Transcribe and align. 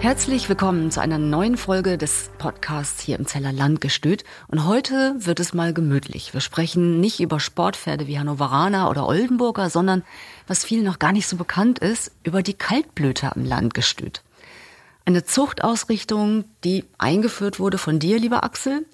Herzlich 0.00 0.48
willkommen 0.48 0.90
zu 0.90 1.02
einer 1.02 1.18
neuen 1.18 1.58
Folge 1.58 1.98
des 1.98 2.30
Podcasts 2.38 3.02
hier 3.02 3.18
im 3.18 3.26
Zeller 3.26 3.52
Landgestüt. 3.52 4.24
Und 4.48 4.64
heute 4.64 5.14
wird 5.18 5.40
es 5.40 5.52
mal 5.52 5.74
gemütlich. 5.74 6.32
Wir 6.32 6.40
sprechen 6.40 7.00
nicht 7.00 7.20
über 7.20 7.38
Sportpferde 7.38 8.06
wie 8.06 8.18
Hannoveraner 8.18 8.88
oder 8.88 9.06
Oldenburger, 9.06 9.68
sondern, 9.68 10.02
was 10.46 10.64
vielen 10.64 10.84
noch 10.84 10.98
gar 10.98 11.12
nicht 11.12 11.28
so 11.28 11.36
bekannt 11.36 11.80
ist, 11.80 12.12
über 12.22 12.42
die 12.42 12.54
Kaltblüter 12.54 13.32
im 13.36 13.44
Landgestüt. 13.44 14.22
Eine 15.04 15.24
Zuchtausrichtung, 15.24 16.44
die 16.64 16.86
eingeführt 16.96 17.60
wurde 17.60 17.76
von 17.76 17.98
dir, 17.98 18.18
lieber 18.18 18.42
Axel. 18.42 18.86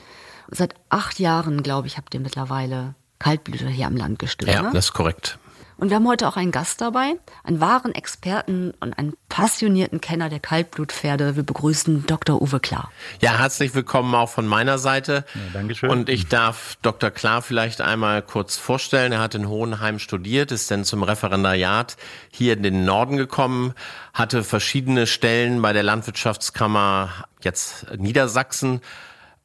Seit 0.49 0.75
acht 0.89 1.21
Jahren, 1.21 1.63
glaube 1.63 1.87
ich, 1.87 1.99
habt 1.99 2.15
ihr 2.15 2.21
mittlerweile 2.21 2.97
Kaltblüter 3.21 3.69
hier 3.69 3.87
am 3.87 3.97
Landgestüt. 3.97 4.49
Ja, 4.49 4.63
ne? 4.63 4.71
das 4.75 4.87
ist 4.87 4.93
korrekt. 4.93 5.39
Und 5.79 5.91
wir 5.91 5.97
haben 5.97 6.09
heute 6.09 6.27
auch 6.27 6.37
einen 6.37 6.53
Gast 6.53 6.81
dabei, 6.81 7.17
einen 7.45 7.61
wahren 7.61 7.95
Experten 7.95 8.73
und 8.81 8.97
einen 8.99 9.15
passionierten 9.29 10.01
Kenner 10.01 10.31
der 10.31 10.41
Kaltblutpferde. 10.41 11.37
Wir 11.37 11.43
begrüßen 11.43 12.07
Dr. 12.07 12.41
Uwe 12.41 12.61
Klar. 12.61 12.91
Ja, 13.21 13.39
herzlich 13.39 13.75
willkommen 13.75 14.15
auch 14.15 14.31
von 14.31 14.47
meiner 14.47 14.79
Seite. 14.79 15.27
Ja, 15.35 15.41
Dankeschön. 15.53 15.91
Und 15.91 16.09
ich 16.09 16.29
darf 16.29 16.79
Dr. 16.81 17.11
Klar 17.11 17.43
vielleicht 17.43 17.83
einmal 17.83 18.23
kurz 18.23 18.57
vorstellen. 18.57 19.13
Er 19.13 19.21
hat 19.21 19.35
in 19.35 19.49
Hohenheim 19.49 19.99
studiert, 19.99 20.51
ist 20.51 20.71
dann 20.71 20.85
zum 20.85 21.03
Referendariat 21.03 21.99
hier 22.31 22.55
in 22.55 22.63
den 22.63 22.87
Norden 22.87 23.19
gekommen, 23.19 23.75
hatte 24.15 24.45
verschiedene 24.45 25.07
Stellen 25.07 25.61
bei 25.61 25.75
der 25.75 25.83
Landwirtschaftskammer 25.83 27.11
jetzt 27.43 27.87
Niedersachsen 27.99 28.81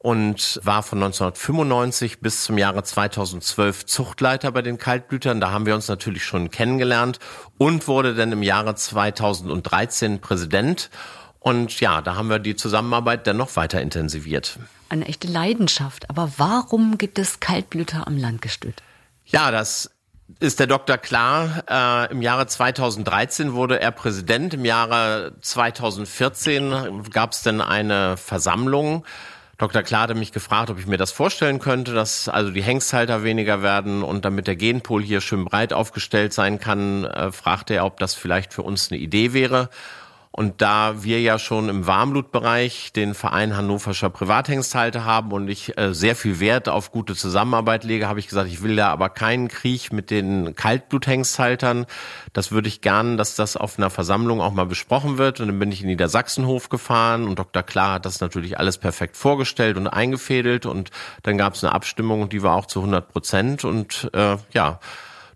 und 0.02 0.60
war 0.64 0.82
von 0.82 0.98
1995 0.98 2.18
bis 2.20 2.42
zum 2.42 2.58
Jahre 2.58 2.82
2012 2.82 3.86
Zuchtleiter 3.86 4.50
bei 4.50 4.60
den 4.60 4.76
Kaltblütern. 4.76 5.40
Da 5.40 5.52
haben 5.52 5.64
wir 5.64 5.76
uns 5.76 5.86
natürlich 5.86 6.24
schon 6.24 6.50
kennengelernt 6.50 7.20
und 7.56 7.86
wurde 7.86 8.16
dann 8.16 8.32
im 8.32 8.42
Jahre 8.42 8.74
2013 8.74 10.20
Präsident. 10.20 10.90
Und 11.38 11.78
ja, 11.78 12.02
da 12.02 12.16
haben 12.16 12.30
wir 12.30 12.40
die 12.40 12.56
Zusammenarbeit 12.56 13.28
dann 13.28 13.36
noch 13.36 13.54
weiter 13.54 13.80
intensiviert. 13.80 14.58
Eine 14.88 15.06
echte 15.06 15.28
Leidenschaft. 15.28 16.10
Aber 16.10 16.32
warum 16.36 16.98
gibt 16.98 17.20
es 17.20 17.38
Kaltblüter 17.38 18.04
am 18.08 18.16
Landgestüt? 18.16 18.82
Ja, 19.24 19.52
das 19.52 19.88
ist 20.40 20.58
der 20.58 20.66
Dr. 20.66 20.98
Klar. 20.98 21.62
Äh, 21.68 22.10
Im 22.10 22.22
Jahre 22.22 22.48
2013 22.48 23.52
wurde 23.52 23.78
er 23.78 23.92
Präsident. 23.92 24.54
Im 24.54 24.64
Jahre 24.64 25.36
2014 25.42 27.04
gab 27.10 27.32
es 27.32 27.42
dann 27.42 27.60
eine 27.60 28.16
Versammlung. 28.16 29.04
Dr. 29.62 29.84
Hatte 29.96 30.16
mich 30.16 30.32
gefragt, 30.32 30.70
ob 30.70 30.80
ich 30.80 30.88
mir 30.88 30.96
das 30.96 31.12
vorstellen 31.12 31.60
könnte, 31.60 31.94
dass 31.94 32.28
also 32.28 32.50
die 32.50 32.64
Hengsthalter 32.64 33.22
weniger 33.22 33.62
werden 33.62 34.02
und 34.02 34.24
damit 34.24 34.48
der 34.48 34.56
Genpool 34.56 35.04
hier 35.04 35.20
schön 35.20 35.44
breit 35.44 35.72
aufgestellt 35.72 36.32
sein 36.32 36.58
kann, 36.58 37.04
äh, 37.04 37.30
fragte 37.30 37.74
er, 37.74 37.86
ob 37.86 38.00
das 38.00 38.14
vielleicht 38.14 38.52
für 38.52 38.62
uns 38.62 38.90
eine 38.90 38.98
Idee 38.98 39.32
wäre. 39.32 39.70
Und 40.34 40.62
da 40.62 41.02
wir 41.04 41.20
ja 41.20 41.38
schon 41.38 41.68
im 41.68 41.86
Warmblutbereich 41.86 42.94
den 42.94 43.12
Verein 43.12 43.54
Hannoverscher 43.54 44.08
Privathengsthalter 44.08 45.04
haben 45.04 45.30
und 45.30 45.48
ich 45.48 45.76
äh, 45.76 45.92
sehr 45.92 46.16
viel 46.16 46.40
Wert 46.40 46.70
auf 46.70 46.90
gute 46.90 47.14
Zusammenarbeit 47.14 47.84
lege, 47.84 48.08
habe 48.08 48.18
ich 48.18 48.28
gesagt, 48.28 48.48
ich 48.48 48.62
will 48.62 48.74
da 48.74 48.88
aber 48.88 49.10
keinen 49.10 49.48
Krieg 49.48 49.92
mit 49.92 50.10
den 50.10 50.56
Kaltbluthengsthaltern. 50.56 51.84
Das 52.32 52.50
würde 52.50 52.68
ich 52.68 52.80
gern, 52.80 53.18
dass 53.18 53.36
das 53.36 53.58
auf 53.58 53.78
einer 53.78 53.90
Versammlung 53.90 54.40
auch 54.40 54.54
mal 54.54 54.64
besprochen 54.64 55.18
wird. 55.18 55.38
Und 55.40 55.48
dann 55.48 55.58
bin 55.58 55.70
ich 55.70 55.82
in 55.82 55.88
Niedersachsenhof 55.88 56.70
gefahren 56.70 57.28
und 57.28 57.38
Dr. 57.38 57.62
Klar 57.62 57.94
hat 57.94 58.06
das 58.06 58.20
natürlich 58.20 58.58
alles 58.58 58.78
perfekt 58.78 59.18
vorgestellt 59.18 59.76
und 59.76 59.86
eingefädelt. 59.86 60.64
Und 60.64 60.90
dann 61.24 61.36
gab 61.36 61.54
es 61.54 61.62
eine 61.62 61.74
Abstimmung 61.74 62.22
und 62.22 62.32
die 62.32 62.42
war 62.42 62.56
auch 62.56 62.66
zu 62.66 62.80
100 62.80 63.06
Prozent. 63.12 63.64
Und 63.66 64.08
äh, 64.14 64.38
ja, 64.54 64.80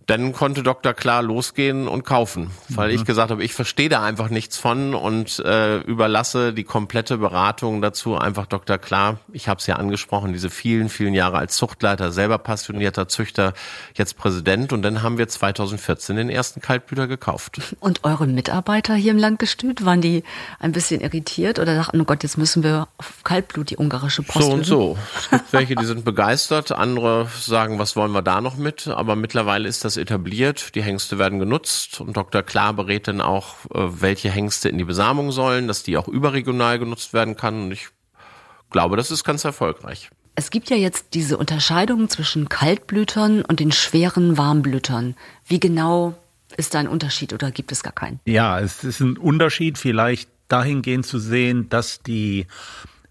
dann 0.06 0.32
konnte 0.32 0.62
Dr. 0.62 0.94
Klar 0.94 1.22
losgehen 1.22 1.88
und 1.88 2.04
kaufen, 2.04 2.50
weil 2.68 2.90
mhm. 2.90 2.94
ich 2.94 3.04
gesagt 3.04 3.32
habe, 3.32 3.42
ich 3.42 3.54
verstehe 3.54 3.88
da 3.88 4.04
einfach 4.04 4.28
nichts 4.28 4.56
von 4.56 4.94
und 4.94 5.40
äh, 5.40 5.78
überlasse 5.78 6.52
die 6.52 6.62
komplette 6.62 7.18
Beratung 7.18 7.82
dazu 7.82 8.16
einfach 8.16 8.46
Dr. 8.46 8.78
Klar. 8.78 9.18
Ich 9.32 9.48
habe 9.48 9.58
es 9.58 9.66
ja 9.66 9.76
angesprochen, 9.76 10.32
diese 10.32 10.48
vielen, 10.48 10.88
vielen 10.90 11.12
Jahre 11.12 11.38
als 11.38 11.56
Zuchtleiter, 11.56 12.12
selber 12.12 12.38
passionierter 12.38 13.08
Züchter, 13.08 13.52
jetzt 13.94 14.16
Präsident 14.16 14.72
und 14.72 14.82
dann 14.82 15.02
haben 15.02 15.18
wir 15.18 15.26
2014 15.26 16.14
den 16.14 16.30
ersten 16.30 16.60
Kaltblüter 16.60 17.08
gekauft. 17.08 17.60
Und 17.80 18.04
eure 18.04 18.28
Mitarbeiter 18.28 18.94
hier 18.94 19.10
im 19.10 19.18
Landgestüt, 19.18 19.84
waren 19.84 20.00
die 20.00 20.22
ein 20.60 20.70
bisschen 20.70 21.00
irritiert 21.00 21.58
oder 21.58 21.74
dachten, 21.74 22.00
oh 22.00 22.04
Gott, 22.04 22.22
jetzt 22.22 22.38
müssen 22.38 22.62
wir 22.62 22.86
auf 22.98 23.24
Kaltblut 23.24 23.70
die 23.70 23.76
ungarische 23.76 24.22
Post 24.22 24.46
So 24.46 24.52
und 24.52 24.64
so. 24.64 24.98
Es 25.18 25.30
gibt 25.30 25.52
welche, 25.52 25.74
die 25.74 25.84
sind 25.84 26.04
begeistert, 26.04 26.70
andere 26.70 27.26
sagen, 27.40 27.80
was 27.80 27.96
wollen 27.96 28.12
wir 28.12 28.22
da 28.22 28.40
noch 28.40 28.56
mit, 28.56 28.86
aber 28.86 29.16
mittlerweile 29.16 29.68
ist 29.68 29.84
das 29.84 29.95
etabliert, 29.96 30.74
die 30.74 30.82
Hengste 30.82 31.18
werden 31.18 31.38
genutzt 31.38 32.00
und 32.00 32.16
Dr. 32.16 32.42
Klar 32.42 32.74
berät 32.74 33.08
dann 33.08 33.20
auch, 33.20 33.64
äh, 33.66 34.00
welche 34.00 34.30
Hengste 34.30 34.68
in 34.68 34.78
die 34.78 34.84
Besamung 34.84 35.32
sollen, 35.32 35.68
dass 35.68 35.82
die 35.82 35.96
auch 35.96 36.08
überregional 36.08 36.78
genutzt 36.78 37.12
werden 37.12 37.36
kann 37.36 37.64
und 37.64 37.72
ich 37.72 37.88
glaube, 38.70 38.96
das 38.96 39.10
ist 39.10 39.24
ganz 39.24 39.44
erfolgreich. 39.44 40.10
Es 40.34 40.50
gibt 40.50 40.68
ja 40.68 40.76
jetzt 40.76 41.14
diese 41.14 41.38
Unterscheidung 41.38 42.10
zwischen 42.10 42.48
Kaltblütern 42.48 43.42
und 43.42 43.58
den 43.58 43.72
schweren 43.72 44.36
Warmblütern. 44.36 45.16
Wie 45.46 45.58
genau 45.60 46.14
ist 46.56 46.74
da 46.74 46.80
ein 46.80 46.88
Unterschied 46.88 47.32
oder 47.32 47.50
gibt 47.50 47.72
es 47.72 47.82
gar 47.82 47.94
keinen? 47.94 48.20
Ja, 48.26 48.60
es 48.60 48.84
ist 48.84 49.00
ein 49.00 49.16
Unterschied 49.16 49.78
vielleicht 49.78 50.28
dahingehend 50.48 51.06
zu 51.06 51.18
sehen, 51.18 51.68
dass 51.70 52.02
die, 52.02 52.46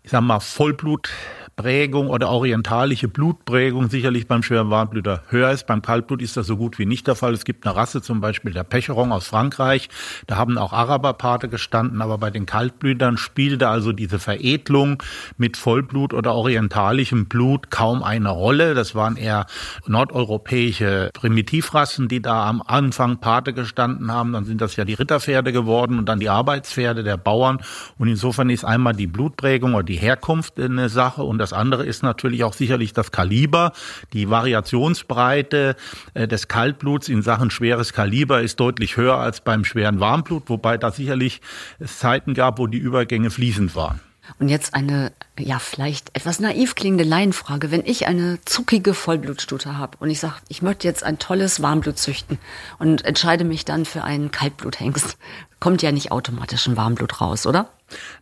ich 0.04 0.12
sag 0.12 0.22
mal, 0.22 0.40
Vollblut 0.40 1.10
Prägung 1.56 2.10
oder 2.10 2.30
orientalische 2.30 3.08
Blutprägung 3.08 3.90
sicherlich 3.90 4.28
beim 4.28 4.44
schweren 4.44 4.70
Warmblüter 4.70 5.24
höher 5.30 5.52
ist. 5.52 5.68
Beim 5.68 5.82
Kaltblut 5.82 6.22
ist 6.22 6.36
das 6.36 6.48
so 6.48 6.58
gut 6.58 6.78
wie 6.80 6.86
nicht 6.86 7.08
der 7.08 7.16
Fall. 7.16 7.34
Es 7.34 7.46
gibt 7.46 7.66
eine 7.66 7.76
Rasse, 7.76 8.02
zum 8.02 8.20
Beispiel 8.20 8.52
der 8.52 8.66
Pecheron 8.66 9.14
aus 9.14 9.28
Frankreich. 9.28 9.88
Da 10.28 10.36
haben 10.36 10.58
auch 10.58 10.74
Araberpate 10.74 11.48
gestanden, 11.48 12.02
aber 12.02 12.18
bei 12.18 12.30
den 12.30 12.46
Kaltblütern 12.46 13.18
spielte 13.18 13.70
also 13.70 13.94
diese 13.94 14.20
Veredelung 14.20 15.02
mit 15.38 15.56
Vollblut 15.56 16.14
oder 16.14 16.36
orientalischem 16.36 17.28
Blut 17.28 17.72
kaum 17.72 18.04
eine 18.04 18.32
Rolle. 18.32 18.74
Das 18.74 18.94
waren 18.94 19.16
eher 19.16 19.46
nordeuropäische 19.88 21.10
Primitivrassen, 21.14 22.10
die 22.10 22.22
da 22.22 22.50
am 22.50 22.62
Anfang 22.66 23.20
Pate 23.22 23.54
gestanden 23.54 24.12
haben. 24.12 24.34
Dann 24.34 24.44
sind 24.44 24.60
das 24.60 24.76
ja 24.76 24.84
die 24.84 24.96
Ritterpferde 24.96 25.54
geworden 25.54 26.00
und 26.00 26.10
dann 26.10 26.20
die 26.20 26.30
Arbeitspferde 26.30 27.04
der 27.04 27.16
Bauern. 27.16 27.60
Und 27.98 28.10
insofern 28.10 28.50
ist 28.50 28.66
einmal 28.66 28.94
die 28.94 29.08
Blutprägung 29.08 29.74
oder 29.74 29.84
die 29.84 29.96
Herkunft 29.96 30.60
eine 30.60 30.90
Sache 30.90 31.24
und 31.24 31.45
das 31.46 31.54
andere 31.54 31.86
ist 31.86 32.02
natürlich 32.02 32.44
auch 32.44 32.54
sicherlich 32.54 32.94
das 32.94 33.12
Kaliber. 33.12 33.72
Die 34.14 34.32
Variationsbreite 34.32 35.76
äh, 36.16 36.28
des 36.28 36.48
Kaltbluts 36.48 37.08
in 37.08 37.22
Sachen 37.22 37.52
schweres 37.52 37.94
Kaliber 37.94 38.42
ist 38.42 38.60
deutlich 38.60 38.98
höher 38.98 39.18
als 39.18 39.42
beim 39.42 39.64
schweren 39.64 40.00
Warmblut, 40.00 40.50
wobei 40.50 40.80
da 40.80 40.90
sicherlich 40.90 41.42
es 41.78 42.00
Zeiten 42.00 42.34
gab, 42.34 42.58
wo 42.58 42.66
die 42.66 42.80
Übergänge 42.80 43.30
fließend 43.30 43.76
waren. 43.76 44.00
Und 44.40 44.50
jetzt 44.50 44.74
eine, 44.74 45.12
ja, 45.40 45.60
vielleicht 45.60 46.16
etwas 46.16 46.40
naiv 46.40 46.76
klingende 46.76 47.04
Laienfrage. 47.04 47.72
Wenn 47.72 47.86
ich 47.86 48.08
eine 48.08 48.40
zuckige 48.46 48.94
Vollblutstute 48.94 49.78
habe 49.78 49.98
und 50.00 50.10
ich 50.10 50.20
sage, 50.20 50.36
ich 50.50 50.62
möchte 50.62 50.88
jetzt 50.88 51.04
ein 51.04 51.20
tolles 51.20 51.62
Warmblut 51.62 51.98
züchten 51.98 52.38
und 52.80 53.06
entscheide 53.06 53.44
mich 53.44 53.66
dann 53.66 53.86
für 53.86 54.04
einen 54.04 54.32
Kaltbluthengst, 54.32 55.18
kommt 55.60 55.82
ja 55.82 55.92
nicht 55.92 56.12
automatisch 56.12 56.68
ein 56.68 56.78
Warmblut 56.78 57.22
raus, 57.22 57.46
oder? 57.46 57.70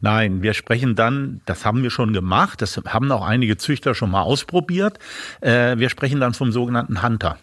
Nein, 0.01 0.41
wir 0.41 0.53
sprechen 0.53 0.95
dann, 0.95 1.41
das 1.45 1.65
haben 1.65 1.83
wir 1.83 1.89
schon 1.89 2.13
gemacht, 2.13 2.61
das 2.61 2.77
haben 2.85 3.11
auch 3.11 3.25
einige 3.25 3.57
Züchter 3.57 3.95
schon 3.95 4.11
mal 4.11 4.21
ausprobiert. 4.21 4.99
Äh, 5.41 5.77
wir 5.77 5.89
sprechen 5.89 6.19
dann 6.19 6.33
vom 6.33 6.51
sogenannten 6.51 7.01
Hunter, 7.01 7.37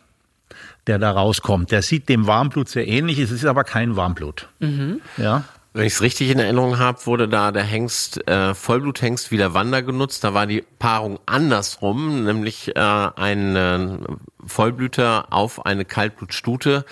der 0.87 0.99
da 0.99 1.10
rauskommt. 1.10 1.70
Der 1.70 1.82
sieht 1.82 2.09
dem 2.09 2.26
Warmblut 2.26 2.69
sehr 2.69 2.87
ähnlich, 2.87 3.19
es 3.19 3.31
ist 3.31 3.44
aber 3.44 3.64
kein 3.64 3.96
Warmblut. 3.96 4.49
Mhm. 4.61 5.00
Ja. 5.17 5.44
Wenn 5.72 5.87
ich 5.87 5.93
es 5.93 6.02
richtig 6.02 6.31
in 6.31 6.40
Erinnerung 6.40 6.81
habe, 6.81 7.06
wurde 7.06 7.28
da 7.28 7.52
der 7.52 7.62
Hengst, 7.62 8.26
äh, 8.28 8.55
Vollbluthengst 8.55 9.31
wie 9.31 9.37
der 9.37 9.55
Wander 9.55 9.82
genutzt. 9.82 10.25
Da 10.25 10.34
war 10.34 10.49
die 10.49 10.64
Paarung 10.81 11.20
andersrum, 11.26 12.25
nämlich 12.25 12.75
äh, 12.75 12.81
ein 12.81 13.55
äh, 13.55 13.99
Vollblüter 14.44 15.32
auf 15.32 15.64
eine 15.64 15.84
Kaltblutstute. 15.84 16.84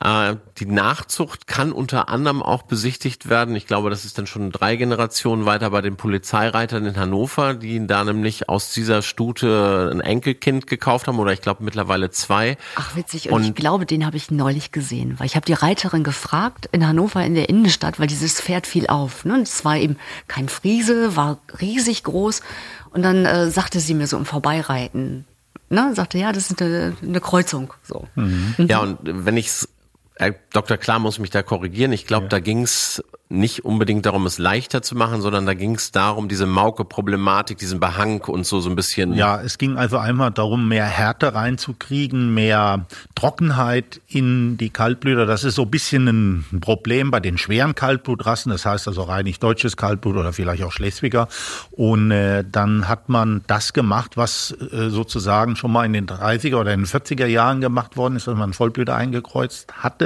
Äh, 0.00 0.36
die 0.58 0.66
Nachzucht 0.66 1.46
kann 1.46 1.72
unter 1.72 2.08
anderem 2.10 2.42
auch 2.42 2.62
besichtigt 2.62 3.30
werden. 3.30 3.56
Ich 3.56 3.66
glaube, 3.66 3.88
das 3.88 4.04
ist 4.04 4.18
dann 4.18 4.26
schon 4.26 4.52
drei 4.52 4.76
Generationen 4.76 5.46
weiter 5.46 5.70
bei 5.70 5.80
den 5.80 5.96
Polizeireitern 5.96 6.84
in 6.84 6.96
Hannover, 6.96 7.54
die 7.54 7.86
da 7.86 8.04
nämlich 8.04 8.48
aus 8.48 8.72
dieser 8.72 9.00
Stute 9.00 9.90
ein 9.90 10.00
Enkelkind 10.00 10.66
gekauft 10.66 11.08
haben 11.08 11.18
oder 11.18 11.32
ich 11.32 11.40
glaube 11.40 11.64
mittlerweile 11.64 12.10
zwei. 12.10 12.58
Ach 12.74 12.94
witzig, 12.94 13.30
und, 13.30 13.34
und 13.34 13.44
ich 13.44 13.54
glaube, 13.54 13.86
den 13.86 14.04
habe 14.04 14.18
ich 14.18 14.30
neulich 14.30 14.70
gesehen, 14.70 15.18
weil 15.18 15.26
ich 15.26 15.36
habe 15.36 15.46
die 15.46 15.54
Reiterin 15.54 16.04
gefragt 16.04 16.68
in 16.72 16.86
Hannover 16.86 17.24
in 17.24 17.34
der 17.34 17.48
Innenstadt, 17.48 17.98
weil 17.98 18.06
dieses 18.06 18.40
Pferd 18.40 18.66
fiel 18.66 18.88
auf. 18.88 19.24
Ne? 19.24 19.40
Es 19.40 19.64
war 19.64 19.76
eben 19.78 19.96
kein 20.28 20.50
Friese, 20.50 21.16
war 21.16 21.38
riesig 21.60 22.04
groß 22.04 22.42
und 22.90 23.02
dann 23.02 23.24
äh, 23.24 23.50
sagte 23.50 23.80
sie 23.80 23.94
mir 23.94 24.06
so 24.06 24.18
im 24.18 24.26
Vorbeireiten, 24.26 25.24
ne, 25.70 25.92
sagte, 25.94 26.18
ja, 26.18 26.32
das 26.32 26.50
ist 26.50 26.60
eine, 26.60 26.96
eine 27.02 27.20
Kreuzung. 27.20 27.72
So. 27.82 28.06
Mhm. 28.14 28.54
Ja, 28.68 28.80
und 28.80 28.98
wenn 29.02 29.36
ich 29.36 29.46
es 29.46 29.68
Herr 30.18 30.34
Dr. 30.52 30.78
Klar 30.78 30.98
muss 30.98 31.18
mich 31.18 31.30
da 31.30 31.42
korrigieren. 31.42 31.92
Ich 31.92 32.06
glaube, 32.06 32.24
ja. 32.24 32.28
da 32.30 32.40
ging 32.40 32.62
es 32.62 33.02
nicht 33.28 33.64
unbedingt 33.64 34.06
darum, 34.06 34.24
es 34.24 34.38
leichter 34.38 34.82
zu 34.82 34.94
machen, 34.94 35.20
sondern 35.20 35.46
da 35.46 35.54
ging 35.54 35.74
es 35.74 35.90
darum, 35.90 36.28
diese 36.28 36.46
Mauke-Problematik, 36.46 37.58
diesen 37.58 37.80
Behang 37.80 38.20
und 38.20 38.46
so 38.46 38.60
so 38.60 38.70
ein 38.70 38.76
bisschen. 38.76 39.14
Ja, 39.14 39.40
es 39.40 39.58
ging 39.58 39.76
also 39.76 39.98
einmal 39.98 40.30
darum, 40.30 40.68
mehr 40.68 40.84
Härte 40.84 41.34
reinzukriegen, 41.34 42.32
mehr 42.32 42.86
Trockenheit 43.16 44.00
in 44.06 44.56
die 44.58 44.70
Kaltblüter. 44.70 45.26
Das 45.26 45.42
ist 45.42 45.56
so 45.56 45.62
ein 45.62 45.70
bisschen 45.70 46.06
ein 46.52 46.60
Problem 46.60 47.10
bei 47.10 47.18
den 47.18 47.36
schweren 47.36 47.74
Kaltblutrassen. 47.74 48.52
Das 48.52 48.64
heißt 48.64 48.86
also 48.86 49.02
reinig 49.02 49.40
deutsches 49.40 49.76
Kaltblut 49.76 50.16
oder 50.16 50.32
vielleicht 50.32 50.62
auch 50.62 50.72
Schleswiger. 50.72 51.26
Und 51.72 52.12
äh, 52.12 52.44
dann 52.48 52.88
hat 52.88 53.08
man 53.08 53.42
das 53.48 53.72
gemacht, 53.72 54.16
was 54.16 54.52
äh, 54.52 54.88
sozusagen 54.88 55.56
schon 55.56 55.72
mal 55.72 55.84
in 55.84 55.94
den 55.94 56.06
30er 56.06 56.58
oder 56.58 56.72
in 56.72 56.84
den 56.84 56.86
40er 56.86 57.26
Jahren 57.26 57.60
gemacht 57.60 57.96
worden 57.96 58.14
ist, 58.14 58.28
dass 58.28 58.36
man 58.36 58.52
Vollblüter 58.52 58.94
eingekreuzt 58.94 59.72
hatte 59.82 60.05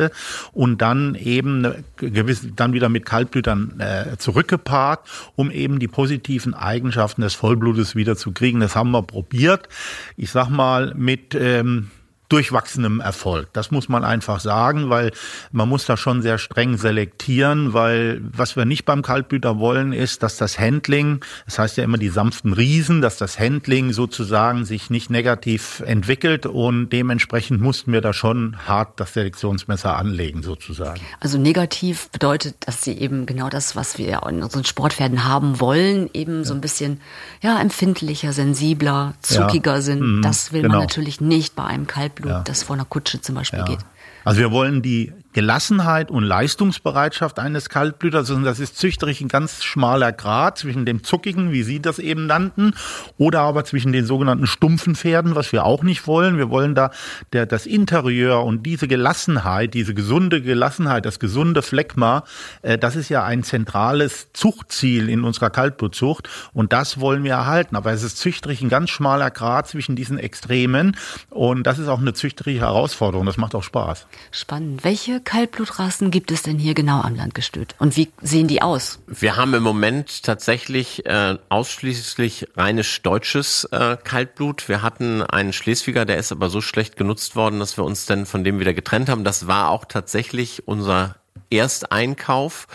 und 0.52 0.81
dann 0.82 1.14
eben 1.14 1.85
gewisse, 1.97 2.52
dann 2.52 2.73
wieder 2.73 2.88
mit 2.88 3.05
Kaltblütern 3.05 3.81
äh, 3.81 4.17
zurückgeparkt, 4.17 5.08
um 5.37 5.50
eben 5.50 5.79
die 5.79 5.88
positiven 5.88 6.55
Eigenschaften 6.55 7.23
des 7.23 7.35
Vollblutes 7.35 7.94
wieder 7.94 8.17
zu 8.17 8.32
kriegen. 8.32 8.61
Das 8.61 8.76
haben 8.76 8.91
wir 8.91 9.02
probiert. 9.02 9.69
Ich 10.17 10.31
sag 10.31 10.49
mal 10.49 10.94
mit 10.97 11.35
ähm, 11.35 11.91
durchwachsenem 12.31 13.00
Erfolg. 13.00 13.49
Das 13.53 13.71
muss 13.71 13.88
man 13.88 14.05
einfach 14.05 14.41
sagen, 14.41 14.88
weil 14.88 15.11
man 15.50 15.69
muss 15.69 15.85
da 15.85 15.97
schon 15.97 16.23
sehr 16.23 16.38
streng 16.38 16.79
selektieren, 16.79 17.75
weil 17.75 18.23
was 18.23 18.56
wir 18.56 18.65
nicht 18.65 18.85
beim 18.85 19.03
Kaltblüter 19.03 19.59
wollen, 19.59 19.93
ist, 19.93 20.23
dass 20.23 20.37
das 20.37 20.59
Handling, 20.59 21.21
das 21.44 21.59
heißt 21.59 21.77
ja 21.77 21.85
immer 21.85 21.99
die 21.99 22.09
sanften 22.09 22.53
Riesen, 22.53 23.03
dass 23.03 23.17
das 23.17 23.38
Handling 23.38 23.93
sozusagen 23.93 24.65
sich 24.65 24.91
nicht 24.91 25.11
negativ 25.11 25.82
entwickelt 25.85 26.47
und 26.47 26.91
dementsprechend 26.91 27.61
mussten 27.61 27.93
wir 27.93 28.00
da 28.00 28.12
schon 28.12 28.56
hart 28.67 29.00
das 29.00 29.15
Selektionsmesser 29.15 29.97
anlegen 29.97 30.43
sozusagen. 30.43 31.00
Also 31.19 31.37
negativ 31.37 32.11
bedeutet, 32.11 32.55
dass 32.61 32.82
sie 32.82 32.93
eben 32.93 33.27
genau 33.27 33.49
das, 33.49 33.75
was 33.75 33.99
wir 33.99 34.23
in 34.29 34.43
unseren 34.43 34.65
Sportpferden 34.65 35.25
haben 35.25 35.59
wollen, 35.59 36.09
eben 36.15 36.38
ja. 36.38 36.44
so 36.44 36.55
ein 36.55 36.61
bisschen 36.61 37.00
ja 37.43 37.61
empfindlicher, 37.61 38.32
sensibler, 38.32 39.15
zuckiger 39.21 39.77
ja. 39.77 39.81
sind. 39.82 40.00
Mhm, 40.00 40.23
das 40.23 40.53
will 40.53 40.62
genau. 40.62 40.75
man 40.75 40.85
natürlich 40.85 41.21
nicht 41.21 41.56
bei 41.56 41.65
einem 41.65 41.88
Kaltblüter 41.88 42.19
Blut, 42.20 42.32
ja. 42.32 42.40
das 42.40 42.62
vor 42.62 42.75
einer 42.75 42.84
Kutsche 42.84 43.20
zum 43.20 43.34
Beispiel 43.34 43.61
ja. 43.61 43.64
geht. 43.64 43.81
Also 44.25 44.40
wir 44.40 44.50
wollen 44.50 44.82
die 44.82 45.12
Gelassenheit 45.32 46.11
und 46.11 46.25
Leistungsbereitschaft 46.25 47.38
eines 47.38 47.69
Kaltblüters. 47.69 48.31
Und 48.31 48.44
das 48.44 48.59
ist 48.59 48.77
züchterisch 48.77 49.21
ein 49.21 49.29
ganz 49.29 49.62
schmaler 49.62 50.12
Grad 50.12 50.59
zwischen 50.59 50.85
dem 50.87 51.05
Zuckigen, 51.05 51.53
wie 51.53 51.62
Sie 51.62 51.81
das 51.81 51.99
eben 51.99 52.27
nannten, 52.27 52.75
oder 53.17 53.41
aber 53.41 53.65
zwischen 53.65 53.93
den 53.93 54.06
sogenannten 54.06 54.47
stumpfen 54.47 54.97
Pferden, 54.97 55.35
was 55.35 55.53
wir 55.53 55.65
auch 55.65 55.82
nicht 55.82 56.06
wollen. 56.06 56.37
Wir 56.37 56.50
wollen 56.50 56.75
da 56.75 56.91
der, 57.32 57.47
das 57.47 57.67
Interieur 57.67 58.44
und 58.44 58.65
diese 58.65 58.88
Gelassenheit, 58.88 59.75
diese 59.75 59.94
gesunde 59.94 60.43
Gelassenheit, 60.43 61.06
das 61.06 61.21
gesunde 61.21 61.62
Phlegma, 61.62 62.25
äh, 62.62 62.79
das 62.79 62.97
ist 62.97 63.09
ja 63.09 63.25
ein 63.25 63.44
zentrales 63.44 64.32
Zuchtziel 64.32 65.09
in 65.09 65.23
unserer 65.23 65.50
Kaltblutzucht. 65.50 66.29
Und 66.53 66.73
das 66.73 66.99
wollen 66.99 67.23
wir 67.23 67.32
erhalten. 67.32 67.77
Aber 67.77 67.93
es 67.93 68.03
ist 68.03 68.19
züchterisch 68.19 68.62
ein 68.62 68.69
ganz 68.69 68.91
schmaler 68.91 69.31
Grad 69.31 69.69
zwischen 69.69 69.94
diesen 69.94 70.19
Extremen. 70.19 70.97
Und 71.31 71.65
das 71.65 71.79
ist 71.79 71.88
auch 71.88 72.00
eine 72.00 72.15
züchterische 72.15 72.61
Herausforderung. 72.61 73.27
Das 73.27 73.37
macht 73.37 73.55
auch 73.55 73.62
Spaß. 73.62 74.06
Spannend. 74.31 74.85
Welche 74.85 75.19
Kaltblutrassen 75.20 76.11
gibt 76.11 76.31
es 76.31 76.43
denn 76.43 76.58
hier 76.58 76.75
genau 76.75 77.00
am 77.00 77.14
Landgestüt? 77.14 77.75
Und 77.78 77.96
wie 77.96 78.11
sehen 78.20 78.49
die 78.49 78.62
aus? 78.62 79.00
Wir 79.06 79.37
haben 79.37 79.55
im 79.55 79.62
Moment 79.62 80.22
tatsächlich 80.22 81.06
äh, 81.06 81.38
ausschließlich 81.49 82.49
reines 82.56 83.02
deutsches 83.02 83.64
äh, 83.72 83.96
Kaltblut. 84.02 84.69
Wir 84.69 84.82
hatten 84.82 85.22
einen 85.22 85.52
Schleswiger, 85.52 86.05
der 86.05 86.19
ist 86.19 86.32
aber 86.32 86.50
so 86.50 86.61
schlecht 86.61 86.96
genutzt 86.96 87.37
worden, 87.37 87.61
dass 87.61 87.76
wir 87.76 87.84
uns 87.84 88.06
dann 88.06 88.26
von 88.26 88.44
dem 88.44 88.58
wieder 88.58 88.75
getrennt 88.75 89.08
haben. 89.08 89.25
Das 89.25 89.46
war 89.46 89.70
auch 89.70 89.84
tatsächlich 89.84 90.67
unser 90.67 91.17
Ersteinkauf. 91.50 92.67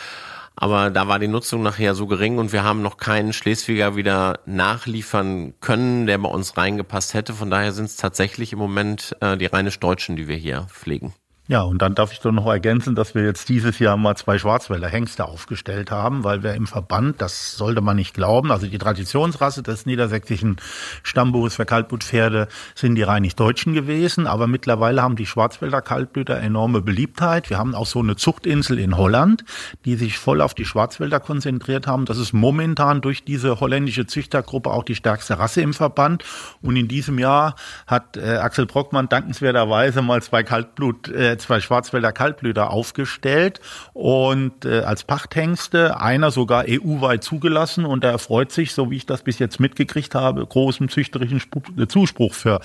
Aber 0.56 0.90
da 0.90 1.08
war 1.08 1.20
die 1.20 1.28
Nutzung 1.28 1.64
nachher 1.64 1.96
so 1.96 2.08
gering 2.08 2.38
und 2.38 2.54
wir 2.54 2.64
haben 2.64 2.82
noch 2.82 2.98
keinen 2.98 3.34
Schleswiger 3.34 3.96
wieder 3.96 4.40
nachliefern 4.46 5.54
können, 5.60 6.08
der 6.08 6.18
bei 6.18 6.30
uns 6.30 6.56
reingepasst 6.56 7.14
hätte. 7.14 7.34
Von 7.34 7.50
daher 7.50 7.74
sind 7.74 7.86
es 7.86 7.98
tatsächlich 7.98 8.54
im 8.54 8.60
Moment 8.60 9.16
äh, 9.20 9.36
die 9.36 9.48
reinisch 9.48 9.80
Deutschen, 9.80 10.16
die 10.16 10.28
wir 10.28 10.38
hier 10.38 10.68
pflegen. 10.70 11.14
Ja, 11.48 11.62
und 11.62 11.80
dann 11.80 11.94
darf 11.94 12.12
ich 12.12 12.22
doch 12.22 12.32
noch 12.32 12.48
ergänzen, 12.48 12.96
dass 12.96 13.14
wir 13.14 13.24
jetzt 13.24 13.50
dieses 13.50 13.78
Jahr 13.78 13.98
mal 13.98 14.16
zwei 14.16 14.40
Schwarzwälder 14.40 14.88
Hengste 14.88 15.26
aufgestellt 15.26 15.92
haben, 15.92 16.24
weil 16.24 16.42
wir 16.42 16.56
im 16.56 16.66
Verband, 16.66 17.22
das 17.22 17.56
sollte 17.56 17.82
man 17.82 17.98
nicht 17.98 18.16
glauben, 18.16 18.52
also 18.52 18.66
die 18.66 18.80
Traditionsrasse 18.80 19.62
des 19.62 19.86
niedersächsischen 19.86 20.58
Stammbuches 21.04 21.54
für 21.54 21.68
Kaltblutpferde 21.68 22.48
sind 22.74 22.96
die 22.96 23.04
reinig 23.04 23.36
Deutschen 23.36 23.76
gewesen, 23.76 24.26
aber 24.26 24.48
mittlerweile 24.48 25.04
haben 25.04 25.16
die 25.16 25.28
Schwarzwälder 25.28 25.84
Kaltblüter 25.84 26.36
enorme 26.40 26.82
Beliebtheit. 26.82 27.52
Wir 27.52 27.60
haben 27.60 27.76
auch 27.76 27.86
so 27.86 28.00
eine 28.00 28.16
Zuchtinsel 28.16 28.80
in 28.80 28.98
Holland, 28.98 29.46
die 29.86 29.98
sich 29.98 30.18
voll 30.18 30.42
auf 30.42 30.56
die 30.56 30.66
Schwarzwälder 30.66 31.20
konzentriert 31.20 31.86
haben. 31.86 32.06
Das 32.06 32.18
ist 32.18 32.34
momentan 32.34 33.02
durch 33.02 33.24
diese 33.24 33.60
holländische 33.60 34.08
Züchtergruppe 34.08 34.72
auch 34.72 34.84
die 34.84 34.96
stärkste 34.96 35.38
Rasse 35.38 35.62
im 35.62 35.76
Verband. 35.76 36.24
Und 36.64 36.76
in 36.76 36.88
diesem 36.88 37.20
Jahr 37.20 37.56
hat 37.86 38.18
äh, 38.18 38.38
Axel 38.38 38.66
Brockmann 38.66 39.10
dankenswerterweise 39.10 40.02
mal 40.02 40.24
zwei 40.24 40.42
Kaltblut 40.42 41.08
äh, 41.10 41.35
zwei 41.38 41.60
Schwarzwälder 41.60 42.12
Kaltblüter 42.12 42.72
aufgestellt 42.72 43.60
und 43.94 44.66
äh, 44.66 44.82
als 44.82 45.04
Pachthengste, 45.04 46.00
einer 46.00 46.32
sogar 46.32 46.66
EU-weit 46.68 47.24
zugelassen 47.24 47.86
und 47.86 48.04
er 48.04 48.12
erfreut 48.12 48.52
sich, 48.52 48.74
so 48.74 48.92
wie 48.92 48.98
ich 48.98 49.06
das 49.06 49.24
bis 49.24 49.40
jetzt 49.40 49.60
mitgekriegt 49.60 50.16
habe, 50.16 50.46
großem 50.46 50.90
züchterischen 50.90 51.42
äh, 51.78 51.88
Zuspruch 51.88 52.34
für 52.34 52.60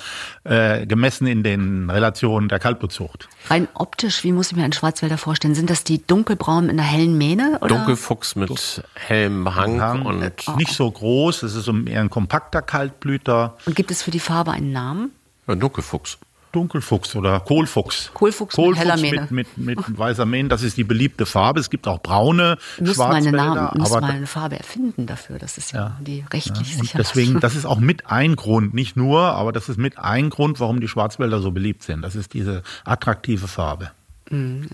äh, 0.44 0.86
gemessen 0.86 1.26
in 1.26 1.42
den 1.42 1.90
Relationen 1.90 2.48
der 2.48 2.58
Kaltblutzucht. 2.58 3.28
Rein 3.48 3.68
optisch, 3.74 4.24
wie 4.24 4.32
muss 4.32 4.50
ich 4.50 4.56
mir 4.56 4.64
einen 4.64 4.72
Schwarzwälder 4.72 5.18
vorstellen? 5.18 5.54
Sind 5.54 5.70
das 5.70 5.84
die 5.84 6.04
dunkelbraunen 6.06 6.70
in 6.70 6.76
der 6.76 6.86
hellen 6.86 7.16
Mähne? 7.16 7.58
Oder? 7.60 7.76
Dunkelfuchs 7.76 8.36
mit 8.36 8.82
hellem 8.94 9.54
Hang, 9.54 9.80
Hang 9.80 10.02
und 10.02 10.32
oh. 10.46 10.52
nicht 10.56 10.72
so 10.72 10.90
groß. 10.90 11.42
Es 11.42 11.54
ist 11.54 11.68
eher 11.68 12.00
ein 12.00 12.10
kompakter 12.10 12.62
Kaltblüter. 12.62 13.56
Und 13.66 13.76
gibt 13.76 13.90
es 13.90 14.02
für 14.02 14.10
die 14.10 14.20
Farbe 14.20 14.52
einen 14.52 14.72
Namen? 14.72 15.12
Ja, 15.46 15.54
Dunkelfuchs. 15.54 16.18
Dunkelfuchs 16.52 17.14
oder 17.16 17.40
Kohlfuchs. 17.40 18.10
Kohlfuchs, 18.12 18.54
Kohlfuchs 18.54 18.78
mit 18.78 18.78
heller 18.78 19.00
Mähne. 19.00 19.28
Mit, 19.30 19.56
mit, 19.56 19.78
mit 19.78 19.98
weißer 19.98 20.26
Mähne, 20.26 20.48
das 20.48 20.62
ist 20.62 20.76
die 20.76 20.84
beliebte 20.84 21.26
Farbe. 21.26 21.60
Es 21.60 21.70
gibt 21.70 21.86
auch 21.86 22.02
braune 22.02 22.58
Muss 22.80 22.98
eine 22.98 23.32
Namen, 23.32 23.78
muss 23.78 23.90
mal 23.90 24.04
eine 24.04 24.26
Farbe 24.26 24.58
erfinden 24.58 25.06
dafür. 25.06 25.38
Das 25.38 25.58
ist 25.58 25.72
ja, 25.72 25.78
ja 25.78 25.96
die 26.00 26.24
rechtlich 26.32 26.74
ja, 26.74 26.80
sicher. 26.82 26.98
Deswegen, 26.98 27.40
das 27.40 27.54
ist 27.54 27.66
auch 27.66 27.78
mit 27.78 28.06
ein 28.06 28.36
Grund, 28.36 28.74
nicht 28.74 28.96
nur, 28.96 29.20
aber 29.20 29.52
das 29.52 29.68
ist 29.68 29.78
mit 29.78 29.98
ein 29.98 30.30
Grund, 30.30 30.60
warum 30.60 30.80
die 30.80 30.88
Schwarzwälder 30.88 31.40
so 31.40 31.52
beliebt 31.52 31.82
sind. 31.82 32.02
Das 32.02 32.16
ist 32.16 32.34
diese 32.34 32.62
attraktive 32.84 33.46
Farbe. 33.46 33.90
Mhm, 34.30 34.68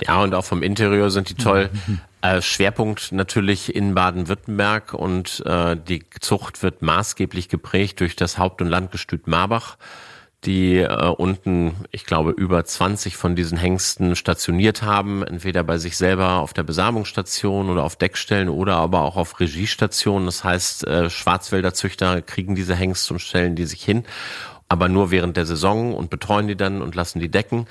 ja, 0.00 0.22
und 0.22 0.34
auch 0.34 0.44
vom 0.44 0.62
Interieur 0.62 1.10
sind 1.10 1.28
die 1.28 1.34
toll. 1.34 1.68
Mhm. 1.86 2.00
Äh, 2.22 2.40
Schwerpunkt 2.40 3.12
natürlich 3.12 3.74
in 3.74 3.94
Baden-Württemberg 3.94 4.94
und 4.94 5.42
äh, 5.44 5.76
die 5.76 6.04
Zucht 6.20 6.62
wird 6.62 6.80
maßgeblich 6.80 7.50
geprägt 7.50 8.00
durch 8.00 8.16
das 8.16 8.38
Haupt- 8.38 8.62
und 8.62 8.68
Landgestüt 8.68 9.26
Marbach 9.26 9.76
die 10.44 10.78
äh, 10.78 11.06
unten, 11.08 11.74
ich 11.90 12.04
glaube, 12.04 12.30
über 12.30 12.64
20 12.64 13.16
von 13.16 13.34
diesen 13.34 13.58
Hengsten 13.58 14.16
stationiert 14.16 14.82
haben, 14.82 15.22
entweder 15.22 15.64
bei 15.64 15.78
sich 15.78 15.96
selber 15.96 16.40
auf 16.40 16.52
der 16.52 16.62
Besamungsstation 16.62 17.70
oder 17.70 17.84
auf 17.84 17.96
Deckstellen 17.96 18.48
oder 18.48 18.76
aber 18.76 19.02
auch 19.02 19.16
auf 19.16 19.40
Regiestationen. 19.40 20.26
Das 20.26 20.44
heißt, 20.44 20.86
äh, 20.86 21.10
Schwarzwälder 21.10 21.74
Züchter 21.74 22.22
kriegen 22.22 22.54
diese 22.54 22.74
Hengste 22.74 23.14
und 23.14 23.20
stellen 23.20 23.56
die 23.56 23.66
sich 23.66 23.82
hin, 23.82 24.04
aber 24.68 24.88
nur 24.88 25.10
während 25.10 25.36
der 25.36 25.46
Saison 25.46 25.94
und 25.94 26.10
betreuen 26.10 26.48
die 26.48 26.56
dann 26.56 26.82
und 26.82 26.94
lassen 26.94 27.20
die 27.20 27.30
decken. 27.30 27.66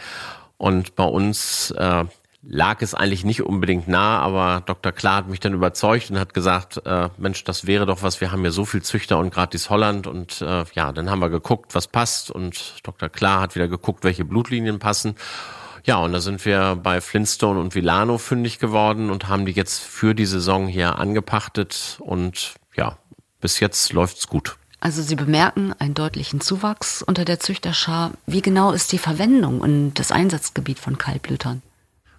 Und 0.58 0.96
bei 0.96 1.06
uns 1.06 1.72
äh, 1.72 2.06
lag 2.46 2.82
es 2.82 2.94
eigentlich 2.94 3.24
nicht 3.24 3.42
unbedingt 3.42 3.88
nah, 3.88 4.20
aber 4.20 4.62
Dr. 4.66 4.92
Klar 4.92 5.18
hat 5.18 5.30
mich 5.30 5.40
dann 5.40 5.54
überzeugt 5.54 6.12
und 6.12 6.20
hat 6.20 6.34
gesagt, 6.34 6.82
äh, 6.86 7.10
Mensch, 7.18 7.44
das 7.44 7.66
wäre 7.66 7.86
doch 7.86 8.04
was, 8.04 8.22
wir 8.22 8.32
haben 8.32 8.44
ja 8.44 8.52
so 8.52 8.66
viel 8.66 8.82
Züchter 8.82 9.18
und 9.18 9.34
gratis 9.34 9.70
Holland 9.70 10.08
und 10.08 10.42
äh, 10.42 10.66
ja, 10.74 10.92
dann 10.92 11.10
haben 11.10 11.20
wir 11.20 11.30
geguckt, 11.30 11.74
was 11.74 11.88
passt 11.88 12.32
und 12.32 12.76
Dr. 12.84 13.10
Klar 13.10 13.42
hat 13.42 13.56
wieder 13.56 13.68
geguckt, 13.68 14.04
welche 14.04 14.26
Blutlinien 14.26 14.80
passen. 14.80 15.16
Ja, 15.86 15.98
und 15.98 16.14
da 16.14 16.22
sind 16.22 16.46
wir 16.46 16.76
bei 16.82 17.02
Flintstone 17.02 17.60
und 17.60 17.76
Vilano 17.76 18.18
fündig 18.18 18.60
geworden 18.60 19.10
und 19.10 19.28
haben 19.28 19.46
die 19.46 19.52
jetzt 19.52 19.82
für 19.82 20.16
die 20.16 20.26
Saison 20.26 20.68
hier 20.68 20.98
angepachtet 20.98 21.98
und 22.00 22.56
ja, 22.76 22.98
bis 23.42 23.60
jetzt 23.60 23.92
läuft's 23.92 24.28
gut. 24.28 24.58
Also 24.80 25.02
Sie 25.02 25.16
bemerken 25.16 25.74
einen 25.80 25.94
deutlichen 25.94 26.42
Zuwachs 26.42 27.02
unter 27.02 27.24
der 27.24 27.40
Züchterschar. 27.40 28.12
Wie 28.26 28.42
genau 28.42 28.72
ist 28.72 28.92
die 28.92 28.98
Verwendung 28.98 29.62
und 29.62 29.94
das 29.94 30.12
Einsatzgebiet 30.12 30.80
von 30.80 30.98
Kaltblütern? 30.98 31.62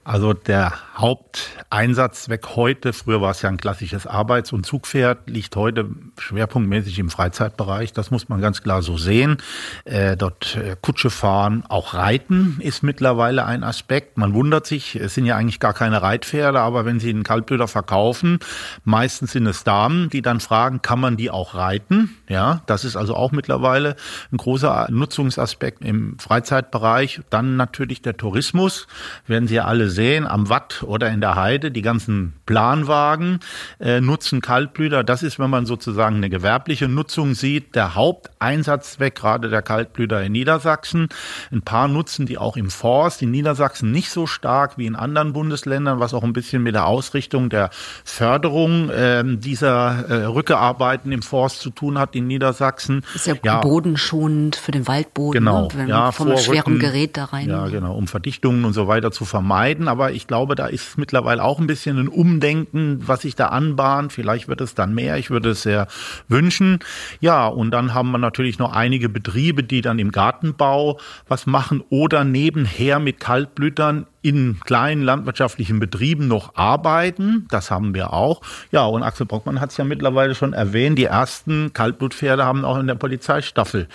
Also 0.05 0.35
der 0.35 0.75
Haupteinsatzzweck 0.99 2.57
heute, 2.57 2.93
früher 2.93 3.23
war 3.23 3.31
es 3.31 3.41
ja 3.41 3.49
ein 3.49 3.57
klassisches 3.57 4.07
Arbeits- 4.07 4.53
und 4.53 4.67
Zugpferd, 4.67 5.31
liegt 5.31 5.57
heute 5.57 5.89
schwerpunktmäßig 6.19 6.99
im 6.99 7.09
Freizeitbereich. 7.09 7.95
Das 7.95 8.11
muss 8.11 8.29
man 8.29 8.43
ganz 8.43 8.63
klar 8.63 8.83
so 8.83 8.99
sehen. 8.99 9.39
Äh, 9.87 10.19
dort 10.19 10.57
äh, 10.57 10.77
Kutsche 10.81 11.09
fahren, 11.09 11.65
auch 11.67 11.95
Reiten 11.95 12.59
ist 12.61 12.83
mittlerweile 12.83 13.47
ein 13.47 13.65
Aspekt. 13.65 14.19
Man 14.19 14.35
wundert 14.35 14.67
sich, 14.67 14.95
es 14.95 15.15
sind 15.15 15.25
ja 15.25 15.37
eigentlich 15.37 15.59
gar 15.59 15.73
keine 15.73 16.03
Reitpferde, 16.03 16.61
aber 16.61 16.85
wenn 16.85 17.01
Sie 17.01 17.09
einen 17.09 17.23
Kaltblüter 17.23 17.67
verkaufen, 17.67 18.41
meistens 18.85 19.33
sind 19.33 19.47
es 19.47 19.65
Damen, 19.65 20.11
die 20.11 20.21
dann 20.21 20.41
fragen, 20.41 20.83
kann 20.83 21.01
man 21.01 21.17
die 21.17 21.31
auch 21.31 21.55
reiten? 21.55 22.15
Ja, 22.29 22.63
das 22.67 22.85
ist 22.85 22.97
also 22.97 23.17
auch 23.17 23.33
mittlerweile 23.33 23.97
ein 24.31 24.37
großer 24.37 24.87
Nutzungsaspekt 24.91 25.83
im 25.83 26.19
Freizeitbereich. 26.19 27.23
Dann 27.31 27.57
natürlich 27.57 28.03
der 28.03 28.19
Tourismus, 28.19 28.87
werden 29.27 29.49
Sie 29.49 29.55
ja 29.55 29.65
alle 29.65 29.94
sehen, 29.95 30.27
am 30.27 30.49
Watt 30.49 30.83
oder 30.83 31.11
in 31.11 31.21
der 31.21 31.37
Heide, 31.37 31.71
die 31.71 31.83
ganzen 31.83 32.35
Planwagen 32.47 33.41
äh, 33.81 34.01
nutzen 34.01 34.41
Kaltblüter. 34.41 35.05
Das 35.05 35.23
ist, 35.23 35.39
wenn 35.39 35.51
man 35.51 35.65
sozusagen 35.65 36.17
eine 36.17 36.29
gewerbliche 36.29 36.89
Nutzung 36.89 37.35
sieht, 37.35 37.75
der 37.75 37.95
Haupteinsatzzweck 37.95 39.15
gerade 39.15 39.49
der 39.49 39.63
Kaltblüter 39.63 40.23
in 40.23 40.33
Niedersachsen. 40.33 41.09
Ein 41.51 41.63
paar 41.63 41.89
nutzen 41.89 42.27
die 42.27 42.39
auch 42.39 42.57
im 42.57 42.71
Forst. 42.71 43.23
In 43.23 43.31
Niedersachsen 43.31 43.91
nicht 43.91 44.11
so 44.11 44.27
stark 44.27 44.77
wie 44.77 44.87
in 44.87 44.97
anderen 44.97 45.33
Bundesländern, 45.33 46.01
was 46.01 46.13
auch 46.13 46.23
ein 46.23 46.33
bisschen 46.33 46.63
mit 46.63 46.75
der 46.75 46.87
Ausrichtung 46.87 47.49
der 47.49 47.71
Förderung 48.05 48.91
äh, 48.91 49.23
dieser 49.25 50.09
äh, 50.09 50.25
Rückearbeiten 50.25 51.13
im 51.13 51.23
Forst 51.23 51.61
zu 51.61 51.71
tun 51.71 51.99
hat 51.99 52.15
in 52.15 52.27
Niedersachsen. 52.27 53.03
Ist 53.15 53.27
ja, 53.27 53.35
ja. 53.43 53.61
bodenschonend 53.61 54.57
für 54.57 54.73
den 54.73 54.87
Waldboden, 54.87 55.39
genau, 55.39 55.63
ne? 55.63 55.69
wenn 55.75 55.89
ja, 55.89 56.13
vom 56.13 56.29
Vorrücken, 56.29 56.45
schweren 56.45 56.79
Gerät 56.79 57.17
da 57.17 57.27
rein. 57.27 57.49
Ja, 57.49 57.67
genau, 57.69 57.95
um 57.95 58.09
Verdichtungen 58.09 58.65
und 58.65 58.73
so 58.73 58.89
weiter 58.89 59.13
zu 59.13 59.25
vermeiden. 59.25 59.84
Aber 59.89 60.13
ich 60.13 60.27
glaube, 60.27 60.55
da 60.55 60.67
ist 60.67 60.99
mittlerweile 60.99 61.43
auch 61.43 61.59
ein 61.59 61.67
bisschen 61.67 61.99
ein 61.99 62.09
Umdenken, 62.09 63.03
was 63.07 63.23
sich 63.23 63.35
da 63.35 63.47
anbahnt. 63.49 64.13
Vielleicht 64.13 64.49
wird 64.49 64.61
es 64.61 64.75
dann 64.75 64.95
mehr. 64.95 65.19
Ich 65.19 65.31
würde 65.31 65.51
es 65.51 65.63
sehr 65.63 65.87
wünschen. 66.29 66.79
Ja, 67.21 67.47
und 67.47 67.71
dann 67.71 67.95
haben 67.95 68.11
wir 68.11 68.19
natürlich 68.19 68.59
noch 68.59 68.73
einige 68.73 69.09
Betriebe, 69.09 69.63
die 69.63 69.81
dann 69.81 69.99
im 69.99 70.13
Gartenbau 70.13 70.99
was 71.29 71.47
machen 71.47 71.83
oder 71.91 72.25
nebenher 72.25 72.99
mit 72.99 73.21
Kaltblütern 73.21 74.07
in 74.25 74.59
kleinen 74.65 75.03
landwirtschaftlichen 75.03 75.79
Betrieben 75.79 76.29
noch 76.29 76.57
arbeiten. 76.57 77.47
Das 77.51 77.71
haben 77.71 77.95
wir 77.95 78.15
auch. 78.15 78.41
Ja, 78.73 78.87
und 78.87 79.03
Axel 79.03 79.27
Brockmann 79.27 79.61
hat 79.61 79.71
es 79.71 79.77
ja 79.77 79.85
mittlerweile 79.85 80.35
schon 80.35 80.55
erwähnt. 80.55 80.99
Die 80.99 81.05
ersten 81.05 81.75
Kaltblutpferde 81.75 82.43
haben 82.43 82.65
auch 82.65 82.79
in 82.79 82.87
der 82.87 82.95
Polizeistaffel, 82.95 83.87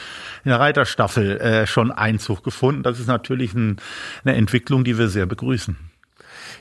in 0.43 0.49
der 0.49 0.59
Reiterstaffel 0.59 1.39
äh, 1.41 1.65
schon 1.65 1.91
Einzug 1.91 2.43
gefunden. 2.43 2.83
Das 2.83 2.99
ist 2.99 3.07
natürlich 3.07 3.55
ein, 3.55 3.77
eine 4.23 4.35
Entwicklung, 4.35 4.83
die 4.83 4.99
wir 4.99 5.07
sehr 5.07 5.25
begrüßen. 5.25 5.88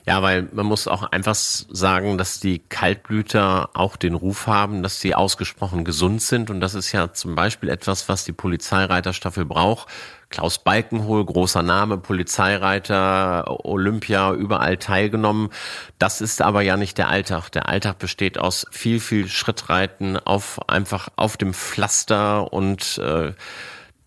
Ja, 0.09 0.23
weil 0.23 0.49
man 0.53 0.65
muss 0.65 0.89
auch 0.89 1.03
einfach 1.03 1.35
sagen, 1.35 2.17
dass 2.17 2.41
die 2.41 2.61
Kaltblüter 2.61 3.69
auch 3.75 3.95
den 3.97 4.15
Ruf 4.15 4.47
haben, 4.47 4.83
dass 4.83 5.03
sie 5.03 5.15
ausgesprochen 5.15 5.85
gesund 5.85 6.23
sind. 6.23 6.49
Und 6.49 6.63
das 6.63 6.75
ist 6.75 6.93
ja 6.93 7.13
zum 7.13 7.35
Beispiel 7.35 7.69
etwas, 7.69 8.09
was 8.09 8.25
die 8.25 8.33
Polizeireiterstaffel 8.33 9.45
braucht. 9.45 9.87
Klaus 10.31 10.61
Balkenhol, 10.61 11.27
großer 11.27 11.63
Name, 11.63 11.99
Polizeireiter, 11.99 13.67
Olympia, 13.67 14.33
überall 14.33 14.79
teilgenommen. 14.79 15.51
Das 15.99 16.23
ist 16.23 16.41
aber 16.41 16.63
ja 16.63 16.79
nicht 16.79 16.97
der 16.97 17.11
Alltag. 17.11 17.51
Der 17.51 17.69
Alltag 17.69 17.99
besteht 17.99 18.39
aus 18.39 18.65
viel, 18.71 19.01
viel 19.01 19.29
Schrittreiten 19.29 20.17
auf 20.17 20.71
einfach 20.71 21.11
auf 21.17 21.37
dem 21.37 21.53
Pflaster 21.53 22.51
und 22.51 22.97
äh, 22.97 23.35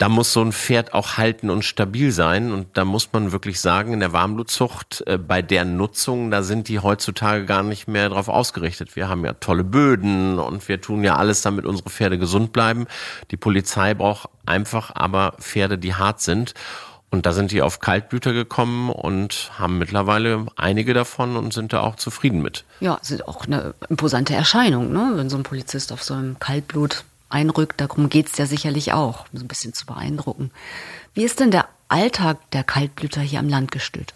da 0.01 0.10
muss 0.10 0.34
so 0.34 0.41
ein 0.41 0.51
Pferd 0.51 0.96
auch 0.96 1.17
halten 1.17 1.51
und 1.51 1.63
stabil 1.63 2.12
sein. 2.12 2.51
Und 2.51 2.75
da 2.75 2.86
muss 2.86 3.13
man 3.13 3.31
wirklich 3.31 3.62
sagen, 3.62 3.93
in 3.93 4.00
der 4.00 4.13
Warmblutzucht, 4.13 5.03
äh, 5.05 5.20
bei 5.20 5.43
der 5.43 5.63
Nutzung, 5.63 6.31
da 6.31 6.41
sind 6.41 6.70
die 6.70 6.79
heutzutage 6.79 7.46
gar 7.46 7.62
nicht 7.62 7.88
mehr 7.88 8.10
darauf 8.10 8.27
ausgerichtet. 8.27 8.96
Wir 8.96 9.10
haben 9.10 9.24
ja 9.24 9.34
tolle 9.34 9.63
Böden 9.63 10.39
und 10.39 10.67
wir 10.67 10.81
tun 10.81 11.03
ja 11.03 11.17
alles, 11.17 11.43
damit 11.43 11.67
unsere 11.67 11.91
Pferde 11.91 12.17
gesund 12.17 12.51
bleiben. 12.51 12.88
Die 13.29 13.38
Polizei 13.38 13.93
braucht 13.93 14.27
einfach 14.43 14.89
aber 14.96 15.36
Pferde, 15.39 15.77
die 15.77 15.93
hart 15.93 16.20
sind. 16.20 16.55
Und 17.12 17.27
da 17.27 17.34
sind 17.34 17.51
die 17.51 17.62
auf 17.62 17.79
Kaltblüter 17.79 18.34
gekommen 18.34 18.89
und 18.89 19.51
haben 19.60 19.77
mittlerweile 19.77 20.48
einige 20.55 20.96
davon 20.96 21.36
und 21.36 21.53
sind 21.53 21.74
da 21.74 21.81
auch 21.81 21.98
zufrieden 21.98 22.41
mit. 22.41 22.63
Ja, 22.79 22.98
sind 23.03 23.27
auch 23.27 23.46
eine 23.46 23.75
imposante 23.88 24.34
Erscheinung, 24.34 24.91
ne? 24.91 25.12
wenn 25.15 25.29
so 25.29 25.38
ein 25.38 25.43
Polizist 25.43 25.91
auf 25.91 26.01
so 26.01 26.15
einem 26.15 26.39
Kaltblut 26.39 27.03
einrückt. 27.31 27.81
Darum 27.81 28.09
geht's 28.09 28.38
ja 28.38 28.45
sicherlich 28.45 28.93
auch, 28.93 29.25
so 29.33 29.43
ein 29.43 29.47
bisschen 29.47 29.73
zu 29.73 29.85
beeindrucken. 29.85 30.51
Wie 31.13 31.23
ist 31.23 31.39
denn 31.39 31.51
der 31.51 31.67
Alltag 31.88 32.51
der 32.51 32.63
Kaltblüter 32.63 33.21
hier 33.21 33.39
am 33.39 33.50
Landgestüt? 33.50 34.13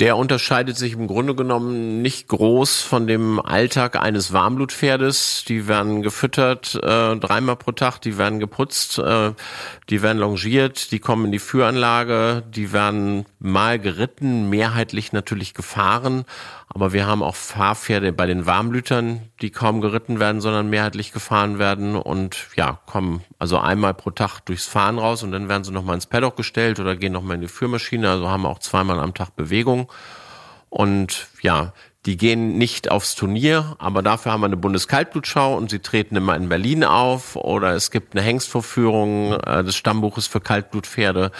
Der 0.00 0.16
unterscheidet 0.16 0.76
sich 0.76 0.94
im 0.94 1.06
Grunde 1.06 1.36
genommen 1.36 2.02
nicht 2.02 2.26
groß 2.26 2.80
von 2.80 3.06
dem 3.06 3.38
Alltag 3.38 3.94
eines 3.94 4.32
Warmblutpferdes. 4.32 5.44
Die 5.46 5.68
werden 5.68 6.02
gefüttert 6.02 6.74
äh, 6.74 7.16
dreimal 7.16 7.54
pro 7.54 7.70
Tag, 7.70 8.00
die 8.00 8.18
werden 8.18 8.40
geputzt, 8.40 8.98
äh, 8.98 9.30
die 9.90 10.02
werden 10.02 10.18
longiert, 10.18 10.90
die 10.90 10.98
kommen 10.98 11.26
in 11.26 11.32
die 11.32 11.38
Führanlage, 11.38 12.42
die 12.50 12.72
werden 12.72 13.24
mal 13.38 13.78
geritten, 13.78 14.50
mehrheitlich 14.50 15.12
natürlich 15.12 15.54
gefahren. 15.54 16.24
Aber 16.74 16.92
wir 16.92 17.06
haben 17.06 17.22
auch 17.22 17.36
Fahrpferde 17.36 18.12
bei 18.12 18.26
den 18.26 18.46
Warmblütern, 18.46 19.30
die 19.40 19.50
kaum 19.50 19.80
geritten 19.80 20.18
werden, 20.18 20.40
sondern 20.40 20.68
mehrheitlich 20.68 21.12
gefahren 21.12 21.60
werden 21.60 21.94
und 21.94 22.48
ja, 22.56 22.80
kommen 22.86 23.22
also 23.38 23.58
einmal 23.58 23.94
pro 23.94 24.10
Tag 24.10 24.40
durchs 24.40 24.66
Fahren 24.66 24.98
raus 24.98 25.22
und 25.22 25.30
dann 25.30 25.48
werden 25.48 25.62
sie 25.62 25.70
nochmal 25.70 25.94
ins 25.94 26.06
Paddock 26.06 26.36
gestellt 26.36 26.80
oder 26.80 26.96
gehen 26.96 27.12
nochmal 27.12 27.36
in 27.36 27.42
die 27.42 27.48
Führmaschine. 27.48 28.10
Also 28.10 28.28
haben 28.28 28.44
auch 28.44 28.58
zweimal 28.58 28.98
am 28.98 29.14
Tag 29.14 29.36
Bewegung. 29.36 29.88
Und 30.68 31.28
ja, 31.42 31.72
die 32.06 32.16
gehen 32.16 32.58
nicht 32.58 32.90
aufs 32.90 33.14
Turnier, 33.14 33.76
aber 33.78 34.02
dafür 34.02 34.32
haben 34.32 34.40
wir 34.40 34.46
eine 34.46 34.56
Bundeskaltblutschau 34.56 35.56
und 35.56 35.70
sie 35.70 35.78
treten 35.78 36.16
immer 36.16 36.34
in 36.34 36.48
Berlin 36.48 36.82
auf 36.82 37.36
oder 37.36 37.74
es 37.74 37.92
gibt 37.92 38.14
eine 38.14 38.22
Hengstvorführung 38.22 39.34
äh, 39.34 39.62
des 39.62 39.76
Stammbuches 39.76 40.26
für 40.26 40.40
Kaltblutpferde, 40.40 41.30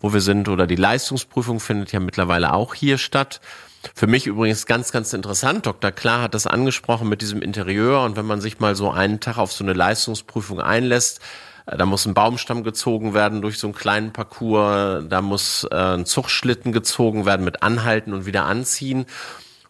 wo 0.00 0.14
wir 0.14 0.20
sind 0.20 0.48
oder 0.48 0.68
die 0.68 0.76
Leistungsprüfung 0.76 1.58
findet 1.58 1.90
ja 1.90 1.98
mittlerweile 1.98 2.54
auch 2.54 2.74
hier 2.74 2.96
statt. 2.96 3.40
Für 3.94 4.06
mich 4.06 4.26
übrigens 4.26 4.66
ganz, 4.66 4.92
ganz 4.92 5.12
interessant. 5.12 5.66
Dr. 5.66 5.90
Klar 5.90 6.22
hat 6.22 6.34
das 6.34 6.46
angesprochen 6.46 7.08
mit 7.08 7.20
diesem 7.20 7.42
Interieur. 7.42 8.02
Und 8.02 8.16
wenn 8.16 8.26
man 8.26 8.40
sich 8.40 8.60
mal 8.60 8.74
so 8.74 8.90
einen 8.90 9.20
Tag 9.20 9.38
auf 9.38 9.52
so 9.52 9.64
eine 9.64 9.72
Leistungsprüfung 9.72 10.60
einlässt, 10.60 11.20
äh, 11.66 11.76
da 11.76 11.86
muss 11.86 12.06
ein 12.06 12.14
Baumstamm 12.14 12.64
gezogen 12.64 13.14
werden 13.14 13.42
durch 13.42 13.58
so 13.58 13.66
einen 13.66 13.74
kleinen 13.74 14.12
Parcours. 14.12 15.04
Da 15.08 15.20
muss 15.20 15.66
äh, 15.70 15.76
ein 15.76 16.06
Zuchtschlitten 16.06 16.72
gezogen 16.72 17.26
werden 17.26 17.44
mit 17.44 17.62
Anhalten 17.62 18.12
und 18.12 18.26
wieder 18.26 18.44
anziehen. 18.44 19.06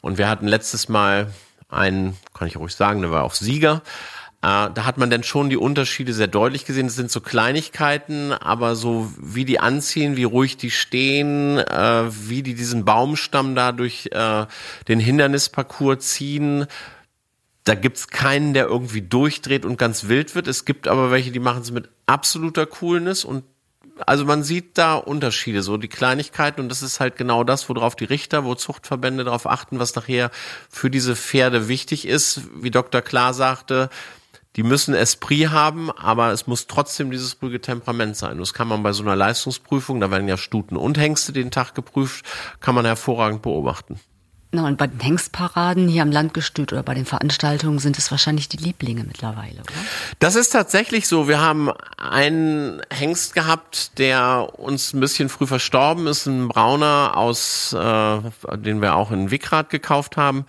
Und 0.01 0.19
wir 0.19 0.29
hatten 0.29 0.47
letztes 0.47 0.89
Mal 0.89 1.29
einen, 1.69 2.17
kann 2.35 2.47
ich 2.47 2.57
ruhig 2.57 2.75
sagen, 2.75 3.03
der 3.03 3.11
war 3.11 3.25
auch 3.25 3.35
Sieger. 3.35 3.83
Äh, 4.45 4.71
da 4.75 4.85
hat 4.85 4.99
man 4.99 5.09
dann 5.09 5.23
schon 5.23 5.49
die 5.49 5.57
Unterschiede 5.57 6.13
sehr 6.13 6.27
deutlich 6.27 6.67
gesehen. 6.67 6.89
Es 6.89 6.97
sind 6.97 7.11
so 7.11 7.23
Kleinigkeiten, 7.23 8.31
aber 8.31 8.77
so 8.77 9.11
wie 9.19 9.47
die 9.47 9.59
anziehen, 9.59 10.19
wie 10.19 10.25
ruhig 10.25 10.59
die 10.59 10.71
stehen, 10.71 11.57
äh, 11.57 12.05
wie 12.29 12.43
die 12.43 12.55
diesen 12.55 12.85
Baumstamm 12.85 13.55
da 13.55 13.73
durch 13.73 14.11
äh, 14.13 14.45
den 14.87 15.01
Hindernisparcours 15.01 16.01
ziehen, 16.01 16.67
da 17.65 17.75
gibt's 17.75 18.09
keinen, 18.09 18.53
der 18.53 18.67
irgendwie 18.67 19.01
durchdreht 19.01 19.65
und 19.65 19.79
ganz 19.79 20.09
wild 20.09 20.35
wird. 20.35 20.47
Es 20.47 20.67
gibt 20.67 20.89
aber 20.89 21.11
welche, 21.11 21.31
die 21.31 21.41
machen 21.41 21.63
es 21.63 21.71
mit 21.71 21.89
absoluter 22.05 22.67
Coolness 22.67 23.25
und 23.25 23.45
also 24.05 24.27
man 24.27 24.43
sieht 24.43 24.77
da 24.77 24.97
Unterschiede, 24.97 25.63
so 25.63 25.79
die 25.79 25.89
Kleinigkeiten 25.89 26.61
und 26.61 26.69
das 26.69 26.83
ist 26.83 27.01
halt 27.01 27.17
genau 27.17 27.45
das, 27.45 27.71
worauf 27.71 27.97
die 27.97 28.05
Richter, 28.05 28.45
wo 28.45 28.55
Zuchtverbände 28.55 29.25
darauf 29.25 29.47
achten, 29.47 29.79
was 29.79 29.95
nachher 29.95 30.31
für 30.69 30.91
diese 30.91 31.17
Pferde 31.17 31.69
wichtig 31.69 32.07
ist. 32.07 32.43
Wie 32.57 32.73
Dr. 32.73 33.01
Klar 33.01 33.33
sagte, 33.33 33.89
die 34.57 34.63
müssen 34.63 34.95
Esprit 34.95 35.51
haben, 35.51 35.91
aber 35.91 36.33
es 36.33 36.47
muss 36.47 36.67
trotzdem 36.67 37.11
dieses 37.11 37.41
ruhige 37.43 37.61
Temperament 37.61 38.17
sein. 38.17 38.39
Das 38.39 38.55
kann 38.55 38.69
man 38.69 38.83
bei 38.83 38.93
so 38.93 39.03
einer 39.03 39.17
Leistungsprüfung, 39.17 40.01
da 40.01 40.11
werden 40.11 40.29
ja 40.29 40.37
Stuten 40.37 40.77
und 40.77 40.99
Hengste 40.99 41.33
den 41.33 41.51
Tag 41.51 41.75
geprüft, 41.75 42.25
kann 42.61 42.75
man 42.75 42.85
hervorragend 42.85 43.43
beobachten. 43.43 43.99
Na, 44.55 44.69
und 44.69 44.79
bei 44.79 44.87
den 44.87 45.01
Hengstparaden 45.01 45.89
hier 45.89 46.03
am 46.03 46.13
Landgestüt 46.13 46.73
oder 46.73 46.85
bei 46.85 46.95
den 46.95 47.07
Veranstaltungen 47.07 47.81
sind 47.81 47.99
es 47.99 48.13
wahrscheinlich 48.13 48.49
die 48.49 48.57
Lieblinge 48.57 49.03
mittlerweile, 49.03 49.63
oder? 49.63 49.73
Das 50.21 50.37
ist 50.37 50.51
tatsächlich 50.51 51.09
so. 51.09 51.27
Wir 51.27 51.41
haben 51.41 51.73
einen 51.97 52.81
Hengst 52.89 53.35
gehabt, 53.35 53.99
der 53.99 54.49
uns 54.57 54.93
ein 54.93 55.01
bisschen 55.01 55.29
früh 55.29 55.49
verstorben 55.49 56.07
ist, 56.07 56.27
ein 56.27 56.47
Brauner 56.47 57.17
aus, 57.17 57.73
äh, 57.73 58.21
den 58.59 58.81
wir 58.81 58.95
auch 58.95 59.11
in 59.11 59.33
Wickrad 59.33 59.71
gekauft 59.71 60.17
haben. 60.17 60.47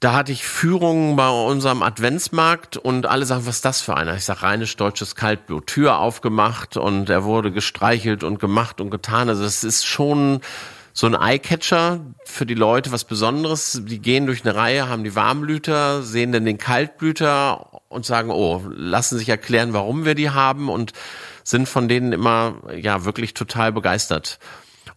Da 0.00 0.14
hatte 0.14 0.32
ich 0.32 0.46
Führungen 0.46 1.14
bei 1.14 1.28
unserem 1.28 1.82
Adventsmarkt 1.82 2.78
und 2.78 3.04
alle 3.04 3.26
sagen, 3.26 3.44
was 3.44 3.56
ist 3.56 3.66
das 3.66 3.82
für 3.82 3.98
einer? 3.98 4.16
Ich 4.16 4.24
sage, 4.24 4.42
reines 4.42 4.74
deutsches 4.76 5.14
Kaltblut. 5.14 5.66
Tür 5.66 5.98
aufgemacht 5.98 6.78
und 6.78 7.10
er 7.10 7.24
wurde 7.24 7.52
gestreichelt 7.52 8.24
und 8.24 8.38
gemacht 8.38 8.80
und 8.80 8.90
getan. 8.90 9.28
Also 9.28 9.44
es 9.44 9.62
ist 9.62 9.84
schon 9.84 10.40
so 10.94 11.06
ein 11.06 11.14
Eyecatcher 11.14 12.00
für 12.24 12.46
die 12.46 12.54
Leute, 12.54 12.92
was 12.92 13.04
Besonderes. 13.04 13.82
Die 13.84 13.98
gehen 13.98 14.24
durch 14.24 14.42
eine 14.42 14.54
Reihe, 14.54 14.88
haben 14.88 15.04
die 15.04 15.14
Warmblüter, 15.14 16.02
sehen 16.02 16.32
dann 16.32 16.46
den 16.46 16.56
Kaltblüter 16.56 17.82
und 17.90 18.06
sagen, 18.06 18.30
oh, 18.30 18.62
lassen 18.70 19.18
sich 19.18 19.28
erklären, 19.28 19.74
warum 19.74 20.06
wir 20.06 20.14
die 20.14 20.30
haben 20.30 20.70
und 20.70 20.94
sind 21.44 21.68
von 21.68 21.88
denen 21.88 22.12
immer, 22.12 22.54
ja, 22.74 23.04
wirklich 23.04 23.34
total 23.34 23.70
begeistert. 23.70 24.38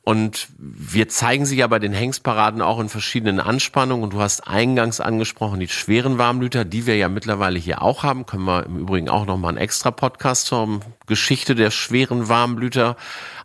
Und 0.05 0.49
wir 0.57 1.07
zeigen 1.07 1.45
sie 1.45 1.55
ja 1.55 1.67
bei 1.67 1.79
den 1.79 1.93
Hengstparaden 1.93 2.61
auch 2.61 2.81
in 2.81 2.89
verschiedenen 2.89 3.39
Anspannungen. 3.39 4.03
Und 4.03 4.13
du 4.13 4.19
hast 4.19 4.45
eingangs 4.45 4.99
angesprochen, 4.99 5.61
die 5.61 5.69
schweren 5.69 6.17
Warmblüter, 6.17 6.65
die 6.65 6.85
wir 6.85 6.97
ja 6.97 7.07
mittlerweile 7.07 7.57
hier 7.57 7.81
auch 7.81 8.03
haben. 8.03 8.25
Können 8.25 8.43
wir 8.43 8.65
im 8.65 8.77
Übrigen 8.77 9.07
auch 9.07 9.25
nochmal 9.25 9.49
einen 9.49 9.59
extra 9.59 9.91
Podcast 9.91 10.47
zur 10.47 10.81
Geschichte 11.07 11.55
der 11.55 11.71
schweren 11.71 12.27
Warmblüter 12.27 12.97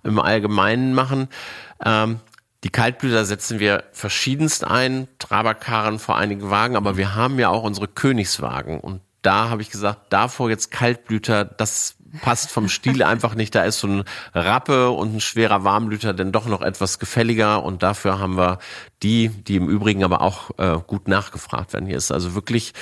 im 0.03 0.19
Allgemeinen 0.19 0.95
machen. 0.95 1.29
Ähm, 1.85 2.19
die 2.65 2.71
Kaltblüter 2.71 3.25
setzen 3.25 3.61
wir 3.61 3.85
verschiedenst 3.93 4.65
ein, 4.65 5.07
Traberkarren 5.21 6.01
vor 6.01 6.17
einigen 6.17 6.51
Wagen, 6.51 6.75
aber 6.75 6.97
wir 6.97 7.15
haben 7.15 7.39
ja 7.39 7.51
auch 7.51 7.63
unsere 7.63 7.87
Königswagen. 7.87 8.81
Und 8.81 9.01
da 9.23 9.49
habe 9.49 9.63
ich 9.63 9.71
gesagt, 9.71 10.13
davor 10.13 10.51
jetzt 10.51 10.73
Kaltblüter, 10.73 11.45
das 11.45 11.98
passt 12.23 12.51
vom 12.51 12.69
Stil 12.69 13.03
einfach 13.03 13.35
nicht. 13.35 13.55
Da 13.55 13.65
ist 13.65 13.81
so 13.81 13.89
ein 13.89 14.05
Rappe 14.35 14.91
und 14.91 15.17
ein 15.17 15.21
schwerer 15.21 15.65
Warmblüter 15.65 16.15
denn 16.15 16.33
doch 16.33 16.47
noch 16.47 16.63
etwas 16.63 16.99
gefälliger 16.99 17.63
und 17.63 17.83
dafür 17.83 18.19
haben 18.19 18.37
wir 18.37 18.59
die, 19.03 19.29
die 19.29 19.57
im 19.57 19.69
Übrigen 19.69 20.05
aber 20.05 20.21
auch 20.21 20.51
äh, 20.59 20.79
gut 20.87 21.09
nachgefragt 21.09 21.73
werden. 21.73 21.87
Hier 21.87 21.97
ist 21.97 22.11
also 22.11 22.35
wirklich 22.35 22.75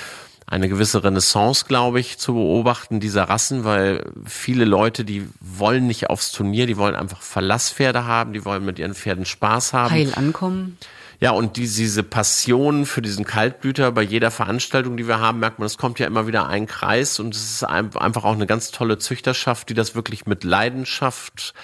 eine 0.49 0.69
gewisse 0.69 1.03
Renaissance, 1.03 1.65
glaube 1.67 1.99
ich, 1.99 2.17
zu 2.19 2.33
beobachten 2.33 3.01
dieser 3.01 3.23
Rassen, 3.23 3.65
weil 3.65 4.09
viele 4.25 4.63
Leute, 4.63 5.03
die 5.03 5.27
wollen 5.41 5.87
nicht 5.87 6.09
aufs 6.09 6.31
Turnier, 6.31 6.65
die 6.67 6.77
wollen 6.77 6.95
einfach 6.95 7.21
Verlasspferde 7.21 8.05
haben, 8.05 8.31
die 8.31 8.45
wollen 8.45 8.63
mit 8.63 8.79
ihren 8.79 8.93
Pferden 8.93 9.25
Spaß 9.25 9.73
haben. 9.73 9.91
Heil 9.91 10.13
ankommen. 10.15 10.77
Ja, 11.19 11.31
und 11.31 11.57
die, 11.57 11.67
diese 11.67 12.03
Passion 12.03 12.85
für 12.85 13.01
diesen 13.01 13.25
Kaltblüter 13.25 13.91
bei 13.91 14.03
jeder 14.03 14.29
Veranstaltung, 14.29 14.97
die 14.97 15.07
wir 15.07 15.19
haben, 15.19 15.39
merkt 15.39 15.57
man, 15.57 15.65
es 15.65 15.77
kommt 15.77 15.97
ja 15.97 16.05
immer 16.05 16.27
wieder 16.27 16.47
ein 16.47 16.67
Kreis 16.67 17.19
und 17.19 17.33
es 17.33 17.51
ist 17.51 17.63
einfach 17.63 18.23
auch 18.23 18.33
eine 18.33 18.45
ganz 18.45 18.69
tolle 18.69 18.99
Züchterschaft, 18.99 19.69
die 19.69 19.73
das 19.73 19.95
wirklich 19.95 20.27
mit 20.27 20.43
Leidenschaft 20.43 21.55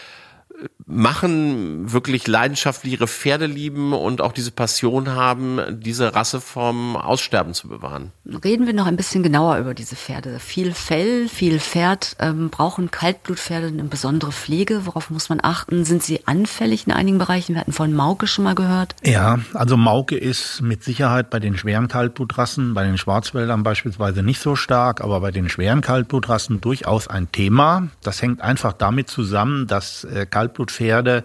machen, 0.86 1.92
wirklich 1.92 2.28
leidenschaftlich 2.28 2.94
ihre 2.94 3.08
Pferde 3.08 3.46
lieben 3.46 3.94
und 3.94 4.22
auch 4.22 4.32
diese 4.32 4.52
Passion 4.52 5.10
haben, 5.10 5.60
diese 5.70 6.14
Rasse 6.16 6.42
vom 6.42 6.96
Aussterben 6.96 7.54
zu 7.54 7.68
bewahren. 7.68 8.12
Reden 8.44 8.66
wir 8.66 8.74
noch 8.74 8.86
ein 8.86 8.96
bisschen 8.96 9.24
genauer 9.24 9.58
über 9.58 9.74
diese 9.74 9.96
Pferde. 9.96 10.40
Viel 10.40 10.74
Fell, 10.74 11.28
viel 11.28 11.60
Pferd. 11.60 12.16
Ähm, 12.20 12.50
brauchen 12.50 12.92
Kaltblutpferde 12.92 13.68
eine 13.68 13.84
besondere 13.84 14.32
Pflege? 14.32 14.86
Worauf 14.86 15.10
muss 15.10 15.30
man 15.30 15.40
achten? 15.42 15.86
Sind 15.86 16.04
sie 16.04 16.28
anfällig 16.28 16.88
in 16.88 16.94
einigen 16.94 17.18
Bereichen? 17.18 17.56
Wir 17.56 17.62
hatten 17.62 17.74
von 17.74 17.94
Mauke 17.94 18.28
schon 18.28 18.44
mal 18.44 18.56
gehört. 18.56 18.96
Ja, 19.04 19.40
also 19.54 19.78
Mauke 19.78 20.18
ist 20.18 20.62
mit 20.62 20.84
Sicherheit 20.84 21.30
bei 21.30 21.40
den 21.40 21.58
schweren 21.58 21.88
Kaltblutrassen, 21.88 22.74
bei 22.74 22.84
den 22.84 22.98
Schwarzwäldern 22.98 23.64
beispielsweise 23.64 24.24
nicht 24.24 24.42
so 24.42 24.56
stark, 24.56 25.02
aber 25.02 25.22
bei 25.22 25.32
den 25.32 25.50
schweren 25.50 25.82
Kaltblutrassen 25.82 26.62
durchaus 26.62 27.08
ein 27.08 27.32
Thema. 27.32 27.88
Das 28.02 28.22
hängt 28.22 28.42
einfach 28.42 28.74
damit 28.74 29.10
zusammen, 29.10 29.68
dass 29.68 30.04
äh, 30.04 30.26
Kaltblutpferde 30.74 31.24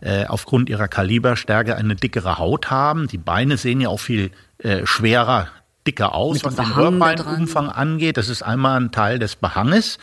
äh, 0.00 0.26
aufgrund 0.26 0.68
ihrer 0.68 0.88
Kaliberstärke 0.88 1.76
eine 1.76 1.94
dickere 1.94 2.38
Haut 2.38 2.70
haben. 2.70 3.08
Die 3.08 3.18
Beine 3.18 3.56
sehen 3.56 3.80
ja 3.80 3.88
auch 3.88 4.00
viel 4.00 4.30
äh, 4.58 4.84
schwerer, 4.84 5.48
dicker 5.86 6.14
aus, 6.14 6.44
was 6.44 6.56
den 6.56 6.66
Röhrbeinumfang 6.66 7.68
angeht. 7.68 8.16
Das 8.16 8.28
ist 8.28 8.42
einmal 8.42 8.80
ein 8.80 8.90
Teil 8.92 9.18
des 9.18 9.36
Behanges. 9.36 9.98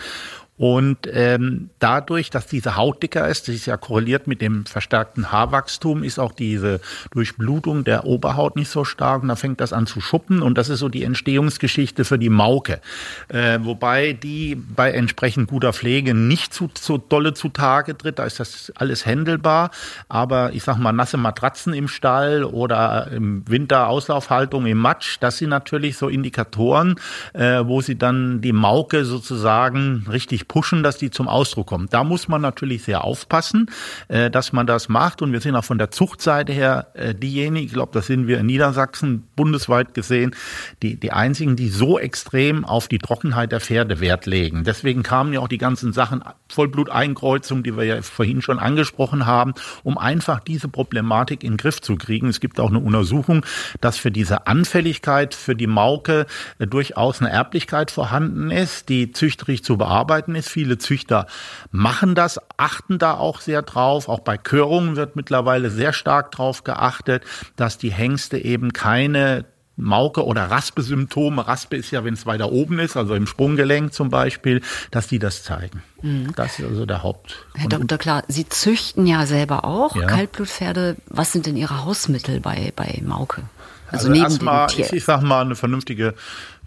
Und 0.57 0.99
ähm, 1.11 1.69
dadurch, 1.79 2.29
dass 2.29 2.47
diese 2.47 2.77
Haut 2.77 3.03
dicker 3.03 3.27
ist, 3.27 3.47
das 3.47 3.55
ist 3.55 3.65
ja 3.65 3.75
korreliert 3.75 4.25
mit 4.25 4.41
dem 4.41 4.65
verstärkten 4.65 5.31
Haarwachstum, 5.31 6.01
ist 6.01 6.17
auch 6.17 6.31
diese 6.31 6.79
Durchblutung 7.11 7.83
der 7.83 8.05
Oberhaut 8.05 8.55
nicht 8.55 8.69
so 8.69 8.85
stark 8.85 9.21
und 9.21 9.27
da 9.27 9.35
fängt 9.35 9.59
das 9.59 9.73
an 9.73 9.85
zu 9.85 9.99
schuppen 9.99 10.41
und 10.41 10.57
das 10.57 10.69
ist 10.69 10.79
so 10.79 10.87
die 10.87 11.03
Entstehungsgeschichte 11.03 12.05
für 12.05 12.17
die 12.17 12.29
Mauke. 12.29 12.79
Äh, 13.27 13.59
wobei 13.63 14.13
die 14.13 14.55
bei 14.55 14.91
entsprechend 14.91 15.49
guter 15.49 15.73
Pflege 15.73 16.13
nicht 16.13 16.53
zu, 16.53 16.69
so 16.79 16.97
dolle 16.97 17.33
zutage 17.33 17.97
tritt, 17.97 18.19
da 18.19 18.23
ist 18.23 18.39
das 18.39 18.71
alles 18.75 19.05
händelbar, 19.05 19.71
aber 20.07 20.53
ich 20.53 20.63
sag 20.63 20.77
mal 20.77 20.93
nasse 20.93 21.17
Matratzen 21.17 21.73
im 21.73 21.89
Stall 21.89 22.45
oder 22.45 23.11
im 23.11 23.43
Winter 23.49 23.89
Auslaufhaltung 23.89 24.65
im 24.67 24.77
Matsch, 24.77 25.17
das 25.19 25.37
sind 25.37 25.49
natürlich 25.49 25.97
so 25.97 26.07
Indikatoren, 26.07 26.95
äh, 27.33 27.65
wo 27.65 27.81
sie 27.81 27.97
dann 27.97 28.39
die 28.39 28.53
Mauke 28.53 29.03
sozusagen 29.03 30.05
richtig 30.09 30.44
pushen, 30.47 30.83
dass 30.83 30.97
die 30.97 31.11
zum 31.11 31.27
Ausdruck 31.27 31.67
kommen. 31.67 31.87
Da 31.89 32.03
muss 32.03 32.27
man 32.27 32.41
natürlich 32.41 32.83
sehr 32.83 33.03
aufpassen, 33.03 33.69
äh, 34.07 34.29
dass 34.29 34.53
man 34.53 34.67
das 34.67 34.89
macht. 34.89 35.21
Und 35.21 35.31
wir 35.31 35.41
sind 35.41 35.55
auch 35.55 35.63
von 35.63 35.77
der 35.77 35.91
Zuchtseite 35.91 36.53
her 36.53 36.87
äh, 36.93 37.13
diejenigen, 37.13 37.65
ich 37.65 37.73
glaube, 37.73 37.91
das 37.93 38.07
sind 38.07 38.27
wir 38.27 38.39
in 38.39 38.45
Niedersachsen 38.45 39.27
bundesweit 39.35 39.93
gesehen, 39.93 40.35
die, 40.81 40.99
die 40.99 41.11
einzigen, 41.11 41.55
die 41.55 41.69
so 41.69 41.99
extrem 41.99 42.65
auf 42.65 42.87
die 42.87 42.99
Trockenheit 42.99 43.51
der 43.51 43.59
Pferde 43.59 43.99
Wert 43.99 44.25
legen. 44.25 44.63
Deswegen 44.63 45.03
kamen 45.03 45.33
ja 45.33 45.39
auch 45.39 45.47
die 45.47 45.57
ganzen 45.57 45.93
Sachen 45.93 46.23
Vollbluteinkreuzung, 46.49 47.63
die 47.63 47.75
wir 47.75 47.83
ja 47.83 48.01
vorhin 48.01 48.41
schon 48.41 48.59
angesprochen 48.59 49.25
haben, 49.25 49.53
um 49.83 49.97
einfach 49.97 50.39
diese 50.39 50.67
Problematik 50.67 51.43
in 51.43 51.53
den 51.53 51.57
Griff 51.57 51.81
zu 51.81 51.95
kriegen. 51.95 52.27
Es 52.27 52.39
gibt 52.39 52.59
auch 52.59 52.69
eine 52.69 52.79
Untersuchung, 52.79 53.45
dass 53.81 53.97
für 53.97 54.11
diese 54.11 54.47
Anfälligkeit 54.47 55.33
für 55.33 55.55
die 55.55 55.67
Mauke 55.67 56.25
äh, 56.59 56.67
durchaus 56.67 57.21
eine 57.21 57.31
Erblichkeit 57.31 57.91
vorhanden 57.91 58.51
ist, 58.51 58.89
die 58.89 59.11
züchterisch 59.11 59.63
zu 59.63 59.77
bearbeiten 59.77 60.34
ist. 60.35 60.49
Viele 60.49 60.77
Züchter 60.77 61.27
machen 61.71 62.15
das, 62.15 62.39
achten 62.57 62.99
da 62.99 63.15
auch 63.15 63.41
sehr 63.41 63.61
drauf. 63.61 64.09
Auch 64.09 64.19
bei 64.19 64.37
Körungen 64.37 64.95
wird 64.95 65.15
mittlerweile 65.15 65.69
sehr 65.69 65.93
stark 65.93 66.31
drauf 66.31 66.63
geachtet, 66.63 67.23
dass 67.55 67.77
die 67.77 67.91
Hengste 67.91 68.37
eben 68.37 68.73
keine 68.73 69.45
Mauke 69.77 70.25
oder 70.25 70.49
Raspe-Symptome, 70.49 71.47
Raspe 71.47 71.75
ist 71.75 71.91
ja, 71.91 72.03
wenn 72.03 72.13
es 72.13 72.25
weiter 72.25 72.51
oben 72.51 72.79
ist, 72.79 72.95
also 72.95 73.13
im 73.13 73.27
Sprunggelenk 73.27 73.93
zum 73.93 74.09
Beispiel, 74.09 74.61
dass 74.91 75.07
die 75.07 75.19
das 75.19 75.43
zeigen. 75.43 75.83
Mhm. 76.01 76.33
Das 76.35 76.59
ist 76.59 76.65
also 76.65 76.85
der 76.85 77.03
Haupt. 77.03 77.45
Herr 77.55 77.67
Dr. 77.67 77.97
Klar, 77.97 78.23
Sie 78.27 78.47
züchten 78.47 79.05
ja 79.05 79.25
selber 79.25 79.65
auch 79.65 79.95
ja. 79.95 80.07
Kaltblutpferde. 80.07 80.95
Was 81.07 81.33
sind 81.33 81.45
denn 81.45 81.57
Ihre 81.57 81.83
Hausmittel 81.83 82.39
bei, 82.39 82.71
bei 82.75 83.01
Mauke? 83.03 83.43
Also, 83.91 84.09
also 84.09 84.21
erstmal, 84.21 84.67
ich, 84.77 84.93
ich 84.93 85.03
sag 85.03 85.21
mal, 85.21 85.41
eine 85.41 85.55
vernünftige, 85.55 86.13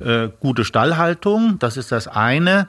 äh, 0.00 0.28
gute 0.40 0.64
Stallhaltung, 0.64 1.58
das 1.58 1.76
ist 1.76 1.92
das 1.92 2.08
eine. 2.08 2.68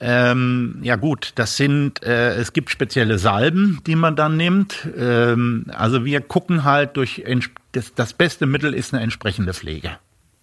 Ähm, 0.00 0.78
ja 0.82 0.96
gut, 0.96 1.32
das 1.34 1.56
sind, 1.56 2.02
äh, 2.02 2.34
es 2.36 2.52
gibt 2.52 2.70
spezielle 2.70 3.18
Salben, 3.18 3.80
die 3.86 3.96
man 3.96 4.16
dann 4.16 4.36
nimmt. 4.36 4.88
Ähm, 4.96 5.66
also 5.68 6.04
wir 6.04 6.20
gucken 6.20 6.64
halt 6.64 6.96
durch, 6.96 7.24
das, 7.72 7.94
das 7.94 8.12
beste 8.12 8.46
Mittel 8.46 8.74
ist 8.74 8.94
eine 8.94 9.02
entsprechende 9.02 9.52
Pflege. 9.52 9.98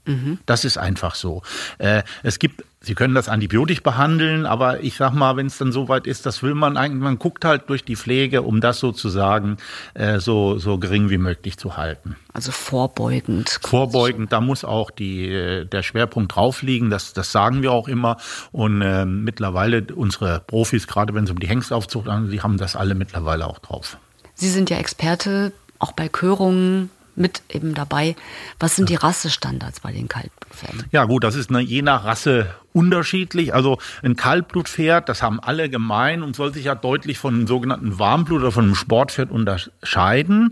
Mhm. 0.06 0.40
Das 0.46 0.66
ist 0.66 0.78
einfach 0.78 1.16
so. 1.16 1.42
Äh, 1.78 2.04
es 2.24 2.40
gibt 2.40 2.64
Sie 2.86 2.94
können 2.94 3.16
das 3.16 3.30
antibiotisch 3.30 3.82
behandeln, 3.82 4.46
aber 4.46 4.82
ich 4.82 4.96
sag 4.96 5.12
mal, 5.14 5.38
wenn 5.38 5.48
es 5.48 5.58
dann 5.58 5.72
so 5.72 5.90
weit 5.90 6.06
ist, 6.06 6.28
das 6.28 6.44
will 6.44 6.54
man 6.54 6.78
eigentlich, 6.78 7.02
man 7.02 7.18
guckt 7.18 7.44
halt 7.44 7.68
durch 7.68 7.84
die 7.84 7.96
Pflege, 7.96 8.44
um 8.44 8.62
das 8.62 8.80
sozusagen 8.80 9.58
äh, 9.96 10.20
so, 10.20 10.60
so 10.60 10.78
gering 10.78 11.10
wie 11.10 11.18
möglich 11.18 11.58
zu 11.58 11.78
halten. 11.78 12.16
Also 12.32 12.52
vorbeugend. 12.52 13.60
Vorbeugend, 13.64 14.32
da 14.32 14.40
muss 14.40 14.64
auch 14.64 14.92
die, 14.92 15.28
äh, 15.28 15.66
der 15.66 15.82
Schwerpunkt 15.82 16.36
drauf 16.36 16.62
liegen, 16.62 16.92
das, 16.92 17.14
das 17.14 17.32
sagen 17.32 17.64
wir 17.64 17.72
auch 17.72 17.88
immer. 17.88 18.18
Und 18.52 18.84
äh, 18.84 19.06
mittlerweile 19.06 19.84
unsere 19.96 20.42
Profis, 20.46 20.86
gerade 20.86 21.16
wenn 21.16 21.24
es 21.24 21.32
um 21.32 21.40
die 21.40 21.48
Hengstaufzucht 21.48 22.06
geht, 22.06 22.32
die 22.32 22.42
haben 22.42 22.58
das 22.58 22.76
alle 22.76 22.94
mittlerweile 22.94 23.48
auch 23.48 23.58
drauf. 23.58 23.98
Sie 24.36 24.50
sind 24.50 24.70
ja 24.70 24.78
Experte, 24.78 25.54
auch 25.80 25.94
bei 25.94 26.08
Körungen, 26.08 26.92
mit 27.16 27.42
eben 27.50 27.74
dabei. 27.74 28.16
Was 28.60 28.76
sind 28.76 28.90
die 28.90 28.96
Rassestandards 28.96 29.80
bei 29.80 29.92
den 29.92 30.08
Kaltblutpferden? 30.08 30.86
Ja 30.92 31.06
gut, 31.06 31.24
das 31.24 31.36
ist 31.36 31.50
eine, 31.50 31.62
je 31.62 31.82
nach 31.82 32.06
Rasse 32.06 32.48
unterschiedlich. 32.74 33.54
Also 33.54 33.78
ein 34.04 34.16
Kaltblutpferd, 34.16 35.08
das 35.10 35.22
haben 35.22 35.40
alle 35.40 35.70
gemein 35.70 36.24
und 36.24 36.36
soll 36.36 36.54
sich 36.54 36.66
ja 36.66 36.76
deutlich 36.76 37.18
von 37.18 37.34
einem 37.34 37.48
sogenannten 37.48 38.00
Warmblut 38.00 38.42
oder 38.42 38.52
von 38.52 38.66
einem 38.66 38.76
Sportpferd 38.76 39.32
unterscheiden. 39.32 40.52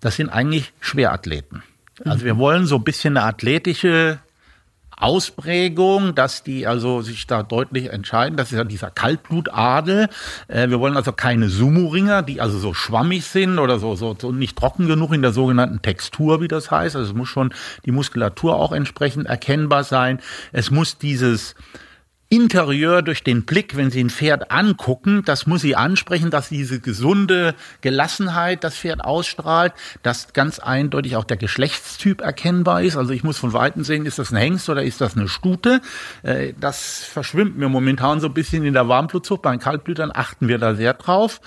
Das 0.00 0.16
sind 0.16 0.28
eigentlich 0.28 0.72
Schwerathleten. 0.80 1.62
Also 2.04 2.24
wir 2.24 2.36
wollen 2.36 2.66
so 2.66 2.76
ein 2.76 2.84
bisschen 2.84 3.16
eine 3.16 3.26
athletische 3.26 4.18
Ausprägung, 4.96 6.14
dass 6.14 6.42
die 6.42 6.66
also 6.66 7.02
sich 7.02 7.26
da 7.26 7.42
deutlich 7.42 7.92
entscheiden. 7.92 8.36
Das 8.36 8.50
ist 8.50 8.58
ja 8.58 8.64
dieser 8.64 8.90
Kaltblutadel. 8.90 10.08
Äh, 10.48 10.70
wir 10.70 10.80
wollen 10.80 10.96
also 10.96 11.12
keine 11.12 11.50
Sumo-Ringer, 11.50 12.22
die 12.22 12.40
also 12.40 12.58
so 12.58 12.72
schwammig 12.72 13.24
sind 13.24 13.58
oder 13.58 13.78
so, 13.78 13.94
so, 13.94 14.16
so 14.18 14.32
nicht 14.32 14.56
trocken 14.56 14.88
genug 14.88 15.12
in 15.12 15.22
der 15.22 15.32
sogenannten 15.32 15.82
Textur, 15.82 16.40
wie 16.40 16.48
das 16.48 16.70
heißt. 16.70 16.96
Also 16.96 17.10
es 17.10 17.16
muss 17.16 17.28
schon 17.28 17.52
die 17.84 17.92
Muskulatur 17.92 18.56
auch 18.56 18.72
entsprechend 18.72 19.26
erkennbar 19.26 19.84
sein. 19.84 20.20
Es 20.52 20.70
muss 20.70 20.96
dieses 20.96 21.54
Interieur 22.28 23.02
durch 23.02 23.22
den 23.22 23.44
Blick, 23.44 23.76
wenn 23.76 23.90
Sie 23.90 24.02
ein 24.02 24.10
Pferd 24.10 24.50
angucken, 24.50 25.22
das 25.24 25.46
muss 25.46 25.60
Sie 25.60 25.76
ansprechen, 25.76 26.30
dass 26.30 26.48
diese 26.48 26.80
gesunde 26.80 27.54
Gelassenheit 27.82 28.64
das 28.64 28.76
Pferd 28.76 29.04
ausstrahlt, 29.04 29.72
dass 30.02 30.32
ganz 30.32 30.58
eindeutig 30.58 31.14
auch 31.14 31.22
der 31.22 31.36
Geschlechtstyp 31.36 32.20
erkennbar 32.20 32.82
ist. 32.82 32.96
Also 32.96 33.12
ich 33.12 33.22
muss 33.22 33.38
von 33.38 33.52
Weitem 33.52 33.84
sehen, 33.84 34.06
ist 34.06 34.18
das 34.18 34.32
ein 34.32 34.38
Hengst 34.38 34.68
oder 34.68 34.82
ist 34.82 35.00
das 35.00 35.16
eine 35.16 35.28
Stute? 35.28 35.80
Äh, 36.24 36.52
das 36.58 37.04
verschwimmt 37.04 37.56
mir 37.56 37.68
momentan 37.68 38.18
so 38.18 38.26
ein 38.26 38.34
bisschen 38.34 38.64
in 38.64 38.74
der 38.74 38.88
Warmblutzucht. 38.88 39.42
Bei 39.42 39.52
den 39.52 39.60
Kaltblütern 39.60 40.10
achten 40.12 40.48
wir 40.48 40.58
da 40.58 40.74
sehr 40.74 40.94
drauf. 40.94 41.40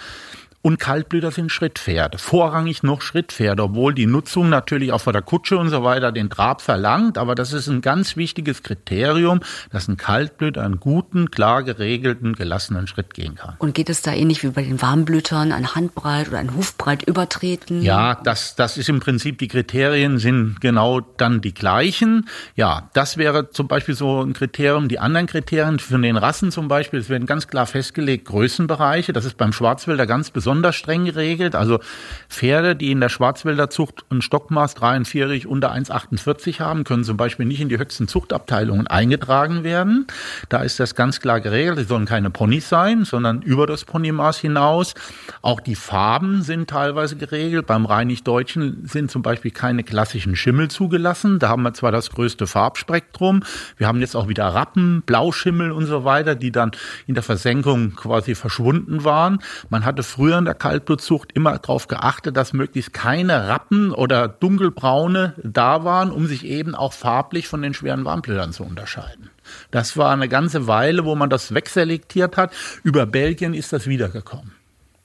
Und 0.61 0.77
Kaltblüter 0.77 1.31
sind 1.31 1.53
Schrittpferde, 1.53 2.17
vorrangig 2.17 2.83
noch 2.83 3.01
Schrittpferde, 3.01 3.63
obwohl 3.63 3.93
die 3.93 4.07
Nutzung 4.07 4.49
natürlich 4.49 4.91
auch 4.91 4.99
vor 4.99 5.13
der 5.13 5.21
Kutsche 5.21 5.57
und 5.57 5.69
so 5.69 5.85
weiter 5.85 6.11
den 6.11 6.29
Trab 6.29 6.61
verlangt. 6.61 7.17
Aber 7.17 7.33
das 7.33 7.53
ist 7.53 7.69
ein 7.69 7.79
ganz 7.79 8.17
wichtiges 8.17 8.61
Kriterium, 8.61 9.39
dass 9.71 9.87
ein 9.87 9.95
Kaltblüter 9.95 10.61
einen 10.61 10.81
guten, 10.81 11.31
klar 11.31 11.63
geregelten, 11.63 12.33
gelassenen 12.33 12.87
Schritt 12.87 13.13
gehen 13.13 13.35
kann. 13.35 13.55
Und 13.59 13.73
geht 13.73 13.89
es 13.89 14.01
da 14.01 14.11
ähnlich 14.11 14.43
wie 14.43 14.49
bei 14.49 14.63
den 14.63 14.81
Warmblütern, 14.81 15.53
ein 15.53 15.75
Handbreit 15.75 16.27
oder 16.27 16.39
ein 16.39 16.53
Hufbreit 16.53 17.03
übertreten? 17.03 17.81
Ja, 17.81 18.15
das, 18.15 18.57
das 18.57 18.75
ist 18.75 18.89
im 18.89 18.99
Prinzip, 18.99 19.37
die 19.37 19.47
Kriterien 19.47 20.19
sind 20.19 20.59
genau 20.59 20.99
dann 20.99 21.39
die 21.39 21.53
gleichen. 21.53 22.27
Ja, 22.55 22.89
das 22.91 23.15
wäre 23.15 23.51
zum 23.51 23.69
Beispiel 23.69 23.95
so 23.95 24.21
ein 24.21 24.33
Kriterium. 24.33 24.89
Die 24.89 24.99
anderen 24.99 25.27
Kriterien 25.27 25.79
für 25.79 25.97
den 25.97 26.17
Rassen 26.17 26.51
zum 26.51 26.67
Beispiel, 26.67 26.99
es 26.99 27.07
werden 27.07 27.27
ganz 27.27 27.47
klar 27.47 27.65
festgelegt, 27.65 28.25
Größenbereiche. 28.25 29.13
Das 29.13 29.23
ist 29.23 29.37
beim 29.37 29.53
Schwarzwälder 29.53 30.05
ganz 30.05 30.31
besonders 30.31 30.48
besonders 30.49 30.75
streng 30.77 31.05
geregelt. 31.05 31.53
Also 31.53 31.79
Pferde, 32.27 32.75
die 32.75 32.89
in 32.89 32.99
der 32.99 33.09
Schwarzwälder 33.09 33.69
Zucht 33.69 34.03
ein 34.09 34.23
Stockmaß 34.23 34.73
43 34.73 35.45
unter 35.45 35.71
1,48 35.71 36.59
haben, 36.59 36.85
können 36.85 37.03
zum 37.03 37.17
Beispiel 37.17 37.45
nicht 37.45 37.61
in 37.61 37.69
die 37.69 37.77
höchsten 37.77 38.07
Zuchtabteilungen 38.07 38.87
eingetragen 38.87 39.63
werden. 39.63 40.07
Da 40.49 40.63
ist 40.63 40.79
das 40.79 40.95
ganz 40.95 41.19
klar 41.19 41.39
geregelt. 41.39 41.77
Sie 41.77 41.83
sollen 41.83 42.07
keine 42.07 42.31
Ponys 42.31 42.67
sein, 42.67 43.05
sondern 43.05 43.43
über 43.43 43.67
das 43.67 43.85
Ponymaß 43.85 44.39
hinaus. 44.39 44.95
Auch 45.43 45.59
die 45.59 45.75
Farben 45.75 46.41
sind 46.41 46.67
teilweise 46.67 47.15
geregelt. 47.15 47.67
Beim 47.67 47.85
Rheinig-Deutschen 47.85 48.87
sind 48.87 49.11
zum 49.11 49.21
Beispiel 49.21 49.51
keine 49.51 49.83
klassischen 49.83 50.35
Schimmel 50.35 50.69
zugelassen. 50.71 51.37
Da 51.37 51.49
haben 51.49 51.61
wir 51.61 51.75
zwar 51.75 51.91
das 51.91 52.09
größte 52.09 52.47
Farbspektrum. 52.47 53.43
Wir 53.77 53.85
haben 53.85 53.99
jetzt 53.99 54.15
auch 54.15 54.27
wieder 54.27 54.47
Rappen, 54.47 55.03
Blauschimmel 55.05 55.71
und 55.71 55.85
so 55.85 56.05
weiter, 56.05 56.33
die 56.33 56.51
dann 56.51 56.71
in 57.05 57.13
der 57.13 57.23
Versenkung 57.23 57.95
quasi 57.95 58.33
verschwunden 58.33 59.03
waren. 59.03 59.43
Man 59.69 59.85
hatte 59.85 60.01
früher 60.01 60.38
in 60.39 60.45
der 60.45 60.55
Kaltblutzucht 60.55 61.31
immer 61.33 61.57
darauf 61.57 61.87
geachtet, 61.87 62.35
dass 62.35 62.53
möglichst 62.53 62.93
keine 62.93 63.47
Rappen 63.47 63.91
oder 63.91 64.27
dunkelbraune 64.27 65.35
da 65.43 65.83
waren, 65.83 66.11
um 66.11 66.27
sich 66.27 66.45
eben 66.45 66.75
auch 66.75 66.93
farblich 66.93 67.47
von 67.47 67.61
den 67.61 67.73
schweren 67.73 68.05
Warmblütern 68.05 68.51
zu 68.51 68.63
unterscheiden. 68.63 69.29
Das 69.71 69.97
war 69.97 70.11
eine 70.11 70.29
ganze 70.29 70.67
Weile, 70.67 71.05
wo 71.05 71.15
man 71.15 71.29
das 71.29 71.53
wegselektiert 71.53 72.37
hat. 72.37 72.51
Über 72.83 73.05
Belgien 73.05 73.53
ist 73.53 73.73
das 73.73 73.87
wiedergekommen. 73.87 74.51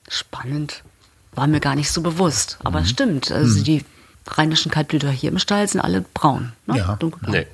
Spannend. 0.07 0.83
War 1.33 1.47
mir 1.47 1.59
gar 1.59 1.75
nicht 1.75 1.91
so 1.91 2.01
bewusst. 2.01 2.57
Aber 2.63 2.81
mhm. 2.81 2.85
stimmt. 2.85 3.31
Also 3.31 3.59
mhm. 3.59 3.63
die 3.63 3.85
rheinischen 4.27 4.71
Kaltblüter 4.71 5.09
hier 5.09 5.31
im 5.31 5.39
Stall 5.39 5.67
sind 5.67 5.81
alle 5.81 6.01
braun. 6.01 6.53
Ne? 6.65 6.77
Ja. 6.77 6.95
Dunkelbraun. 6.95 7.33
Nee. 7.33 7.47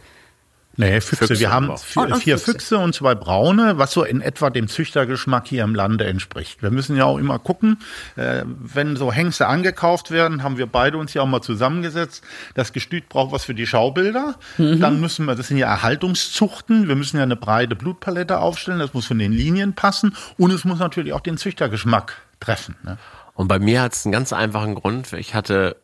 Nee, 0.78 1.02
Füchse. 1.02 1.28
Füchse 1.28 1.40
wir 1.40 1.52
haben 1.52 1.78
vier, 1.78 2.08
oh, 2.12 2.16
vier 2.16 2.38
Füchse. 2.38 2.52
Füchse. 2.52 2.78
und 2.78 2.96
zwei 2.96 3.14
braune, 3.14 3.78
was 3.78 3.92
so 3.92 4.04
in 4.04 4.22
etwa 4.22 4.50
dem 4.50 4.68
Züchtergeschmack 4.68 5.48
hier 5.48 5.64
im 5.64 5.76
Lande 5.76 6.06
entspricht. 6.06 6.64
Wir 6.64 6.72
müssen 6.72 6.96
ja 6.96 7.06
auch 7.06 7.18
immer 7.18 7.40
gucken, 7.40 7.80
äh, 8.16 8.44
wenn 8.46 8.96
so 8.96 9.12
Hengste 9.12 9.48
angekauft 9.48 10.12
werden, 10.12 10.44
haben 10.44 10.58
wir 10.58 10.68
beide 10.68 10.98
uns 10.98 11.14
ja 11.14 11.22
auch 11.22 11.28
mal 11.28 11.42
zusammengesetzt. 11.42 12.24
Das 12.56 12.72
Gestüt 12.72 13.10
braucht 13.10 13.32
was 13.32 13.44
für 13.44 13.54
die 13.54 13.68
Schaubilder. 13.68 14.36
Mhm. 14.58 14.80
Dann 14.80 15.02
müssen 15.02 15.26
wir, 15.26 15.36
das 15.36 15.50
sind 15.50 15.58
ja 15.58 15.68
Erhaltungszuchten, 15.68 16.88
wir 16.88 16.96
müssen 16.96 17.18
ja 17.18 17.24
eine 17.24 17.36
breite 17.36 17.76
Blutpalette 17.76 18.40
aufstellen, 18.40 18.80
das 18.80 18.94
muss 18.94 19.06
von 19.06 19.20
den 19.20 19.34
Linien 19.34 19.74
passen 19.74 20.16
und 20.38 20.52
es 20.52 20.64
muss 20.64 20.80
natürlich 20.80 21.14
auch 21.14 21.20
den 21.20 21.38
Züchtergeschmack 21.38 22.22
treffen. 22.40 22.76
Ne? 22.84 22.98
Und 23.34 23.48
bei 23.48 23.60
mir 23.60 23.82
hat 23.82 23.94
es 23.94 24.06
einen 24.06 24.14
ganz 24.14 24.34
einfachen 24.34 24.76
Grund. 24.76 25.14
Ich 25.14 25.36
hatte 25.36 25.76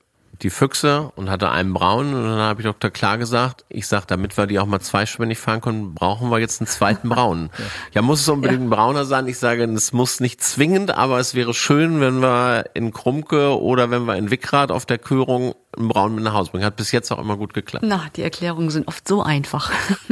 die 0.41 0.49
Füchse 0.49 1.11
und 1.15 1.29
hatte 1.29 1.49
einen 1.49 1.73
braunen 1.73 2.13
und 2.13 2.23
dann 2.23 2.39
habe 2.39 2.61
ich 2.61 2.65
Dr. 2.65 2.91
Klar 2.91 3.17
gesagt, 3.17 3.65
ich 3.69 3.87
sag, 3.87 4.05
damit 4.05 4.37
wir 4.37 4.45
die 4.47 4.59
auch 4.59 4.65
mal 4.65 4.79
zweispännig 4.79 5.39
fahren 5.39 5.61
können, 5.61 5.93
brauchen 5.93 6.29
wir 6.29 6.39
jetzt 6.39 6.61
einen 6.61 6.67
zweiten 6.67 7.09
braunen. 7.17 7.49
ja. 7.57 7.65
ja, 7.95 8.01
muss 8.01 8.21
es 8.21 8.29
unbedingt 8.29 8.61
ein 8.61 8.69
brauner 8.69 9.05
sein? 9.05 9.27
Ich 9.27 9.39
sage, 9.39 9.63
es 9.63 9.93
muss 9.93 10.19
nicht 10.19 10.43
zwingend, 10.43 10.91
aber 10.91 11.19
es 11.19 11.35
wäre 11.35 11.53
schön, 11.53 11.99
wenn 11.99 12.21
wir 12.21 12.65
in 12.73 12.91
Krumke 12.91 13.59
oder 13.59 13.89
wenn 13.89 14.05
wir 14.05 14.15
in 14.15 14.31
Wickrad 14.31 14.71
auf 14.71 14.85
der 14.85 14.97
Körung 14.97 15.55
einen 15.77 15.89
braunen 15.89 16.15
mit 16.15 16.23
nach 16.23 16.33
Hause 16.33 16.51
bringen. 16.51 16.65
Hat 16.65 16.75
bis 16.75 16.91
jetzt 16.91 17.11
auch 17.11 17.19
immer 17.19 17.37
gut 17.37 17.53
geklappt. 17.53 17.85
Na, 17.87 18.05
die 18.15 18.23
Erklärungen 18.23 18.69
sind 18.69 18.87
oft 18.87 19.07
so 19.07 19.21
einfach. 19.21 19.71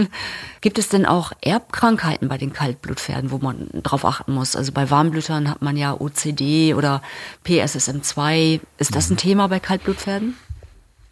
Gibt 0.66 0.80
es 0.80 0.90
denn 0.90 1.06
auch 1.06 1.32
Erbkrankheiten 1.42 2.28
bei 2.28 2.40
den 2.40 2.52
Kaltblutpferden, 2.52 3.30
wo 3.30 3.38
man 3.38 3.68
drauf 3.84 4.04
achten 4.04 4.34
muss? 4.34 4.56
Also 4.56 4.72
bei 4.72 4.90
Warmblütern 4.90 5.48
hat 5.48 5.62
man 5.62 5.78
ja 5.78 5.94
OCD 5.94 6.74
oder 6.74 7.04
PSSM2. 7.46 8.62
Ist 8.80 8.96
das 8.96 9.12
ein 9.12 9.14
mhm. 9.14 9.18
Thema 9.18 9.48
bei 9.48 9.60
Kaltblutpferden? 9.60 10.34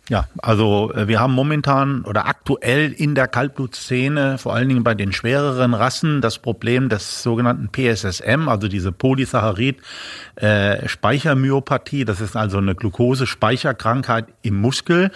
Ja, 0.09 0.27
also 0.41 0.91
äh, 0.93 1.07
wir 1.07 1.19
haben 1.19 1.33
momentan 1.33 2.03
oder 2.03 2.25
aktuell 2.25 2.91
in 2.93 3.13
der 3.13 3.27
Kaltblutszene, 3.27 4.39
vor 4.39 4.55
allen 4.55 4.69
Dingen 4.69 4.83
bei 4.83 4.95
den 4.95 5.13
schwereren 5.13 5.75
Rassen, 5.75 6.21
das 6.21 6.39
Problem 6.39 6.89
des 6.89 7.21
sogenannten 7.21 7.69
PSSM, 7.71 8.49
also 8.49 8.67
diese 8.67 8.91
Polysaccharid 8.91 9.77
äh. 10.35 10.77
Das 12.05 12.21
ist 12.21 12.35
also 12.35 12.57
eine 12.57 12.73
Glukosespeicherkrankheit 12.73 14.25
im 14.41 14.55
Muskel. 14.55 15.11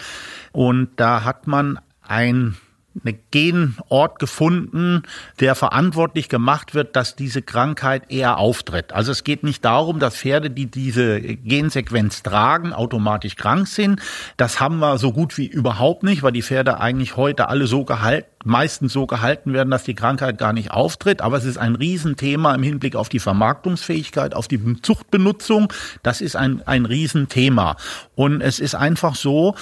Und 0.52 0.90
da 0.94 1.24
hat 1.24 1.48
man 1.48 1.80
ein 2.06 2.56
einen 3.04 3.18
Genort 3.30 4.18
gefunden, 4.18 5.02
der 5.40 5.54
verantwortlich 5.54 6.28
gemacht 6.28 6.74
wird, 6.74 6.96
dass 6.96 7.16
diese 7.16 7.42
Krankheit 7.42 8.10
eher 8.10 8.38
auftritt. 8.38 8.92
Also 8.92 9.12
es 9.12 9.24
geht 9.24 9.42
nicht 9.42 9.64
darum, 9.64 9.98
dass 9.98 10.16
Pferde, 10.16 10.50
die 10.50 10.66
diese 10.66 11.20
Gensequenz 11.20 12.22
tragen, 12.22 12.72
automatisch 12.72 13.36
krank 13.36 13.68
sind. 13.68 14.00
Das 14.36 14.60
haben 14.60 14.78
wir 14.78 14.98
so 14.98 15.12
gut 15.12 15.36
wie 15.38 15.46
überhaupt 15.46 16.02
nicht, 16.02 16.22
weil 16.22 16.32
die 16.32 16.42
Pferde 16.42 16.80
eigentlich 16.80 17.16
heute 17.16 17.48
alle 17.48 17.66
so 17.66 17.84
gehalten 17.84 18.26
meistens 18.44 18.92
so 18.92 19.06
gehalten 19.06 19.52
werden, 19.52 19.70
dass 19.70 19.84
die 19.84 19.94
Krankheit 19.94 20.38
gar 20.38 20.52
nicht 20.52 20.70
auftritt. 20.70 21.20
Aber 21.20 21.36
es 21.36 21.44
ist 21.44 21.58
ein 21.58 21.74
Riesenthema 21.74 22.54
im 22.54 22.62
Hinblick 22.62 22.96
auf 22.96 23.08
die 23.08 23.18
Vermarktungsfähigkeit, 23.18 24.34
auf 24.34 24.48
die 24.48 24.80
Zuchtbenutzung. 24.80 25.72
Das 26.02 26.20
ist 26.20 26.36
ein, 26.36 26.66
ein 26.66 26.86
Riesenthema. 26.86 27.76
Und 28.14 28.40
es 28.40 28.58
ist 28.58 28.74
einfach 28.74 29.14
so, 29.14 29.54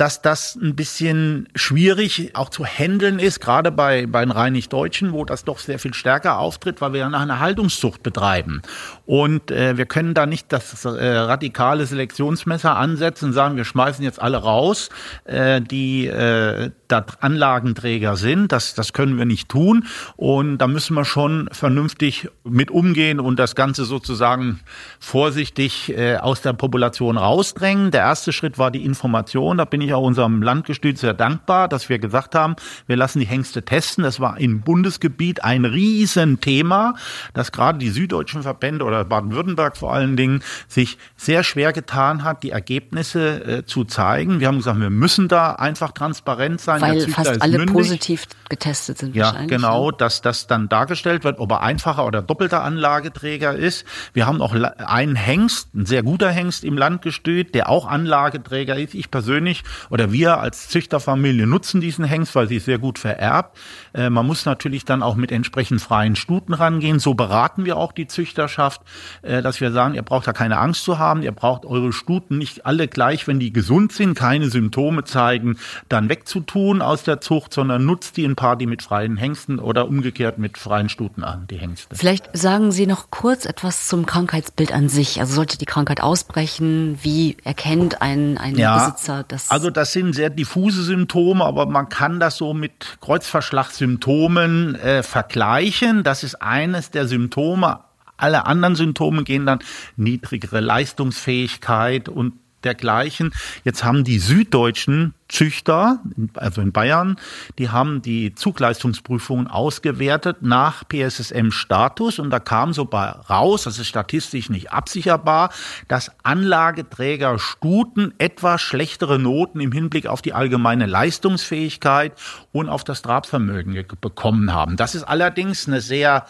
dass 0.00 0.22
das 0.22 0.54
ein 0.54 0.74
bisschen 0.76 1.46
schwierig 1.54 2.30
auch 2.34 2.48
zu 2.48 2.64
handeln 2.64 3.18
ist, 3.18 3.38
gerade 3.38 3.70
bei, 3.70 4.06
bei 4.06 4.24
den 4.24 4.30
Rheinig-Deutschen, 4.30 5.12
wo 5.12 5.26
das 5.26 5.44
doch 5.44 5.58
sehr 5.58 5.78
viel 5.78 5.92
stärker 5.92 6.38
auftritt, 6.38 6.80
weil 6.80 6.94
wir 6.94 7.00
ja 7.00 7.10
nach 7.10 7.20
einer 7.20 7.38
Haltungszucht 7.38 8.02
betreiben. 8.02 8.62
Und 9.04 9.50
äh, 9.50 9.76
wir 9.76 9.84
können 9.84 10.14
da 10.14 10.24
nicht 10.24 10.50
das 10.54 10.86
äh, 10.86 10.88
radikale 10.88 11.84
Selektionsmesser 11.84 12.78
ansetzen 12.78 13.26
und 13.26 13.32
sagen, 13.34 13.58
wir 13.58 13.66
schmeißen 13.66 14.02
jetzt 14.02 14.22
alle 14.22 14.38
raus, 14.38 14.88
äh, 15.24 15.60
die 15.60 16.06
äh, 16.06 16.70
da 16.92 17.04
Anlagenträger 17.20 18.16
sind. 18.16 18.52
Das, 18.52 18.74
das 18.74 18.92
können 18.92 19.18
wir 19.18 19.24
nicht 19.24 19.48
tun. 19.48 19.86
Und 20.16 20.58
da 20.58 20.66
müssen 20.66 20.94
wir 20.94 21.04
schon 21.04 21.48
vernünftig 21.52 22.28
mit 22.44 22.70
umgehen 22.70 23.20
und 23.20 23.38
das 23.38 23.54
Ganze 23.54 23.84
sozusagen 23.84 24.60
vorsichtig 24.98 25.96
äh, 25.96 26.16
aus 26.16 26.42
der 26.42 26.52
Population 26.52 27.16
rausdrängen. 27.16 27.90
Der 27.90 28.02
erste 28.02 28.32
Schritt 28.32 28.58
war 28.58 28.70
die 28.70 28.84
Information. 28.84 29.58
Da 29.58 29.64
bin 29.64 29.80
ich 29.80 29.94
auch 29.94 30.02
unserem 30.02 30.42
Landgestüt 30.42 30.98
sehr 30.98 31.14
dankbar, 31.14 31.68
dass 31.68 31.88
wir 31.88 31.98
gesagt 31.98 32.34
haben, 32.34 32.56
wir 32.86 32.96
lassen 32.96 33.20
die 33.20 33.26
Hengste 33.26 33.62
testen. 33.62 34.04
Das 34.04 34.20
war 34.20 34.38
im 34.38 34.60
Bundesgebiet 34.62 35.44
ein 35.44 35.64
Riesenthema, 35.64 36.94
dass 37.34 37.52
gerade 37.52 37.78
die 37.78 37.90
süddeutschen 37.90 38.42
Verbände 38.42 38.84
oder 38.84 39.04
Baden-Württemberg 39.04 39.76
vor 39.76 39.92
allen 39.92 40.16
Dingen 40.16 40.42
sich 40.68 40.98
sehr 41.16 41.44
schwer 41.44 41.72
getan 41.72 42.24
hat, 42.24 42.42
die 42.42 42.50
Ergebnisse 42.50 43.44
äh, 43.44 43.64
zu 43.64 43.84
zeigen. 43.84 44.40
Wir 44.40 44.48
haben 44.48 44.58
gesagt, 44.58 44.80
wir 44.80 44.90
müssen 44.90 45.28
da 45.28 45.52
einfach 45.52 45.92
transparent 45.92 46.60
sein 46.60 46.79
weil 46.80 47.08
fast 47.08 47.42
alle 47.42 47.58
mündig. 47.58 47.74
positiv 47.74 48.24
getestet 48.48 48.98
sind. 48.98 49.14
Ja, 49.14 49.44
genau, 49.46 49.90
dass 49.90 50.22
das 50.22 50.46
dann 50.46 50.68
dargestellt 50.68 51.24
wird, 51.24 51.38
ob 51.38 51.50
er 51.52 51.62
einfacher 51.62 52.06
oder 52.06 52.22
doppelter 52.22 52.62
Anlageträger 52.62 53.54
ist. 53.54 53.84
Wir 54.12 54.26
haben 54.26 54.42
auch 54.42 54.54
einen 54.54 55.16
Hengst, 55.16 55.74
ein 55.74 55.86
sehr 55.86 56.02
guter 56.02 56.30
Hengst 56.30 56.64
im 56.64 56.76
Landgestüt, 56.76 57.54
der 57.54 57.68
auch 57.68 57.86
Anlageträger 57.86 58.76
ist. 58.76 58.94
Ich 58.94 59.10
persönlich 59.10 59.62
oder 59.88 60.12
wir 60.12 60.38
als 60.38 60.68
Züchterfamilie 60.68 61.46
nutzen 61.46 61.80
diesen 61.80 62.04
Hengst, 62.04 62.34
weil 62.34 62.48
sie 62.48 62.58
sehr 62.58 62.78
gut 62.78 62.98
vererbt. 62.98 63.58
Äh, 63.92 64.10
man 64.10 64.26
muss 64.26 64.44
natürlich 64.44 64.84
dann 64.84 65.02
auch 65.02 65.16
mit 65.16 65.32
entsprechend 65.32 65.80
freien 65.80 66.16
Stuten 66.16 66.54
rangehen. 66.54 66.98
So 66.98 67.14
beraten 67.14 67.64
wir 67.64 67.76
auch 67.76 67.92
die 67.92 68.06
Züchterschaft, 68.06 68.80
äh, 69.22 69.42
dass 69.42 69.60
wir 69.60 69.72
sagen, 69.72 69.94
ihr 69.94 70.02
braucht 70.02 70.26
da 70.26 70.32
keine 70.32 70.58
Angst 70.58 70.84
zu 70.84 70.98
haben. 70.98 71.22
Ihr 71.22 71.32
braucht 71.32 71.64
eure 71.64 71.92
Stuten 71.92 72.38
nicht 72.38 72.66
alle 72.66 72.88
gleich, 72.88 73.26
wenn 73.26 73.40
die 73.40 73.52
gesund 73.52 73.92
sind, 73.92 74.14
keine 74.14 74.50
Symptome 74.50 75.04
zeigen, 75.04 75.58
dann 75.88 76.08
wegzutun 76.08 76.69
tun 76.70 76.82
aus 76.82 77.02
der 77.02 77.20
Zucht, 77.20 77.52
sondern 77.52 77.84
nutzt 77.84 78.16
die 78.16 78.24
ein 78.24 78.36
paar, 78.36 78.56
die 78.56 78.66
mit 78.66 78.82
freien 78.82 79.16
Hengsten 79.16 79.58
oder 79.58 79.88
umgekehrt 79.88 80.38
mit 80.38 80.56
freien 80.56 80.88
Stuten 80.88 81.24
an, 81.24 81.46
die 81.48 81.56
Hengste. 81.56 81.96
Vielleicht 81.96 82.36
sagen 82.36 82.70
Sie 82.70 82.86
noch 82.86 83.10
kurz 83.10 83.44
etwas 83.44 83.88
zum 83.88 84.06
Krankheitsbild 84.06 84.72
an 84.72 84.88
sich. 84.88 85.20
Also 85.20 85.34
sollte 85.34 85.58
die 85.58 85.64
Krankheit 85.64 86.00
ausbrechen, 86.00 86.98
wie 87.02 87.36
erkennt 87.44 88.02
ein, 88.02 88.38
ein 88.38 88.56
ja, 88.56 88.78
Besitzer 88.78 89.24
das? 89.26 89.50
Also 89.50 89.70
das 89.70 89.92
sind 89.92 90.14
sehr 90.14 90.30
diffuse 90.30 90.82
Symptome, 90.84 91.44
aber 91.44 91.66
man 91.66 91.88
kann 91.88 92.20
das 92.20 92.36
so 92.36 92.54
mit 92.54 92.98
Kreuzverschlagssymptomen 93.00 94.76
äh, 94.76 95.02
vergleichen. 95.02 96.04
Das 96.04 96.22
ist 96.22 96.36
eines 96.36 96.90
der 96.90 97.08
Symptome. 97.08 97.80
Alle 98.16 98.46
anderen 98.46 98.76
Symptome 98.76 99.24
gehen 99.24 99.46
dann 99.46 99.60
niedrigere 99.96 100.60
Leistungsfähigkeit 100.60 102.08
und 102.08 102.34
dergleichen. 102.64 103.32
Jetzt 103.64 103.84
haben 103.84 104.04
die 104.04 104.18
süddeutschen 104.18 105.14
Züchter, 105.28 106.00
also 106.34 106.60
in 106.60 106.72
Bayern, 106.72 107.16
die 107.58 107.70
haben 107.70 108.02
die 108.02 108.34
Zugleistungsprüfungen 108.34 109.46
ausgewertet 109.46 110.38
nach 110.40 110.82
PSSM-Status 110.88 112.18
und 112.18 112.30
da 112.30 112.40
kam 112.40 112.72
so 112.72 112.84
bei 112.84 113.06
raus, 113.06 113.64
das 113.64 113.78
ist 113.78 113.86
statistisch 113.86 114.50
nicht 114.50 114.72
absicherbar, 114.72 115.50
dass 115.86 116.10
Anlageträger 116.24 117.38
Stuten 117.38 118.12
etwas 118.18 118.60
schlechtere 118.60 119.18
Noten 119.18 119.60
im 119.60 119.72
Hinblick 119.72 120.06
auf 120.06 120.20
die 120.20 120.32
allgemeine 120.32 120.86
Leistungsfähigkeit 120.86 122.12
und 122.52 122.68
auf 122.68 122.82
das 122.82 123.02
Trabvermögen 123.02 123.86
bekommen 124.00 124.52
haben. 124.52 124.76
Das 124.76 124.94
ist 124.94 125.04
allerdings 125.04 125.68
eine 125.68 125.80
sehr 125.80 126.26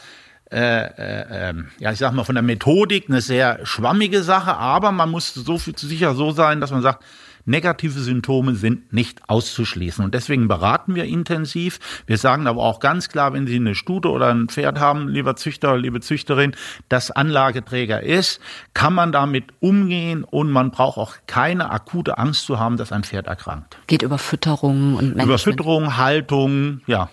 äh, 0.53 0.85
äh, 0.85 1.51
ähm, 1.51 1.69
ja, 1.79 1.93
ich 1.93 1.99
sag 1.99 2.13
mal, 2.13 2.25
von 2.25 2.35
der 2.35 2.43
Methodik 2.43 3.09
eine 3.09 3.21
sehr 3.21 3.65
schwammige 3.65 4.23
Sache, 4.23 4.57
aber 4.57 4.91
man 4.91 5.11
muss 5.11 5.33
so 5.33 5.59
viel 5.59 5.79
sicher 5.79 6.15
so 6.15 6.33
sein, 6.33 6.61
dass 6.61 6.71
man 6.73 6.83
sagt, 6.83 7.05
negative 7.45 7.99
Symptome 8.01 8.55
sind 8.55 8.93
nicht 8.93 9.29
auszuschließen. 9.29 10.05
Und 10.05 10.15
deswegen 10.15 10.49
beraten 10.49 10.95
wir 10.95 11.05
intensiv. 11.05 11.79
Wir 12.07 12.19
sagen 12.19 12.47
aber 12.47 12.63
auch 12.63 12.81
ganz 12.81 13.09
klar, 13.09 13.33
wenn 13.33 13.47
Sie 13.47 13.57
eine 13.57 13.75
Stute 13.75 14.11
oder 14.11 14.33
ein 14.33 14.49
Pferd 14.49 14.79
haben, 14.79 15.09
lieber 15.09 15.37
Züchter, 15.37 15.77
liebe 15.77 16.01
Züchterin, 16.01 16.55
das 16.89 17.11
Anlageträger 17.11 18.03
ist, 18.03 18.41
kann 18.75 18.95
man 18.95 19.13
damit 19.13 19.45
umgehen 19.61 20.25
und 20.25 20.51
man 20.51 20.71
braucht 20.71 20.99
auch 20.99 21.15
keine 21.27 21.71
akute 21.71 22.19
Angst 22.19 22.47
zu 22.47 22.59
haben, 22.59 22.77
dass 22.77 22.93
ein 22.93 23.05
Pferd 23.05 23.27
erkrankt. 23.27 23.79
Geht 23.87 24.03
über 24.03 24.19
Fütterung 24.19 24.95
und 24.95 25.17
Management. 25.17 25.25
Über 25.25 25.39
Fütterung, 25.39 25.97
Haltung, 25.97 26.81
ja, 26.87 27.09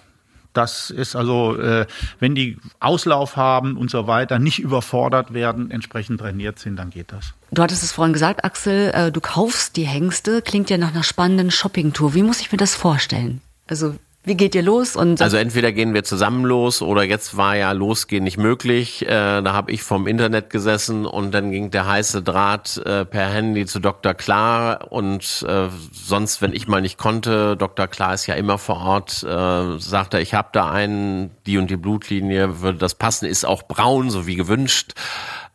das 0.57 0.89
ist 0.89 1.15
also, 1.15 1.57
äh, 1.57 1.85
wenn 2.19 2.35
die 2.35 2.57
Auslauf 2.79 3.35
haben 3.37 3.77
und 3.77 3.91
so 3.91 4.07
weiter, 4.07 4.39
nicht 4.39 4.59
überfordert 4.59 5.33
werden, 5.33 5.71
entsprechend 5.71 6.19
trainiert 6.19 6.59
sind, 6.59 6.75
dann 6.77 6.89
geht 6.89 7.11
das. 7.11 7.33
Du 7.51 7.61
hattest 7.61 7.83
es 7.83 7.91
vorhin 7.91 8.13
gesagt, 8.13 8.43
Axel, 8.43 8.91
äh, 8.93 9.11
du 9.11 9.21
kaufst 9.21 9.77
die 9.77 9.85
Hengste, 9.85 10.41
klingt 10.41 10.69
ja 10.69 10.77
nach 10.77 10.93
einer 10.93 11.03
spannenden 11.03 11.51
Shoppingtour. 11.51 12.13
Wie 12.13 12.23
muss 12.23 12.41
ich 12.41 12.51
mir 12.51 12.57
das 12.57 12.75
vorstellen? 12.75 13.41
Also 13.67 13.95
wie 14.27 14.35
geht 14.35 14.55
ihr 14.55 14.61
los? 14.61 14.97
Und 14.97 15.21
also 15.21 15.37
entweder 15.37 15.71
gehen 15.71 15.93
wir 15.93 16.03
zusammen 16.03 16.43
los 16.43 16.81
oder 16.81 17.03
jetzt 17.03 17.37
war 17.37 17.55
ja 17.55 17.71
losgehen 17.71 18.25
nicht 18.25 18.37
möglich. 18.37 19.03
Äh, 19.05 19.41
da 19.41 19.53
habe 19.53 19.71
ich 19.71 19.83
vom 19.83 20.05
Internet 20.05 20.49
gesessen 20.49 21.05
und 21.05 21.31
dann 21.31 21.49
ging 21.49 21.71
der 21.71 21.87
heiße 21.87 22.23
Draht 22.23 22.75
äh, 22.85 23.05
per 23.05 23.29
Handy 23.29 23.65
zu 23.65 23.79
Dr. 23.79 24.13
Klar 24.13 24.91
und 24.91 25.45
äh, 25.47 25.69
sonst, 25.93 26.41
wenn 26.41 26.51
ich 26.51 26.67
mal 26.67 26.81
nicht 26.81 26.97
konnte, 26.97 27.55
Dr. 27.55 27.87
Klar 27.87 28.13
ist 28.13 28.27
ja 28.27 28.35
immer 28.35 28.57
vor 28.57 28.81
Ort, 28.81 29.23
äh, 29.23 29.79
sagt 29.79 30.13
er, 30.13 30.19
ich 30.19 30.33
habe 30.33 30.49
da 30.51 30.69
einen, 30.69 31.31
die 31.45 31.57
und 31.57 31.69
die 31.69 31.77
Blutlinie, 31.77 32.59
würde 32.59 32.79
das 32.79 32.95
passen, 32.95 33.27
ist 33.27 33.45
auch 33.45 33.63
braun, 33.63 34.09
so 34.09 34.27
wie 34.27 34.35
gewünscht. 34.35 34.91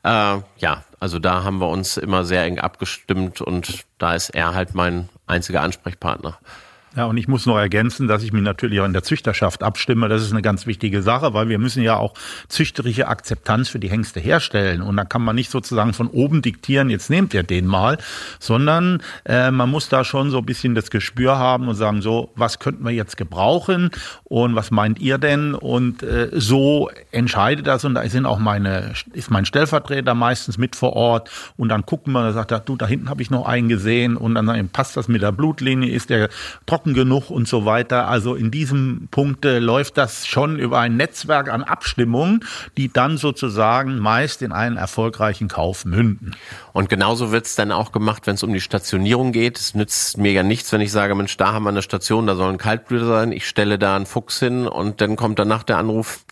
Äh, 0.03 0.39
ja, 0.57 0.85
also 0.99 1.19
da 1.19 1.45
haben 1.45 1.59
wir 1.59 1.69
uns 1.69 1.99
immer 1.99 2.25
sehr 2.25 2.45
eng 2.45 2.59
abgestimmt 2.59 3.43
und 3.43 3.85
da 3.99 4.15
ist 4.15 4.31
er 4.31 4.55
halt 4.55 4.75
mein 4.75 5.11
einziger 5.27 5.61
Ansprechpartner. 5.61 6.39
Ja, 6.95 7.07
und 7.07 7.17
ich 7.17 7.27
muss 7.27 7.47
noch 7.47 7.57
ergänzen, 7.57 8.07
dass 8.07 8.23
ich 8.23 8.35
mich 8.35 8.43
natürlich 8.43 8.79
auch 8.81 8.85
in 8.85 8.93
der 8.93 9.03
Züchterschaft 9.03 9.63
abstimme. 9.63 10.11
Das 10.11 10.21
ist 10.21 10.33
eine 10.33 10.43
ganz 10.43 10.67
wichtige 10.67 11.01
Sache, 11.01 11.33
weil 11.33 11.49
wir 11.49 11.59
müssen 11.59 11.83
ja 11.83 11.97
auch 11.97 12.13
züchterische 12.49 13.09
Akzeptanz 13.09 13.71
für 13.71 13.79
die 13.79 13.89
Hengste 13.89 14.21
herstellen. 14.21 14.83
Und 14.83 14.99
da 14.99 15.05
kann 15.07 15.23
man 15.23 15.35
nicht 15.35 15.51
sozusagen 15.51 15.95
von 15.95 16.09
oben 16.09 16.43
diktieren, 16.43 16.91
jetzt 16.91 17.09
nehmt 17.09 17.33
ihr 17.33 17.45
den 17.45 17.67
mal, 17.67 17.97
sondern 18.41 19.03
äh, 19.25 19.51
man 19.51 19.71
muss 19.71 19.89
da 19.89 20.05
schon 20.05 20.31
so 20.31 20.39
ein 20.39 20.45
bisschen 20.45 20.75
das 20.75 20.91
Gespür 20.91 21.39
haben 21.39 21.69
und 21.69 21.77
sagen, 21.77 22.03
so, 22.03 22.31
was 22.35 22.59
könnten 22.59 22.85
wir 22.85 22.93
jetzt 22.93 23.17
gebrauchen 23.17 23.91
und 24.25 24.55
was 24.55 24.71
meint 24.71 24.99
ihr 24.99 25.17
denn? 25.17 25.55
Und 25.55 26.03
äh, 26.03 26.29
so 26.33 26.91
entscheidet 27.11 27.67
das 27.67 27.87
und 27.87 27.95
da 27.95 28.07
sind 28.07 28.27
auch 28.27 28.39
meine, 28.39 28.93
ist 29.15 29.31
mein 29.31 29.47
Stellvertreter 29.47 30.15
meistens 30.15 30.59
mit 30.59 30.77
vor 30.77 30.93
Ort 30.93 31.31
und 31.57 31.71
dann 31.71 31.87
gucken 31.87 32.13
wir, 32.13 32.23
da 32.23 32.33
sagt 32.33 32.51
er, 32.51 32.61
du, 32.61 32.77
da 32.77 32.87
hinten 32.87 33.09
habe 33.09 33.23
ich 33.23 33.31
noch 33.31 33.47
einen 33.47 33.71
gesehen 33.71 34.19
und 34.19 34.35
dann 34.35 34.69
passt 34.69 34.99
das 34.99 35.09
mit 35.09 35.23
der 35.23 35.33
Blutlinie, 35.33 35.91
ist 35.91 36.11
der 36.11 36.29
trocken 36.67 36.82
trocken 36.83 36.95
genug 36.95 37.31
und 37.31 37.47
so 37.47 37.65
weiter. 37.65 38.09
Also 38.09 38.35
in 38.35 38.51
diesem 38.51 39.09
Punkt 39.11 39.45
läuft 39.45 39.97
das 39.99 40.27
schon 40.27 40.59
über 40.59 40.81
ein 40.81 40.97
Netzwerk 40.97 41.49
an 41.49 41.63
Abstimmungen, 41.63 42.45
die 42.77 42.93
dann 42.93 43.19
sozusagen 43.19 43.99
meist 43.99 44.43
in 44.43 44.53
einen 44.53 44.77
erfolgreichen 44.77 45.49
Kauf 45.49 45.85
münden. 45.85 46.35
Und 46.73 46.89
genauso 46.89 47.31
wird 47.31 47.47
es 47.47 47.55
dann 47.55 47.71
auch 47.71 47.93
gemacht, 47.93 48.27
wenn 48.27 48.35
es 48.35 48.43
um 48.43 48.53
die 48.53 48.61
Stationierung 48.61 49.33
geht. 49.33 49.59
Es 49.59 49.75
nützt 49.75 50.19
mir 50.19 50.33
ja 50.33 50.43
nichts, 50.43 50.73
wenn 50.73 50.81
ich 50.81 50.91
sage, 50.91 51.15
Mensch, 51.15 51.37
da 51.37 51.53
haben 51.53 51.65
wir 51.65 51.71
eine 51.71 51.83
Station, 51.83 52.27
da 52.27 52.35
soll 52.35 52.53
ein 52.53 52.59
Kaltblüter 52.59 53.07
sein. 53.07 53.33
Ich 53.33 53.47
stelle 53.47 53.79
da 53.79 53.95
einen 53.95 54.07
Fuchs 54.07 54.41
hin 54.41 54.67
und 54.67 55.01
dann 55.01 55.17
kommt 55.17 55.39
danach 55.39 55.63
der 55.63 55.79
Anruf, 55.79 56.25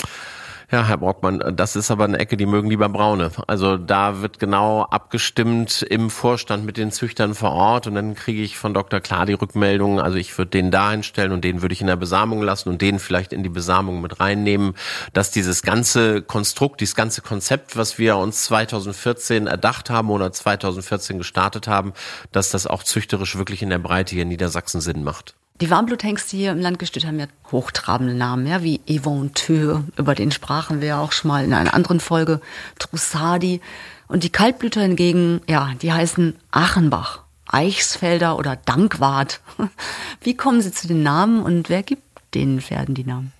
ja, 0.70 0.86
Herr 0.86 0.98
Brockmann, 0.98 1.42
das 1.56 1.74
ist 1.74 1.90
aber 1.90 2.04
eine 2.04 2.18
Ecke, 2.18 2.36
die 2.36 2.46
mögen 2.46 2.70
lieber 2.70 2.88
braune. 2.88 3.32
Also 3.48 3.76
da 3.76 4.22
wird 4.22 4.38
genau 4.38 4.82
abgestimmt 4.82 5.82
im 5.82 6.10
Vorstand 6.10 6.64
mit 6.64 6.76
den 6.76 6.92
Züchtern 6.92 7.34
vor 7.34 7.50
Ort 7.50 7.88
und 7.88 7.96
dann 7.96 8.14
kriege 8.14 8.40
ich 8.42 8.56
von 8.56 8.72
Dr. 8.72 9.00
Klar 9.00 9.26
die 9.26 9.32
Rückmeldung, 9.32 10.00
also 10.00 10.16
ich 10.16 10.36
würde 10.38 10.52
den 10.52 10.70
da 10.70 10.92
hinstellen 10.92 11.32
und 11.32 11.42
den 11.42 11.60
würde 11.60 11.72
ich 11.72 11.80
in 11.80 11.88
der 11.88 11.96
Besamung 11.96 12.40
lassen 12.40 12.68
und 12.68 12.80
den 12.80 13.00
vielleicht 13.00 13.32
in 13.32 13.42
die 13.42 13.48
Besamung 13.48 14.00
mit 14.00 14.20
reinnehmen, 14.20 14.74
dass 15.12 15.32
dieses 15.32 15.62
ganze 15.62 16.22
Konstrukt, 16.22 16.80
dieses 16.80 16.94
ganze 16.94 17.20
Konzept, 17.20 17.76
was 17.76 17.98
wir 17.98 18.16
uns 18.16 18.42
2014 18.42 19.48
erdacht 19.48 19.90
haben 19.90 20.08
oder 20.08 20.30
2014 20.30 21.18
gestartet 21.18 21.66
haben, 21.66 21.94
dass 22.30 22.50
das 22.50 22.68
auch 22.68 22.84
züchterisch 22.84 23.36
wirklich 23.36 23.62
in 23.62 23.70
der 23.70 23.80
Breite 23.80 24.14
hier 24.14 24.22
in 24.22 24.28
Niedersachsen 24.28 24.80
Sinn 24.80 25.02
macht. 25.02 25.34
Die 25.60 25.68
Warmbluthengste 25.68 26.38
hier 26.38 26.52
im 26.52 26.60
Landgestüt 26.60 27.04
haben 27.04 27.20
ja 27.20 27.26
hochtrabende 27.52 28.14
Namen, 28.14 28.46
ja, 28.46 28.62
wie 28.62 28.80
Eventeur, 28.86 29.84
über 29.98 30.14
den 30.14 30.32
sprachen 30.32 30.80
wir 30.80 30.88
ja 30.88 31.00
auch 31.00 31.12
schon 31.12 31.28
mal 31.28 31.44
in 31.44 31.52
einer 31.52 31.74
anderen 31.74 32.00
Folge, 32.00 32.40
Trussadi. 32.78 33.60
Und 34.08 34.24
die 34.24 34.30
Kaltblüter 34.30 34.80
hingegen, 34.80 35.42
ja, 35.46 35.72
die 35.82 35.92
heißen 35.92 36.34
Achenbach, 36.50 37.24
Eichsfelder 37.46 38.38
oder 38.38 38.56
Dankwart. 38.56 39.40
Wie 40.22 40.34
kommen 40.34 40.62
Sie 40.62 40.72
zu 40.72 40.88
den 40.88 41.02
Namen 41.02 41.42
und 41.42 41.68
wer 41.68 41.82
gibt 41.82 42.02
den 42.34 42.62
Pferden 42.62 42.94
die 42.94 43.04
Namen? 43.04 43.32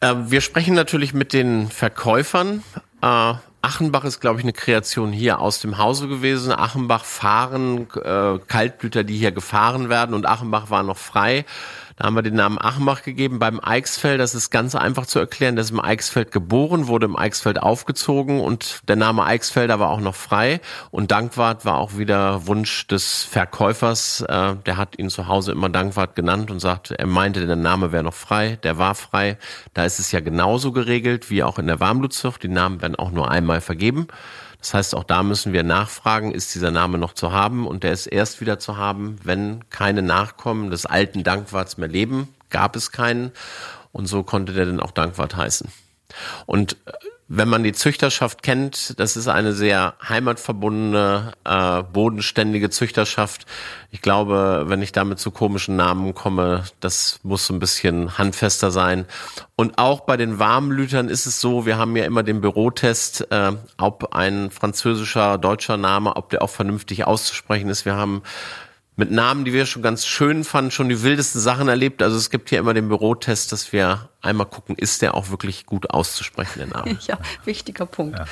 Äh, 0.00 0.14
wir 0.28 0.42
sprechen 0.42 0.74
natürlich 0.74 1.14
mit 1.14 1.32
den 1.32 1.68
Verkäufern. 1.68 2.62
Äh, 3.02 3.34
Achenbach 3.66 4.04
ist, 4.04 4.20
glaube 4.20 4.38
ich, 4.38 4.44
eine 4.44 4.52
Kreation 4.52 5.12
hier 5.12 5.40
aus 5.40 5.60
dem 5.60 5.76
Hause 5.76 6.06
gewesen. 6.06 6.52
Achenbach 6.52 7.04
fahren 7.04 7.88
äh, 7.96 8.38
Kaltblüter, 8.46 9.02
die 9.02 9.16
hier 9.16 9.32
gefahren 9.32 9.88
werden 9.88 10.14
und 10.14 10.24
Achenbach 10.24 10.70
war 10.70 10.84
noch 10.84 10.96
frei. 10.96 11.44
Da 11.96 12.04
haben 12.04 12.14
wir 12.14 12.22
den 12.22 12.34
Namen 12.34 12.58
Achenbach 12.60 13.02
gegeben. 13.02 13.38
Beim 13.38 13.58
Eichsfeld, 13.58 14.20
das 14.20 14.34
ist 14.34 14.50
ganz 14.50 14.74
einfach 14.74 15.06
zu 15.06 15.18
erklären, 15.18 15.56
der 15.56 15.64
ist 15.64 15.70
im 15.70 15.80
Eichsfeld 15.80 16.30
geboren, 16.30 16.88
wurde 16.88 17.06
im 17.06 17.16
Eichsfeld 17.16 17.62
aufgezogen 17.62 18.40
und 18.40 18.82
der 18.86 18.96
Name 18.96 19.24
Eichsfelder 19.24 19.80
war 19.80 19.90
auch 19.90 20.00
noch 20.00 20.14
frei. 20.14 20.60
Und 20.90 21.10
Dankwart 21.10 21.64
war 21.64 21.78
auch 21.78 21.96
wieder 21.96 22.46
Wunsch 22.46 22.86
des 22.86 23.24
Verkäufers. 23.24 24.20
Äh, 24.20 24.56
der 24.66 24.76
hat 24.76 24.98
ihn 24.98 25.08
zu 25.08 25.26
Hause 25.26 25.52
immer 25.52 25.70
Dankwart 25.70 26.14
genannt 26.14 26.50
und 26.50 26.60
sagte, 26.60 26.98
er 26.98 27.06
meinte, 27.06 27.46
der 27.46 27.56
Name 27.56 27.92
wäre 27.92 28.04
noch 28.04 28.14
frei, 28.14 28.58
der 28.62 28.76
war 28.76 28.94
frei. 28.94 29.38
Da 29.72 29.86
ist 29.86 29.98
es 29.98 30.12
ja 30.12 30.20
genauso 30.20 30.72
geregelt 30.72 31.30
wie 31.30 31.42
auch 31.42 31.58
in 31.58 31.66
der 31.66 31.80
Warmblutzucht. 31.80 32.42
Die 32.42 32.48
Namen 32.48 32.82
werden 32.82 32.96
auch 32.96 33.10
nur 33.10 33.30
einmal 33.30 33.62
vergeben. 33.62 34.06
Das 34.60 34.74
heißt, 34.74 34.94
auch 34.94 35.04
da 35.04 35.22
müssen 35.22 35.52
wir 35.52 35.62
nachfragen, 35.62 36.32
ist 36.32 36.54
dieser 36.54 36.70
Name 36.70 36.98
noch 36.98 37.12
zu 37.12 37.32
haben? 37.32 37.66
Und 37.66 37.84
der 37.84 37.92
ist 37.92 38.06
erst 38.06 38.40
wieder 38.40 38.58
zu 38.58 38.76
haben, 38.76 39.18
wenn 39.22 39.68
keine 39.70 40.02
Nachkommen 40.02 40.70
des 40.70 40.86
alten 40.86 41.24
Dankwarts 41.24 41.76
mehr 41.76 41.88
leben. 41.88 42.28
Gab 42.50 42.76
es 42.76 42.90
keinen. 42.90 43.32
Und 43.92 44.06
so 44.06 44.22
konnte 44.22 44.52
der 44.52 44.66
dann 44.66 44.80
auch 44.80 44.90
Dankwart 44.90 45.36
heißen. 45.36 45.68
Und 46.46 46.76
äh, 46.86 46.92
wenn 47.28 47.48
man 47.48 47.64
die 47.64 47.72
Züchterschaft 47.72 48.44
kennt, 48.44 48.98
das 49.00 49.16
ist 49.16 49.26
eine 49.26 49.52
sehr 49.52 49.94
heimatverbundene, 50.08 51.32
äh, 51.44 51.82
bodenständige 51.82 52.70
Züchterschaft. 52.70 53.46
Ich 53.90 54.00
glaube, 54.00 54.64
wenn 54.68 54.80
ich 54.80 54.92
damit 54.92 55.18
zu 55.18 55.32
komischen 55.32 55.74
Namen 55.74 56.14
komme, 56.14 56.64
das 56.78 57.18
muss 57.24 57.46
so 57.46 57.54
ein 57.54 57.58
bisschen 57.58 58.16
handfester 58.16 58.70
sein. 58.70 59.06
Und 59.56 59.78
auch 59.78 60.00
bei 60.00 60.16
den 60.16 60.38
Warmblütern 60.38 61.08
ist 61.08 61.26
es 61.26 61.40
so, 61.40 61.66
wir 61.66 61.78
haben 61.78 61.96
ja 61.96 62.04
immer 62.04 62.22
den 62.22 62.40
Bürotest, 62.40 63.26
äh, 63.32 63.52
ob 63.76 64.14
ein 64.14 64.52
französischer, 64.52 65.36
deutscher 65.36 65.76
Name, 65.76 66.14
ob 66.14 66.30
der 66.30 66.42
auch 66.42 66.50
vernünftig 66.50 67.06
auszusprechen 67.06 67.70
ist. 67.70 67.84
Wir 67.84 67.96
haben 67.96 68.22
mit 68.96 69.10
Namen, 69.10 69.44
die 69.44 69.52
wir 69.52 69.66
schon 69.66 69.82
ganz 69.82 70.06
schön 70.06 70.42
fanden, 70.42 70.70
schon 70.70 70.88
die 70.88 71.02
wildesten 71.02 71.40
Sachen 71.40 71.68
erlebt. 71.68 72.02
Also 72.02 72.16
es 72.16 72.30
gibt 72.30 72.48
hier 72.48 72.58
immer 72.58 72.72
den 72.72 72.88
Bürotest, 72.88 73.52
dass 73.52 73.70
wir 73.70 74.08
einmal 74.22 74.46
gucken, 74.46 74.74
ist 74.74 75.02
der 75.02 75.14
auch 75.14 75.30
wirklich 75.30 75.66
gut 75.66 75.90
auszusprechen, 75.90 76.58
der 76.58 76.68
Name. 76.68 76.98
Ja, 77.06 77.18
wichtiger 77.44 77.86
Punkt. 77.86 78.18
Ja. 78.18 78.24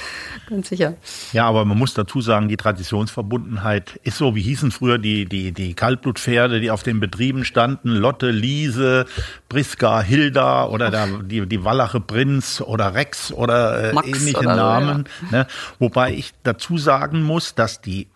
Ganz 0.48 0.70
sicher. 0.70 0.94
Ja, 1.32 1.46
aber 1.46 1.64
man 1.64 1.78
muss 1.78 1.94
dazu 1.94 2.20
sagen, 2.22 2.48
die 2.48 2.56
Traditionsverbundenheit 2.56 4.00
ist 4.02 4.16
so, 4.16 4.34
wie 4.34 4.42
hießen 4.42 4.70
früher 4.70 4.98
die, 4.98 5.26
die, 5.26 5.52
die 5.52 5.74
Kaltblutpferde, 5.74 6.60
die 6.60 6.70
auf 6.70 6.82
den 6.82 6.98
Betrieben 6.98 7.44
standen, 7.44 7.90
Lotte, 7.90 8.30
Liese, 8.30 9.04
Briska, 9.48 10.00
Hilda 10.00 10.66
oder 10.66 10.90
der, 10.90 11.06
die, 11.22 11.46
die 11.46 11.62
Wallache 11.62 12.00
Prinz 12.00 12.62
oder 12.62 12.94
Rex 12.94 13.32
oder 13.32 13.92
äh, 13.92 14.08
ähnliche 14.08 14.38
oder 14.38 14.56
Namen. 14.56 15.04
So, 15.20 15.26
ja. 15.26 15.42
ne? 15.42 15.46
Wobei 15.78 16.14
ich 16.14 16.32
dazu 16.42 16.78
sagen 16.78 17.22
muss, 17.22 17.54
dass 17.54 17.80
die 17.80 18.08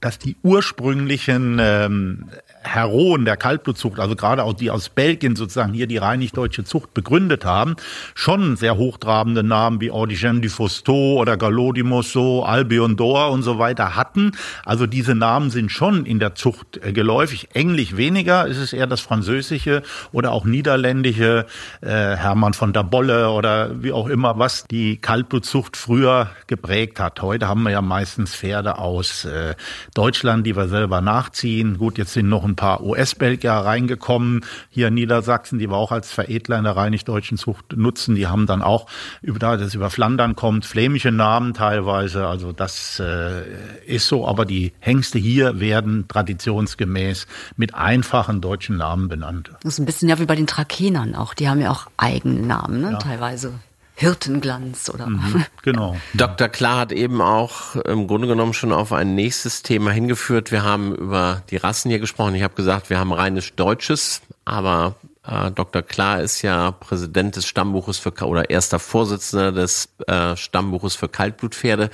dass 0.00 0.18
die 0.18 0.36
ursprünglichen 0.42 1.58
ähm, 1.60 2.28
Heroen 2.62 3.24
der 3.24 3.36
Kaltblutzucht, 3.36 3.98
also 3.98 4.14
gerade 4.16 4.44
auch 4.44 4.52
die 4.52 4.70
aus 4.70 4.90
Belgien 4.90 5.34
sozusagen 5.34 5.72
hier 5.72 5.86
die 5.86 5.96
rheinig-deutsche 5.96 6.64
Zucht 6.64 6.92
begründet 6.92 7.44
haben, 7.44 7.76
schon 8.14 8.56
sehr 8.56 8.76
hochtrabende 8.76 9.42
Namen 9.42 9.80
wie 9.80 9.90
Audigen 9.90 10.42
du 10.42 10.48
Fausto 10.48 11.18
oder 11.18 11.36
Gallo 11.36 11.72
di 11.72 11.82
Mosso, 11.82 12.44
Albion 12.44 12.96
d'Or 12.96 13.30
und 13.30 13.42
so 13.42 13.58
weiter 13.58 13.96
hatten. 13.96 14.32
Also 14.64 14.86
diese 14.86 15.14
Namen 15.14 15.50
sind 15.50 15.72
schon 15.72 16.04
in 16.04 16.18
der 16.18 16.34
Zucht 16.34 16.78
äh, 16.82 16.92
geläufig. 16.92 17.48
Englisch 17.54 17.96
weniger, 17.96 18.46
ist 18.46 18.58
es 18.58 18.72
eher 18.72 18.86
das 18.86 19.00
Französische 19.00 19.82
oder 20.12 20.32
auch 20.32 20.44
Niederländische, 20.44 21.46
äh, 21.80 21.88
Hermann 21.88 22.52
von 22.52 22.72
der 22.72 22.82
Bolle 22.82 23.30
oder 23.30 23.82
wie 23.82 23.92
auch 23.92 24.08
immer, 24.08 24.38
was 24.38 24.64
die 24.70 24.98
Kaltblutzucht 24.98 25.76
früher 25.76 26.30
geprägt 26.46 27.00
hat. 27.00 27.22
Heute 27.22 27.48
haben 27.48 27.62
wir 27.62 27.70
ja 27.70 27.82
meistens 27.82 28.34
Pferde 28.34 28.78
aus 28.78 29.24
äh, 29.24 29.54
Deutschland, 29.94 30.46
die 30.46 30.56
wir 30.56 30.68
selber 30.68 31.00
nachziehen. 31.00 31.78
Gut, 31.78 31.96
jetzt 31.96 32.12
sind 32.12 32.28
noch 32.28 32.49
ein 32.50 32.56
paar 32.56 32.82
US-Belgier 32.82 33.52
reingekommen, 33.52 34.44
hier 34.70 34.88
in 34.88 34.94
Niedersachsen, 34.94 35.58
die 35.58 35.68
wir 35.68 35.76
auch 35.76 35.92
als 35.92 36.12
Veredler 36.12 36.58
in 36.58 36.64
der 36.64 36.76
rheinig-deutschen 36.76 37.38
Zucht 37.38 37.76
nutzen. 37.76 38.14
Die 38.14 38.26
haben 38.26 38.46
dann 38.46 38.62
auch, 38.62 38.86
über 39.22 39.38
da 39.38 39.56
das 39.56 39.74
über 39.74 39.90
Flandern 39.90 40.36
kommt, 40.36 40.64
flämische 40.64 41.10
Namen 41.10 41.54
teilweise. 41.54 42.26
Also 42.26 42.52
das 42.52 43.00
äh, 43.00 43.42
ist 43.86 44.06
so, 44.06 44.26
aber 44.26 44.44
die 44.44 44.72
Hengste 44.80 45.18
hier 45.18 45.60
werden 45.60 46.06
traditionsgemäß 46.08 47.26
mit 47.56 47.74
einfachen 47.74 48.40
deutschen 48.40 48.76
Namen 48.76 49.08
benannt. 49.08 49.50
Das 49.62 49.74
ist 49.74 49.78
ein 49.78 49.86
bisschen 49.86 50.08
ja 50.08 50.18
wie 50.18 50.26
bei 50.26 50.36
den 50.36 50.46
Trakenern 50.46 51.14
auch. 51.14 51.34
Die 51.34 51.48
haben 51.48 51.60
ja 51.60 51.70
auch 51.70 51.86
eigene 51.96 52.40
Namen, 52.40 52.80
ne? 52.80 52.92
Ja. 52.92 52.98
teilweise. 52.98 53.54
Hirtenglanz 54.00 54.88
oder. 54.88 55.06
Mhm, 55.06 55.44
genau. 55.62 55.94
Dr. 56.14 56.48
Klar 56.48 56.78
hat 56.78 56.92
eben 56.92 57.20
auch 57.20 57.76
im 57.76 58.06
Grunde 58.06 58.28
genommen 58.28 58.54
schon 58.54 58.72
auf 58.72 58.94
ein 58.94 59.14
nächstes 59.14 59.62
Thema 59.62 59.90
hingeführt. 59.90 60.50
Wir 60.50 60.62
haben 60.62 60.94
über 60.94 61.42
die 61.50 61.58
Rassen 61.58 61.90
hier 61.90 61.98
gesprochen. 61.98 62.34
Ich 62.34 62.42
habe 62.42 62.54
gesagt, 62.54 62.88
wir 62.88 62.98
haben 62.98 63.12
reines 63.12 63.54
Deutsches, 63.56 64.22
aber 64.46 64.94
äh, 65.26 65.50
Dr. 65.50 65.82
Klar 65.82 66.22
ist 66.22 66.40
ja 66.40 66.70
Präsident 66.70 67.36
des 67.36 67.46
Stammbuches 67.46 67.98
für 67.98 68.12
oder 68.24 68.48
erster 68.48 68.78
Vorsitzender 68.78 69.52
des 69.52 69.90
äh, 70.06 70.34
Stammbuches 70.34 70.96
für 70.96 71.10
Kaltblutpferde. 71.10 71.90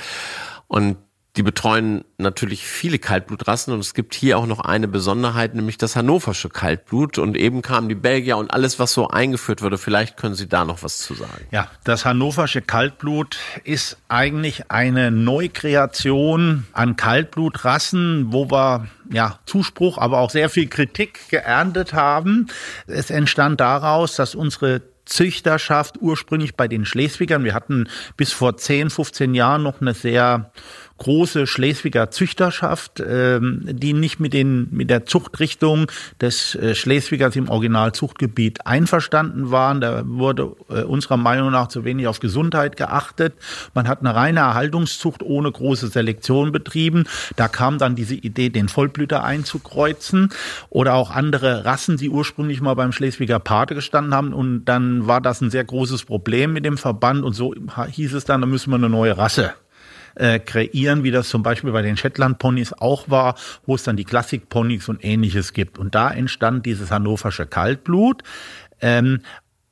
Und 0.69 0.99
die 1.37 1.43
betreuen 1.43 2.05
natürlich 2.17 2.67
viele 2.67 2.99
Kaltblutrassen 2.99 3.75
und 3.75 3.81
es 3.81 3.93
gibt 3.93 4.15
hier 4.15 4.39
auch 4.39 4.47
noch 4.47 4.61
eine 4.61 4.89
Besonderheit, 4.89 5.55
nämlich 5.55 5.77
das 5.77 5.95
hannoversche 5.95 6.49
Kaltblut. 6.49 7.19
Und 7.19 7.37
eben 7.37 7.61
kamen 7.61 7.91
die 7.91 7.95
Belgier 7.95 8.39
und 8.39 8.51
alles, 8.51 8.79
was 8.79 8.95
so 8.95 9.09
eingeführt 9.09 9.61
wurde. 9.61 9.77
Vielleicht 9.77 10.17
können 10.17 10.35
Sie 10.35 10.49
da 10.49 10.65
noch 10.65 10.83
was 10.83 10.99
zu 10.99 11.13
sagen. 11.13 11.47
Ja, 11.51 11.69
das 11.85 12.07
hannoversche 12.07 12.63
Kaltblut 12.63 13.37
ist 13.65 13.99
eigentlich 14.09 14.71
eine 14.71 15.11
Neukreation 15.11 16.67
an 16.73 16.97
Kaltblutrassen, 16.97 18.33
wo 18.33 18.51
wir 18.51 18.89
ja, 19.11 19.39
Zuspruch, 19.45 19.99
aber 19.99 20.21
auch 20.21 20.31
sehr 20.31 20.49
viel 20.49 20.69
Kritik 20.69 21.29
geerntet 21.29 21.93
haben. 21.93 22.47
Es 22.87 23.11
entstand 23.11 23.61
daraus, 23.61 24.17
dass 24.17 24.35
unsere 24.35 24.81
Züchterschaft 25.07 25.97
ursprünglich 26.01 26.57
bei 26.57 26.69
den 26.69 26.85
Schleswigern, 26.85 27.45
wir 27.45 27.55
hatten 27.55 27.89
bis 28.17 28.33
vor 28.33 28.57
10, 28.57 28.91
15 28.91 29.35
Jahren 29.35 29.63
noch 29.63 29.81
eine 29.81 29.95
sehr 29.95 30.51
große 30.99 31.47
Schleswiger 31.47 32.11
Züchterschaft, 32.11 33.03
ähm, 33.07 33.63
die 33.65 33.93
nicht 33.93 34.19
mit, 34.19 34.33
den, 34.33 34.69
mit 34.71 34.89
der 34.91 35.05
Zuchtrichtung 35.07 35.91
des 36.21 36.55
äh, 36.55 36.75
Schleswigers 36.75 37.37
im 37.37 37.49
Originalzuchtgebiet 37.49 38.67
einverstanden 38.67 39.51
waren. 39.51 39.81
Da 39.81 40.03
wurde 40.07 40.57
äh, 40.71 40.83
unserer 40.83 41.17
Meinung 41.17 41.51
nach 41.51 41.69
zu 41.69 41.85
wenig 41.85 42.07
auf 42.07 42.21
Gesundheit 42.21 42.77
geachtet. 42.77 43.35
Man 43.75 43.89
hat 43.89 44.01
eine 44.01 44.15
reine 44.15 44.41
Erhaltungszucht 44.41 45.23
ohne 45.23 45.53
große 45.53 45.89
Selektion 45.89 46.53
betrieben. 46.53 47.05
Da 47.37 47.49
kam 47.49 47.79
dann 47.79 47.95
diese 47.95 48.15
Idee, 48.15 48.49
den 48.49 48.69
Vollblüter 48.69 49.23
einzukreuzen 49.23 50.31
oder 50.71 50.95
auch 50.95 51.11
andere 51.11 51.65
Rassen, 51.65 51.99
die 51.99 52.09
ursprünglich 52.09 52.61
mal 52.61 52.75
beim 52.75 52.93
Schleswiger 52.93 53.39
Pate 53.39 53.75
gestanden 53.75 54.15
haben. 54.15 54.33
Und 54.33 54.65
dann 54.65 55.07
war 55.07 55.21
das 55.21 55.43
ein 55.43 55.51
sehr 55.51 55.65
großes 55.65 56.05
Problem 56.05 56.55
mit 56.55 56.65
dem 56.65 56.79
Verband 56.79 57.25
und 57.25 57.35
so 57.35 57.55
hieß 57.91 58.15
es 58.15 58.25
dann, 58.25 58.41
da 58.41 58.47
müssen 58.47 58.71
wir 58.71 58.77
eine 58.77 58.89
neue 58.89 59.17
Rasse 59.19 59.55
äh, 60.17 60.39
kreieren, 60.39 61.05
wie 61.05 61.11
das 61.11 61.29
zum 61.29 61.43
Beispiel 61.43 61.73
bei 61.73 61.83
den 61.83 61.97
Shetland-Ponys 61.97 62.73
auch 62.75 63.09
war, 63.09 63.37
wo 63.65 63.75
es 63.75 63.85
dann 63.85 63.97
die 63.97 64.05
Klassik-Ponys 64.05 64.89
und 64.89 65.05
ähnliches 65.05 65.53
gibt. 65.53 65.79
Und 65.79 65.95
da 65.95 66.11
entstand 66.11 66.67
dieses 66.67 66.91
hannoversche 66.91 67.47
Kaltblut. 67.47 68.23
Ähm, 68.81 69.21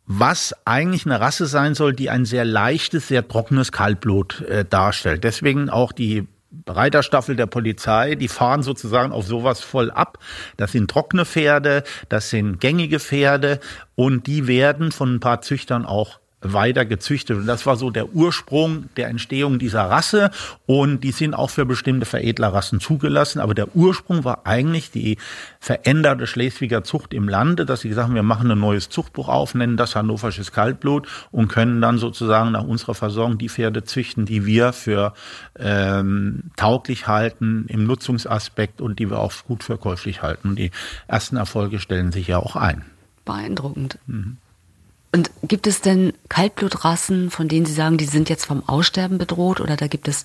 was 0.06 0.54
eigentlich 0.66 1.06
eine 1.06 1.20
Rasse 1.20 1.46
sein 1.46 1.74
soll, 1.74 1.94
die 1.94 2.10
ein 2.10 2.26
sehr 2.26 2.44
leichtes, 2.44 3.08
sehr 3.08 3.26
trockenes 3.26 3.72
Kaltblut 3.72 4.42
äh, 4.42 4.64
darstellt. 4.64 5.24
Deswegen 5.24 5.70
auch 5.70 5.92
die 5.92 6.28
Reiterstaffel 6.66 7.36
der 7.36 7.46
Polizei, 7.46 8.14
die 8.14 8.28
fahren 8.28 8.62
sozusagen 8.62 9.12
auf 9.12 9.26
sowas 9.26 9.60
voll 9.60 9.90
ab. 9.90 10.18
Das 10.56 10.72
sind 10.72 10.90
trockene 10.90 11.24
Pferde, 11.24 11.84
das 12.08 12.30
sind 12.30 12.60
gängige 12.60 13.00
Pferde 13.00 13.60
und 13.94 14.26
die 14.26 14.46
werden 14.46 14.92
von 14.92 15.14
ein 15.14 15.20
paar 15.20 15.40
Züchtern 15.40 15.84
auch 15.84 16.20
weiter 16.52 16.84
gezüchtet. 16.84 17.38
Und 17.38 17.46
das 17.46 17.66
war 17.66 17.76
so 17.76 17.90
der 17.90 18.14
Ursprung 18.14 18.88
der 18.96 19.08
Entstehung 19.08 19.58
dieser 19.58 19.82
Rasse. 19.82 20.30
Und 20.66 21.00
die 21.00 21.12
sind 21.12 21.34
auch 21.34 21.50
für 21.50 21.64
bestimmte 21.64 22.06
Veredlerrassen 22.06 22.80
zugelassen. 22.80 23.40
Aber 23.40 23.54
der 23.54 23.74
Ursprung 23.74 24.24
war 24.24 24.46
eigentlich 24.46 24.90
die 24.90 25.18
veränderte 25.60 26.26
Schleswiger 26.26 26.84
Zucht 26.84 27.14
im 27.14 27.28
Lande, 27.28 27.64
dass 27.64 27.80
sie 27.80 27.88
gesagt 27.88 28.08
haben, 28.08 28.14
wir 28.14 28.22
machen 28.22 28.50
ein 28.50 28.58
neues 28.58 28.88
Zuchtbuch 28.88 29.28
auf, 29.28 29.54
nennen 29.54 29.76
das 29.76 29.96
hannoversches 29.96 30.52
Kaltblut 30.52 31.08
und 31.30 31.48
können 31.48 31.80
dann 31.80 31.98
sozusagen 31.98 32.52
nach 32.52 32.64
unserer 32.64 32.94
Versorgung 32.94 33.38
die 33.38 33.48
Pferde 33.48 33.84
züchten, 33.84 34.26
die 34.26 34.46
wir 34.46 34.72
für 34.72 35.14
ähm, 35.58 36.50
tauglich 36.56 37.06
halten 37.06 37.66
im 37.68 37.84
Nutzungsaspekt 37.84 38.80
und 38.80 38.98
die 38.98 39.10
wir 39.10 39.18
auch 39.18 39.32
gut 39.46 39.64
verkäuflich 39.64 40.22
halten. 40.22 40.50
Und 40.50 40.58
die 40.58 40.70
ersten 41.08 41.36
Erfolge 41.36 41.78
stellen 41.78 42.12
sich 42.12 42.28
ja 42.28 42.38
auch 42.38 42.56
ein. 42.56 42.84
Beeindruckend. 43.24 43.98
Mhm. 44.06 44.36
Und 45.14 45.30
gibt 45.44 45.68
es 45.68 45.80
denn 45.80 46.12
Kaltblutrassen, 46.28 47.30
von 47.30 47.46
denen 47.46 47.66
Sie 47.66 47.72
sagen, 47.72 47.98
die 47.98 48.04
sind 48.04 48.28
jetzt 48.28 48.46
vom 48.46 48.68
Aussterben 48.68 49.16
bedroht 49.16 49.60
oder 49.60 49.76
da 49.76 49.86
gibt 49.86 50.08
es 50.08 50.24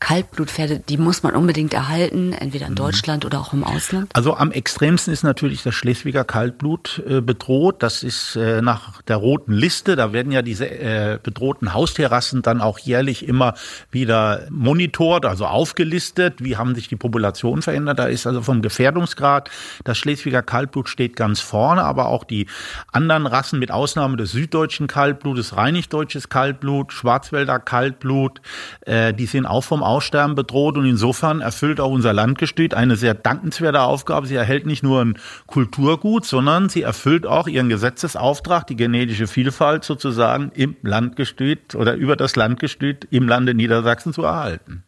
Kaltblutpferde, 0.00 0.80
die 0.80 0.96
muss 0.96 1.22
man 1.22 1.36
unbedingt 1.36 1.74
erhalten, 1.74 2.32
entweder 2.32 2.66
in 2.66 2.72
mhm. 2.72 2.76
Deutschland 2.76 3.26
oder 3.26 3.38
auch 3.38 3.52
im 3.52 3.62
Ausland? 3.62 4.10
Also 4.14 4.34
am 4.34 4.50
extremsten 4.50 5.12
ist 5.12 5.22
natürlich 5.22 5.62
das 5.62 5.74
Schleswiger 5.74 6.24
Kaltblut 6.24 7.02
äh, 7.06 7.20
bedroht. 7.20 7.82
Das 7.82 8.02
ist 8.02 8.34
äh, 8.34 8.62
nach 8.62 9.02
der 9.02 9.16
roten 9.16 9.52
Liste. 9.52 9.96
Da 9.96 10.14
werden 10.14 10.32
ja 10.32 10.40
diese 10.40 10.68
äh, 10.68 11.18
bedrohten 11.22 11.74
Haustierrassen 11.74 12.40
dann 12.40 12.62
auch 12.62 12.78
jährlich 12.78 13.28
immer 13.28 13.54
wieder 13.90 14.46
monitort, 14.50 15.26
also 15.26 15.44
aufgelistet. 15.44 16.42
Wie 16.42 16.56
haben 16.56 16.74
sich 16.74 16.88
die 16.88 16.96
Populationen 16.96 17.60
verändert? 17.60 17.98
Da 17.98 18.06
ist 18.06 18.26
also 18.26 18.40
vom 18.40 18.62
Gefährdungsgrad 18.62 19.50
das 19.84 19.98
Schleswiger 19.98 20.42
Kaltblut 20.42 20.88
steht 20.88 21.14
ganz 21.14 21.40
vorne, 21.40 21.84
aber 21.84 22.08
auch 22.08 22.24
die 22.24 22.46
anderen 22.90 23.26
Rassen 23.26 23.58
mit 23.58 23.70
Ausnahme 23.70 24.16
des 24.16 24.32
süddeutschen 24.32 24.86
Kaltblutes, 24.86 25.56
rheinig-deutsches 25.56 26.30
Kaltblut, 26.30 26.92
Schwarzwälder 26.92 27.58
Kaltblut, 27.58 28.40
die 28.86 29.26
sind 29.26 29.46
auch 29.46 29.64
vom 29.64 29.82
Aussterben 29.90 30.36
bedroht 30.36 30.78
und 30.78 30.86
insofern 30.86 31.40
erfüllt 31.40 31.80
auch 31.80 31.90
unser 31.90 32.12
Landgestüt 32.12 32.74
eine 32.74 32.96
sehr 32.96 33.14
dankenswerte 33.14 33.82
Aufgabe. 33.82 34.26
Sie 34.26 34.36
erhält 34.36 34.66
nicht 34.66 34.82
nur 34.82 35.04
ein 35.04 35.18
Kulturgut, 35.46 36.24
sondern 36.24 36.68
sie 36.68 36.82
erfüllt 36.82 37.26
auch 37.26 37.48
ihren 37.48 37.68
Gesetzesauftrag, 37.68 38.66
die 38.66 38.76
genetische 38.76 39.26
Vielfalt 39.26 39.84
sozusagen 39.84 40.52
im 40.54 40.76
Landgestüt 40.82 41.74
oder 41.74 41.94
über 41.94 42.16
das 42.16 42.36
Landgestüt 42.36 43.08
im 43.10 43.26
Lande 43.26 43.54
Niedersachsen 43.54 44.12
zu 44.12 44.22
erhalten. 44.22 44.84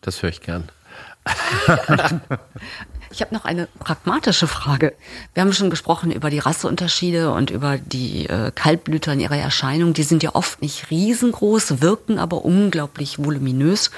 Das 0.00 0.22
höre 0.22 0.30
ich 0.30 0.40
gern. 0.40 0.64
Ich 3.10 3.20
habe 3.20 3.34
noch 3.34 3.44
eine 3.44 3.68
pragmatische 3.78 4.46
Frage. 4.46 4.94
Wir 5.34 5.42
haben 5.42 5.52
schon 5.52 5.70
gesprochen 5.70 6.10
über 6.10 6.30
die 6.30 6.38
Rasseunterschiede 6.38 7.30
und 7.30 7.50
über 7.50 7.78
die 7.78 8.26
äh, 8.26 8.50
Kaltblüter 8.54 9.12
in 9.12 9.20
ihrer 9.20 9.36
Erscheinung. 9.36 9.94
Die 9.94 10.02
sind 10.02 10.22
ja 10.22 10.34
oft 10.34 10.60
nicht 10.62 10.90
riesengroß, 10.90 11.80
wirken 11.80 12.18
aber 12.18 12.44
unglaublich 12.44 13.18
voluminös. 13.18 13.90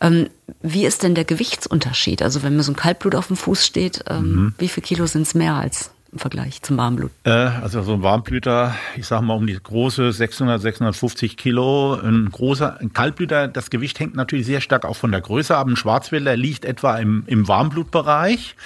Ähm, 0.00 0.28
wie 0.62 0.86
ist 0.86 1.02
denn 1.02 1.14
der 1.14 1.24
Gewichtsunterschied? 1.24 2.22
Also 2.22 2.42
wenn 2.42 2.56
mir 2.56 2.62
so 2.62 2.72
ein 2.72 2.76
Kaltblut 2.76 3.14
auf 3.14 3.28
dem 3.28 3.36
Fuß 3.36 3.64
steht, 3.64 4.04
ähm, 4.08 4.22
mhm. 4.22 4.54
wie 4.58 4.68
viel 4.68 4.82
Kilo 4.82 5.06
sind 5.06 5.22
es 5.22 5.34
mehr 5.34 5.54
als 5.54 5.90
im 6.16 6.18
Vergleich 6.18 6.62
zum 6.62 6.78
Warmblut? 6.78 7.10
Äh, 7.24 7.30
also 7.30 7.82
so 7.82 7.92
ein 7.92 8.02
Warmblüter, 8.02 8.74
ich 8.96 9.06
sage 9.06 9.24
mal 9.24 9.34
um 9.34 9.46
die 9.46 9.58
große 9.62 10.12
600, 10.12 10.60
650 10.60 11.36
Kilo. 11.36 11.94
Ein 11.94 12.30
großer 12.30 12.80
ein 12.80 12.92
Kaltblüter, 12.92 13.48
das 13.48 13.68
Gewicht 13.68 14.00
hängt 14.00 14.16
natürlich 14.16 14.46
sehr 14.46 14.62
stark 14.62 14.86
auch 14.86 14.96
von 14.96 15.12
der 15.12 15.20
Größe 15.20 15.54
ab. 15.54 15.66
Ein 15.66 15.76
Schwarzwälder 15.76 16.36
liegt 16.36 16.64
etwa 16.64 16.96
im, 16.96 17.24
im 17.26 17.46
Warmblutbereich. 17.46 18.56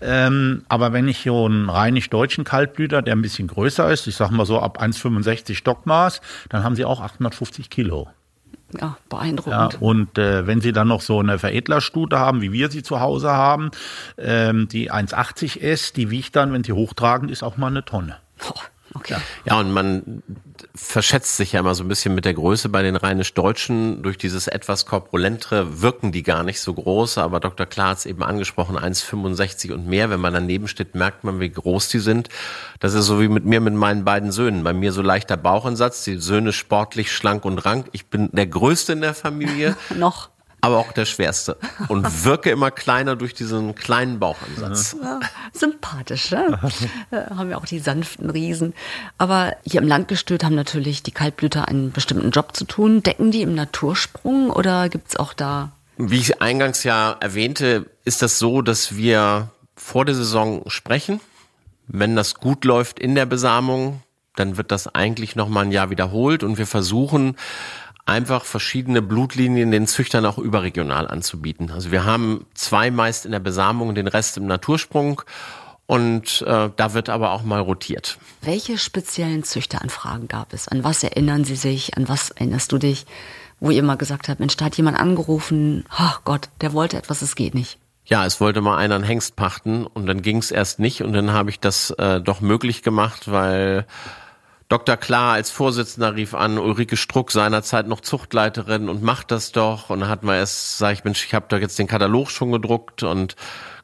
Ähm, 0.00 0.62
aber 0.68 0.92
wenn 0.92 1.08
ich 1.08 1.22
so 1.22 1.46
einen 1.46 1.70
rheinisch-deutschen 1.70 2.44
Kaltblüter, 2.44 3.00
der 3.00 3.16
ein 3.16 3.22
bisschen 3.22 3.48
größer 3.48 3.90
ist, 3.90 4.06
ich 4.06 4.16
sage 4.16 4.34
mal 4.34 4.46
so 4.46 4.60
ab 4.60 4.80
1,65 4.82 5.54
Stockmaß, 5.54 6.20
dann 6.50 6.62
haben 6.62 6.76
sie 6.76 6.84
auch 6.84 7.00
850 7.00 7.70
Kilo 7.70 8.08
ja, 8.78 8.96
beeindruckend. 9.08 9.72
Ja, 9.74 9.78
und 9.80 10.18
äh, 10.18 10.46
wenn 10.46 10.60
Sie 10.60 10.72
dann 10.72 10.88
noch 10.88 11.00
so 11.00 11.20
eine 11.20 11.38
Veredlerstute 11.38 12.18
haben, 12.18 12.42
wie 12.42 12.52
wir 12.52 12.70
sie 12.70 12.82
zu 12.82 13.00
Hause 13.00 13.30
haben, 13.30 13.70
ähm, 14.18 14.68
die 14.68 14.92
1,80 14.92 15.56
ist, 15.58 15.96
die 15.96 16.10
wiegt 16.10 16.36
dann, 16.36 16.52
wenn 16.52 16.64
sie 16.64 16.72
hochtragend 16.72 17.30
ist, 17.30 17.42
auch 17.42 17.56
mal 17.56 17.68
eine 17.68 17.84
Tonne. 17.84 18.16
Okay. 18.94 19.16
Ja. 19.44 19.58
und 19.58 19.72
man 19.72 20.22
verschätzt 20.74 21.36
sich 21.36 21.52
ja 21.52 21.60
immer 21.60 21.74
so 21.74 21.84
ein 21.84 21.88
bisschen 21.88 22.14
mit 22.14 22.24
der 22.24 22.34
Größe 22.34 22.68
bei 22.68 22.82
den 22.82 22.96
Rheinisch-Deutschen. 22.96 24.02
Durch 24.02 24.16
dieses 24.16 24.48
etwas 24.48 24.86
korpulentere 24.86 25.82
wirken 25.82 26.12
die 26.12 26.22
gar 26.22 26.42
nicht 26.42 26.60
so 26.60 26.74
groß, 26.74 27.18
aber 27.18 27.40
Dr. 27.40 27.66
Klar 27.66 27.90
hat 27.90 27.98
es 27.98 28.06
eben 28.06 28.22
angesprochen, 28.22 28.76
1,65 28.78 29.72
und 29.72 29.86
mehr. 29.86 30.10
Wenn 30.10 30.20
man 30.20 30.32
daneben 30.32 30.68
steht, 30.68 30.94
merkt 30.94 31.24
man, 31.24 31.40
wie 31.40 31.50
groß 31.50 31.88
die 31.88 31.98
sind. 31.98 32.28
Das 32.80 32.94
ist 32.94 33.06
so 33.06 33.20
wie 33.20 33.28
mit 33.28 33.44
mir 33.44 33.60
mit 33.60 33.74
meinen 33.74 34.04
beiden 34.04 34.32
Söhnen. 34.32 34.64
Bei 34.64 34.72
mir 34.72 34.92
so 34.92 35.02
leichter 35.02 35.36
Bauchansatz, 35.36 36.04
die 36.04 36.18
Söhne 36.18 36.52
sportlich, 36.52 37.12
schlank 37.12 37.44
und 37.44 37.58
rank. 37.58 37.86
Ich 37.92 38.06
bin 38.06 38.30
der 38.32 38.46
Größte 38.46 38.92
in 38.92 39.00
der 39.00 39.14
Familie. 39.14 39.76
Noch 39.96 40.30
aber 40.60 40.78
auch 40.78 40.92
der 40.92 41.04
schwerste 41.04 41.56
und 41.88 42.04
wirke 42.24 42.50
immer 42.50 42.70
kleiner 42.70 43.16
durch 43.16 43.34
diesen 43.34 43.74
kleinen 43.74 44.18
Bauchansatz. 44.18 44.96
Ja, 45.02 45.20
sympathisch, 45.52 46.30
ne? 46.30 46.58
Äh, 47.10 47.30
haben 47.34 47.48
wir 47.48 47.58
auch 47.58 47.64
die 47.64 47.78
sanften 47.78 48.28
Riesen. 48.28 48.74
Aber 49.16 49.56
hier 49.64 49.80
im 49.80 49.88
Landgestüt 49.88 50.44
haben 50.44 50.54
natürlich 50.54 51.02
die 51.02 51.10
Kaltblüter 51.10 51.68
einen 51.68 51.92
bestimmten 51.92 52.30
Job 52.30 52.54
zu 52.56 52.64
tun. 52.64 53.02
Decken 53.02 53.30
die 53.30 53.42
im 53.42 53.54
Natursprung 53.54 54.50
oder 54.50 54.88
gibt's 54.88 55.16
auch 55.16 55.32
da? 55.32 55.72
Wie 55.96 56.18
ich 56.18 56.42
eingangs 56.42 56.84
ja 56.84 57.16
erwähnte, 57.20 57.86
ist 58.04 58.22
das 58.22 58.38
so, 58.38 58.62
dass 58.62 58.96
wir 58.96 59.50
vor 59.76 60.04
der 60.04 60.14
Saison 60.14 60.62
sprechen. 60.68 61.20
Wenn 61.86 62.16
das 62.16 62.34
gut 62.34 62.64
läuft 62.64 62.98
in 62.98 63.14
der 63.14 63.26
Besamung, 63.26 64.02
dann 64.36 64.56
wird 64.56 64.70
das 64.70 64.94
eigentlich 64.94 65.36
noch 65.36 65.48
mal 65.48 65.62
ein 65.62 65.72
Jahr 65.72 65.90
wiederholt 65.90 66.42
und 66.42 66.58
wir 66.58 66.66
versuchen 66.66 67.36
einfach 68.08 68.44
verschiedene 68.44 69.02
Blutlinien 69.02 69.70
den 69.70 69.86
Züchtern 69.86 70.26
auch 70.26 70.38
überregional 70.38 71.06
anzubieten. 71.06 71.70
Also 71.70 71.92
wir 71.92 72.04
haben 72.04 72.46
zwei 72.54 72.90
meist 72.90 73.26
in 73.26 73.32
der 73.32 73.38
Besamung 73.38 73.94
den 73.94 74.08
Rest 74.08 74.36
im 74.38 74.46
Natursprung. 74.46 75.22
Und 75.86 76.42
äh, 76.42 76.68
da 76.76 76.92
wird 76.92 77.08
aber 77.08 77.32
auch 77.32 77.44
mal 77.44 77.60
rotiert. 77.60 78.18
Welche 78.42 78.76
speziellen 78.76 79.42
Züchteranfragen 79.42 80.28
gab 80.28 80.52
es? 80.52 80.68
An 80.68 80.84
was 80.84 81.02
erinnern 81.02 81.44
Sie 81.44 81.56
sich? 81.56 81.96
An 81.96 82.08
was 82.10 82.30
erinnerst 82.30 82.72
du 82.72 82.78
dich? 82.78 83.06
Wo 83.58 83.70
ihr 83.70 83.82
mal 83.82 83.96
gesagt 83.96 84.28
habt, 84.28 84.38
Mensch, 84.38 84.56
da 84.56 84.66
hat 84.66 84.76
jemand 84.76 85.00
angerufen, 85.00 85.84
ach 85.88 86.24
Gott, 86.24 86.50
der 86.60 86.74
wollte 86.74 86.98
etwas, 86.98 87.22
es 87.22 87.36
geht 87.36 87.54
nicht. 87.54 87.78
Ja, 88.04 88.24
es 88.24 88.40
wollte 88.40 88.60
mal 88.60 88.76
einer 88.76 88.96
einen 88.96 89.04
Hengst 89.04 89.34
pachten 89.34 89.86
und 89.86 90.06
dann 90.06 90.22
ging 90.22 90.38
es 90.38 90.50
erst 90.50 90.78
nicht 90.78 91.02
und 91.02 91.12
dann 91.14 91.32
habe 91.32 91.50
ich 91.50 91.58
das 91.58 91.90
äh, 91.92 92.20
doch 92.20 92.40
möglich 92.40 92.82
gemacht, 92.82 93.30
weil 93.30 93.86
Dr. 94.68 94.98
Klar 94.98 95.32
als 95.32 95.50
Vorsitzender 95.50 96.14
rief 96.14 96.34
an, 96.34 96.58
Ulrike 96.58 96.98
Struck 96.98 97.30
seinerzeit 97.30 97.88
noch 97.88 98.02
Zuchtleiterin 98.02 98.90
und 98.90 99.02
macht 99.02 99.30
das 99.30 99.50
doch. 99.50 99.88
Und 99.88 100.08
hat 100.08 100.24
man 100.24 100.36
erst, 100.36 100.76
sag 100.76 100.92
ich, 100.92 101.04
Mensch, 101.04 101.24
ich 101.24 101.34
habe 101.34 101.46
doch 101.48 101.58
jetzt 101.58 101.78
den 101.78 101.86
Katalog 101.86 102.30
schon 102.30 102.52
gedruckt 102.52 103.02
und 103.02 103.34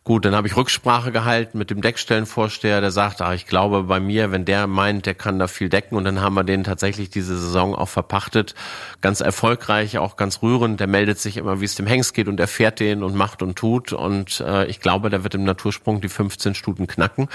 Gut, 0.07 0.26
dann 0.26 0.34
habe 0.34 0.46
ich 0.46 0.55
Rücksprache 0.55 1.12
gehalten 1.12 1.57
mit 1.57 1.70
dem 1.70 1.80
Deckstellenvorsteher, 1.80 2.82
der 2.82 2.90
sagt, 2.90 3.22
ach, 3.22 3.32
ich 3.32 3.46
glaube 3.46 3.84
bei 3.84 4.00
mir, 4.00 4.30
wenn 4.32 4.44
der 4.44 4.66
meint, 4.66 5.07
der 5.07 5.14
kann 5.14 5.38
da 5.38 5.46
viel 5.46 5.70
decken 5.70 5.96
und 5.96 6.05
dann 6.05 6.20
haben 6.20 6.34
wir 6.34 6.44
den 6.44 6.62
tatsächlich 6.62 7.09
diese 7.09 7.38
Saison 7.38 7.74
auch 7.74 7.88
verpachtet. 7.88 8.55
Ganz 9.00 9.22
erfolgreich, 9.22 9.96
auch 9.96 10.16
ganz 10.16 10.42
rührend. 10.42 10.78
Der 10.78 10.88
meldet 10.88 11.20
sich 11.20 11.38
immer, 11.38 11.62
wie 11.62 11.64
es 11.64 11.74
dem 11.74 11.86
Hengst 11.86 12.12
geht 12.12 12.28
und 12.28 12.38
er 12.38 12.48
fährt 12.48 12.80
den 12.80 13.02
und 13.02 13.14
macht 13.14 13.40
und 13.40 13.57
tut 13.57 13.94
und 13.94 14.40
äh, 14.40 14.66
ich 14.66 14.80
glaube, 14.80 15.09
der 15.09 15.24
wird 15.24 15.36
im 15.36 15.44
Natursprung 15.44 16.02
die 16.02 16.11
15 16.11 16.55
Stuten 16.55 16.86
knacken 16.86 17.28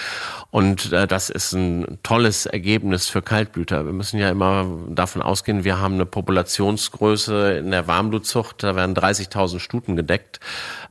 und 0.51 0.93
äh, 0.93 1.07
das 1.07 1.32
ist 1.32 1.53
ein 1.53 1.97
tolles 2.03 2.45
Ergebnis 2.45 3.07
für 3.07 3.24
Kaltblüter. 3.24 3.84
Wir 3.86 3.93
müssen 3.93 4.20
ja 4.20 4.30
immer 4.30 4.67
davon 4.89 5.24
ausgehen, 5.24 5.63
wir 5.63 5.80
haben 5.80 5.95
eine 5.95 6.05
Populationsgröße 6.05 7.53
in 7.53 7.72
der 7.72 7.88
Warmblutzucht, 7.88 8.61
da 8.61 8.76
werden 8.76 8.93
30.000 8.93 9.57
Stuten 9.57 9.95
gedeckt. 9.95 10.39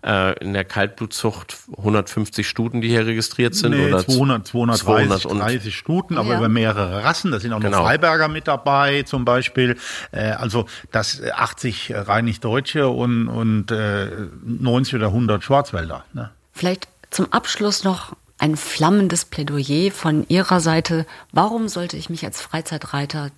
Äh, 0.01 0.39
in 0.45 0.53
der 0.53 0.65
Kaltblutzucht 0.65 1.57
150 1.77 2.49
Stuten, 2.49 2.81
die 2.81 2.89
hier 2.89 3.05
registriert 3.05 3.57
sind? 3.57 3.73
Nee, 3.73 3.89
oder 3.89 4.07
200, 4.07 4.47
230 4.47 5.23
230 5.23 5.77
Stuten, 5.77 6.17
aber 6.17 6.31
ja. 6.31 6.39
über 6.39 6.49
mehrere 6.49 7.03
Rassen. 7.03 7.33
Da 7.33 7.41
sind 7.41 7.53
auch 7.53 7.59
genau. 7.59 7.79
noch 7.79 7.85
Freiberger 7.85 8.29
mit 8.29 8.47
dabei 8.47 9.03
zum 9.03 9.25
Beispiel. 9.25 9.77
Äh, 10.13 10.31
also 10.31 10.67
das 10.93 11.21
80 11.21 11.93
reinig 11.95 12.39
Deutsche 12.39 12.89
und, 12.89 13.27
und 13.27 13.73
äh, 13.73 14.07
90 14.45 14.95
oder 14.95 15.07
100 15.09 15.43
Schwarzwälder. 15.43 16.05
Ne? 16.13 16.31
Vielleicht 16.53 16.87
zum 17.11 17.33
Abschluss 17.33 17.83
noch 17.83 18.15
ein 18.39 18.57
flammendes 18.57 19.25
Plädoyer 19.25 19.91
von 19.91 20.27
Ihrer 20.29 20.61
Seite. 20.61 21.07
Warum 21.33 21.67
sollte 21.67 21.97
ich 21.97 22.09
mich 22.09 22.25
als 22.25 22.41
Freizeitreiter 22.41 23.31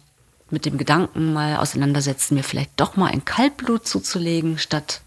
mit 0.50 0.66
dem 0.66 0.76
Gedanken 0.76 1.32
mal 1.32 1.56
auseinandersetzen, 1.56 2.34
mir 2.34 2.44
vielleicht 2.44 2.72
doch 2.76 2.96
mal 2.96 3.10
ein 3.10 3.24
Kaltblut 3.24 3.86
zuzulegen, 3.86 4.58
statt 4.58 5.00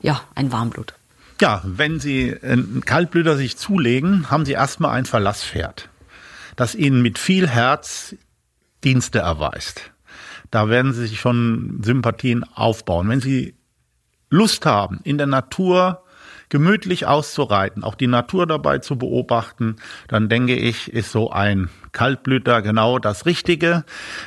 ja, 0.00 0.20
ein 0.34 0.52
Warmblut? 0.52 0.97
Ja, 1.40 1.62
wenn 1.64 2.00
Sie 2.00 2.36
einen 2.42 2.82
Kaltblüter 2.84 3.36
sich 3.36 3.56
zulegen, 3.56 4.30
haben 4.30 4.44
Sie 4.44 4.52
erstmal 4.52 4.92
ein 4.92 5.06
Verlasspferd, 5.06 5.88
das 6.56 6.74
Ihnen 6.74 7.00
mit 7.00 7.18
viel 7.18 7.46
Herz 7.46 8.16
Dienste 8.82 9.20
erweist. 9.20 9.92
Da 10.50 10.68
werden 10.68 10.92
Sie 10.92 11.06
sich 11.06 11.20
schon 11.20 11.80
Sympathien 11.82 12.44
aufbauen. 12.44 13.08
Wenn 13.08 13.20
Sie 13.20 13.54
Lust 14.30 14.66
haben, 14.66 15.00
in 15.04 15.18
der 15.18 15.26
Natur 15.26 16.04
gemütlich 16.48 17.06
auszureiten, 17.06 17.84
auch 17.84 17.94
die 17.94 18.06
Natur 18.06 18.46
dabei 18.46 18.78
zu 18.78 18.96
beobachten, 18.96 19.76
dann 20.08 20.28
denke 20.28 20.56
ich, 20.56 20.92
ist 20.92 21.12
so 21.12 21.30
ein 21.30 21.68
Kaltblüter 21.92 22.62
genau 22.62 22.98
das 22.98 23.26
Richtige. 23.26 23.84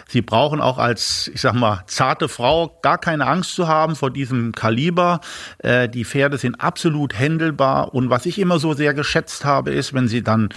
Sie 0.07 0.21
brauchen 0.21 0.61
auch 0.61 0.77
als, 0.77 1.29
ich 1.33 1.41
sag 1.41 1.53
mal, 1.53 1.83
zarte 1.87 2.29
Frau 2.29 2.77
gar 2.81 2.97
keine 2.97 3.27
Angst 3.27 3.55
zu 3.55 3.67
haben 3.67 3.95
vor 3.95 4.11
diesem 4.11 4.51
Kaliber. 4.51 5.21
Äh, 5.59 5.89
die 5.89 6.05
Pferde 6.05 6.37
sind 6.37 6.55
absolut 6.55 7.17
händelbar. 7.17 7.93
Und 7.93 8.09
was 8.09 8.25
ich 8.25 8.39
immer 8.39 8.59
so 8.59 8.73
sehr 8.73 8.93
geschätzt 8.93 9.45
habe, 9.45 9.71
ist, 9.71 9.93
wenn 9.93 10.07
sie 10.07 10.23
dann 10.23 10.49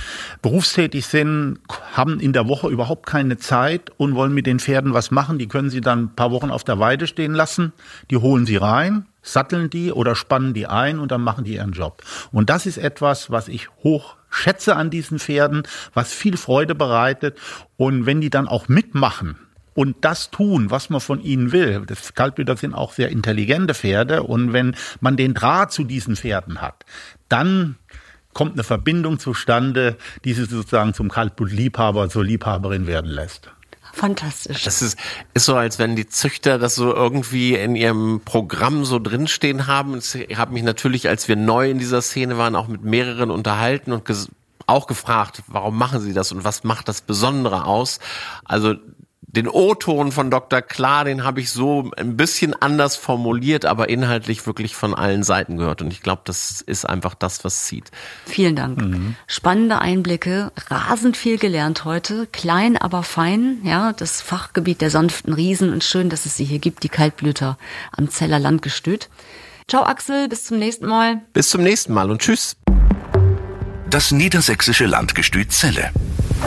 berufstätig 0.42 1.06
sind, 1.06 1.58
haben 1.94 2.20
in 2.20 2.32
der 2.32 2.48
Woche 2.48 2.68
überhaupt 2.68 3.06
keine 3.06 3.36
Zeit 3.36 3.90
und 3.96 4.14
wollen 4.14 4.34
mit 4.34 4.46
den 4.46 4.60
Pferden 4.60 4.94
was 4.94 5.10
machen. 5.10 5.38
Die 5.38 5.48
können 5.48 5.70
sie 5.70 5.80
dann 5.80 6.04
ein 6.04 6.14
paar 6.14 6.30
Wochen 6.30 6.50
auf 6.50 6.64
der 6.64 6.78
Weide 6.78 7.06
stehen 7.06 7.34
lassen. 7.34 7.72
Die 8.10 8.16
holen 8.16 8.46
sie 8.46 8.56
rein 8.56 9.06
satteln 9.24 9.70
die 9.70 9.90
oder 9.90 10.14
spannen 10.14 10.54
die 10.54 10.66
ein 10.66 11.00
und 11.00 11.10
dann 11.10 11.22
machen 11.22 11.44
die 11.44 11.54
ihren 11.54 11.72
Job. 11.72 12.02
Und 12.30 12.50
das 12.50 12.66
ist 12.66 12.76
etwas, 12.76 13.30
was 13.30 13.48
ich 13.48 13.68
hoch 13.82 14.16
schätze 14.34 14.76
an 14.76 14.90
diesen 14.90 15.18
Pferden, 15.18 15.62
was 15.92 16.12
viel 16.12 16.36
Freude 16.36 16.74
bereitet. 16.74 17.38
Und 17.76 18.06
wenn 18.06 18.20
die 18.20 18.30
dann 18.30 18.48
auch 18.48 18.68
mitmachen, 18.68 19.36
und 19.74 19.96
das 20.02 20.30
tun, 20.30 20.70
was 20.70 20.88
man 20.88 21.00
von 21.00 21.20
ihnen 21.20 21.52
will. 21.52 21.82
Das 21.86 22.14
Kaltblüter 22.14 22.56
sind 22.56 22.74
auch 22.74 22.92
sehr 22.92 23.10
intelligente 23.10 23.74
Pferde 23.74 24.22
und 24.22 24.52
wenn 24.52 24.76
man 25.00 25.16
den 25.16 25.34
Draht 25.34 25.72
zu 25.72 25.84
diesen 25.84 26.16
Pferden 26.16 26.60
hat, 26.60 26.84
dann 27.28 27.76
kommt 28.32 28.54
eine 28.54 28.64
Verbindung 28.64 29.18
zustande, 29.18 29.96
die 30.24 30.32
sie 30.32 30.44
sozusagen 30.44 30.94
zum 30.94 31.10
Kaltblutliebhaber 31.10 32.08
zur 32.08 32.24
Liebhaberin 32.24 32.86
werden 32.86 33.10
lässt. 33.10 33.50
Fantastisch. 33.94 34.64
Das 34.64 34.82
ist, 34.82 34.98
ist 35.34 35.44
so, 35.44 35.54
als 35.54 35.78
wenn 35.78 35.94
die 35.94 36.08
Züchter 36.08 36.58
das 36.58 36.74
so 36.74 36.92
irgendwie 36.92 37.54
in 37.54 37.76
ihrem 37.76 38.20
Programm 38.24 38.84
so 38.84 38.98
drinstehen 38.98 39.66
haben. 39.66 39.98
Ich 39.98 40.36
habe 40.36 40.52
mich 40.52 40.64
natürlich, 40.64 41.08
als 41.08 41.28
wir 41.28 41.36
neu 41.36 41.70
in 41.70 41.78
dieser 41.78 42.02
Szene 42.02 42.36
waren, 42.36 42.56
auch 42.56 42.66
mit 42.66 42.82
mehreren 42.82 43.30
unterhalten 43.30 43.92
und 43.92 44.04
auch 44.66 44.86
gefragt, 44.86 45.42
warum 45.46 45.78
machen 45.78 46.00
sie 46.00 46.12
das 46.12 46.32
und 46.32 46.42
was 46.44 46.64
macht 46.64 46.88
das 46.88 47.02
Besondere 47.02 47.66
aus? 47.66 48.00
Also 48.44 48.74
den 49.34 49.48
O-Ton 49.48 50.12
von 50.12 50.30
Dr. 50.30 50.62
Klar, 50.62 51.04
den 51.04 51.24
habe 51.24 51.40
ich 51.40 51.50
so 51.50 51.90
ein 51.96 52.16
bisschen 52.16 52.54
anders 52.54 52.96
formuliert, 52.96 53.66
aber 53.66 53.88
inhaltlich 53.88 54.46
wirklich 54.46 54.74
von 54.74 54.94
allen 54.94 55.22
Seiten 55.22 55.56
gehört. 55.56 55.82
Und 55.82 55.92
ich 55.92 56.02
glaube, 56.02 56.22
das 56.24 56.60
ist 56.60 56.88
einfach 56.88 57.14
das, 57.14 57.44
was 57.44 57.64
zieht. 57.64 57.90
Vielen 58.26 58.56
Dank. 58.56 58.80
Mhm. 58.80 59.16
Spannende 59.26 59.80
Einblicke, 59.80 60.52
rasend 60.68 61.16
viel 61.16 61.38
gelernt 61.38 61.84
heute, 61.84 62.26
klein, 62.30 62.76
aber 62.76 63.02
fein. 63.02 63.58
Ja, 63.64 63.92
das 63.92 64.22
Fachgebiet 64.22 64.80
der 64.80 64.90
sanften 64.90 65.34
Riesen 65.34 65.72
und 65.72 65.82
schön, 65.82 66.08
dass 66.08 66.26
es 66.26 66.36
sie 66.36 66.44
hier 66.44 66.60
gibt, 66.60 66.84
die 66.84 66.88
Kaltblüter 66.88 67.58
am 67.92 68.08
Zeller 68.08 68.38
Landgestüt. 68.38 69.08
Ciao 69.68 69.82
Axel, 69.82 70.28
bis 70.28 70.44
zum 70.44 70.58
nächsten 70.58 70.86
Mal. 70.86 71.22
Bis 71.32 71.48
zum 71.48 71.62
nächsten 71.62 71.92
Mal 71.92 72.10
und 72.10 72.20
tschüss. 72.20 72.56
Das 73.94 74.10
niedersächsische 74.10 74.86
Landgestüt 74.86 75.52
Zelle. 75.52 75.92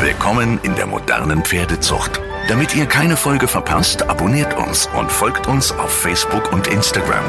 Willkommen 0.02 0.60
in 0.64 0.76
der 0.76 0.86
modernen 0.86 1.46
Pferdezucht. 1.46 2.20
Damit 2.50 2.76
ihr 2.76 2.88
keine 2.88 3.16
Folge 3.16 3.48
verpasst, 3.48 4.10
abonniert 4.10 4.58
uns 4.58 4.88
und 4.88 5.10
folgt 5.10 5.48
uns 5.48 5.72
auf 5.72 5.90
Facebook 5.90 6.52
und 6.52 6.68
Instagram. 6.68 7.24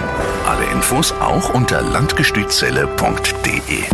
Alle 0.44 0.64
Infos 0.72 1.12
auch 1.12 1.54
unter 1.54 1.82
landgestützelle.de. 1.82 3.84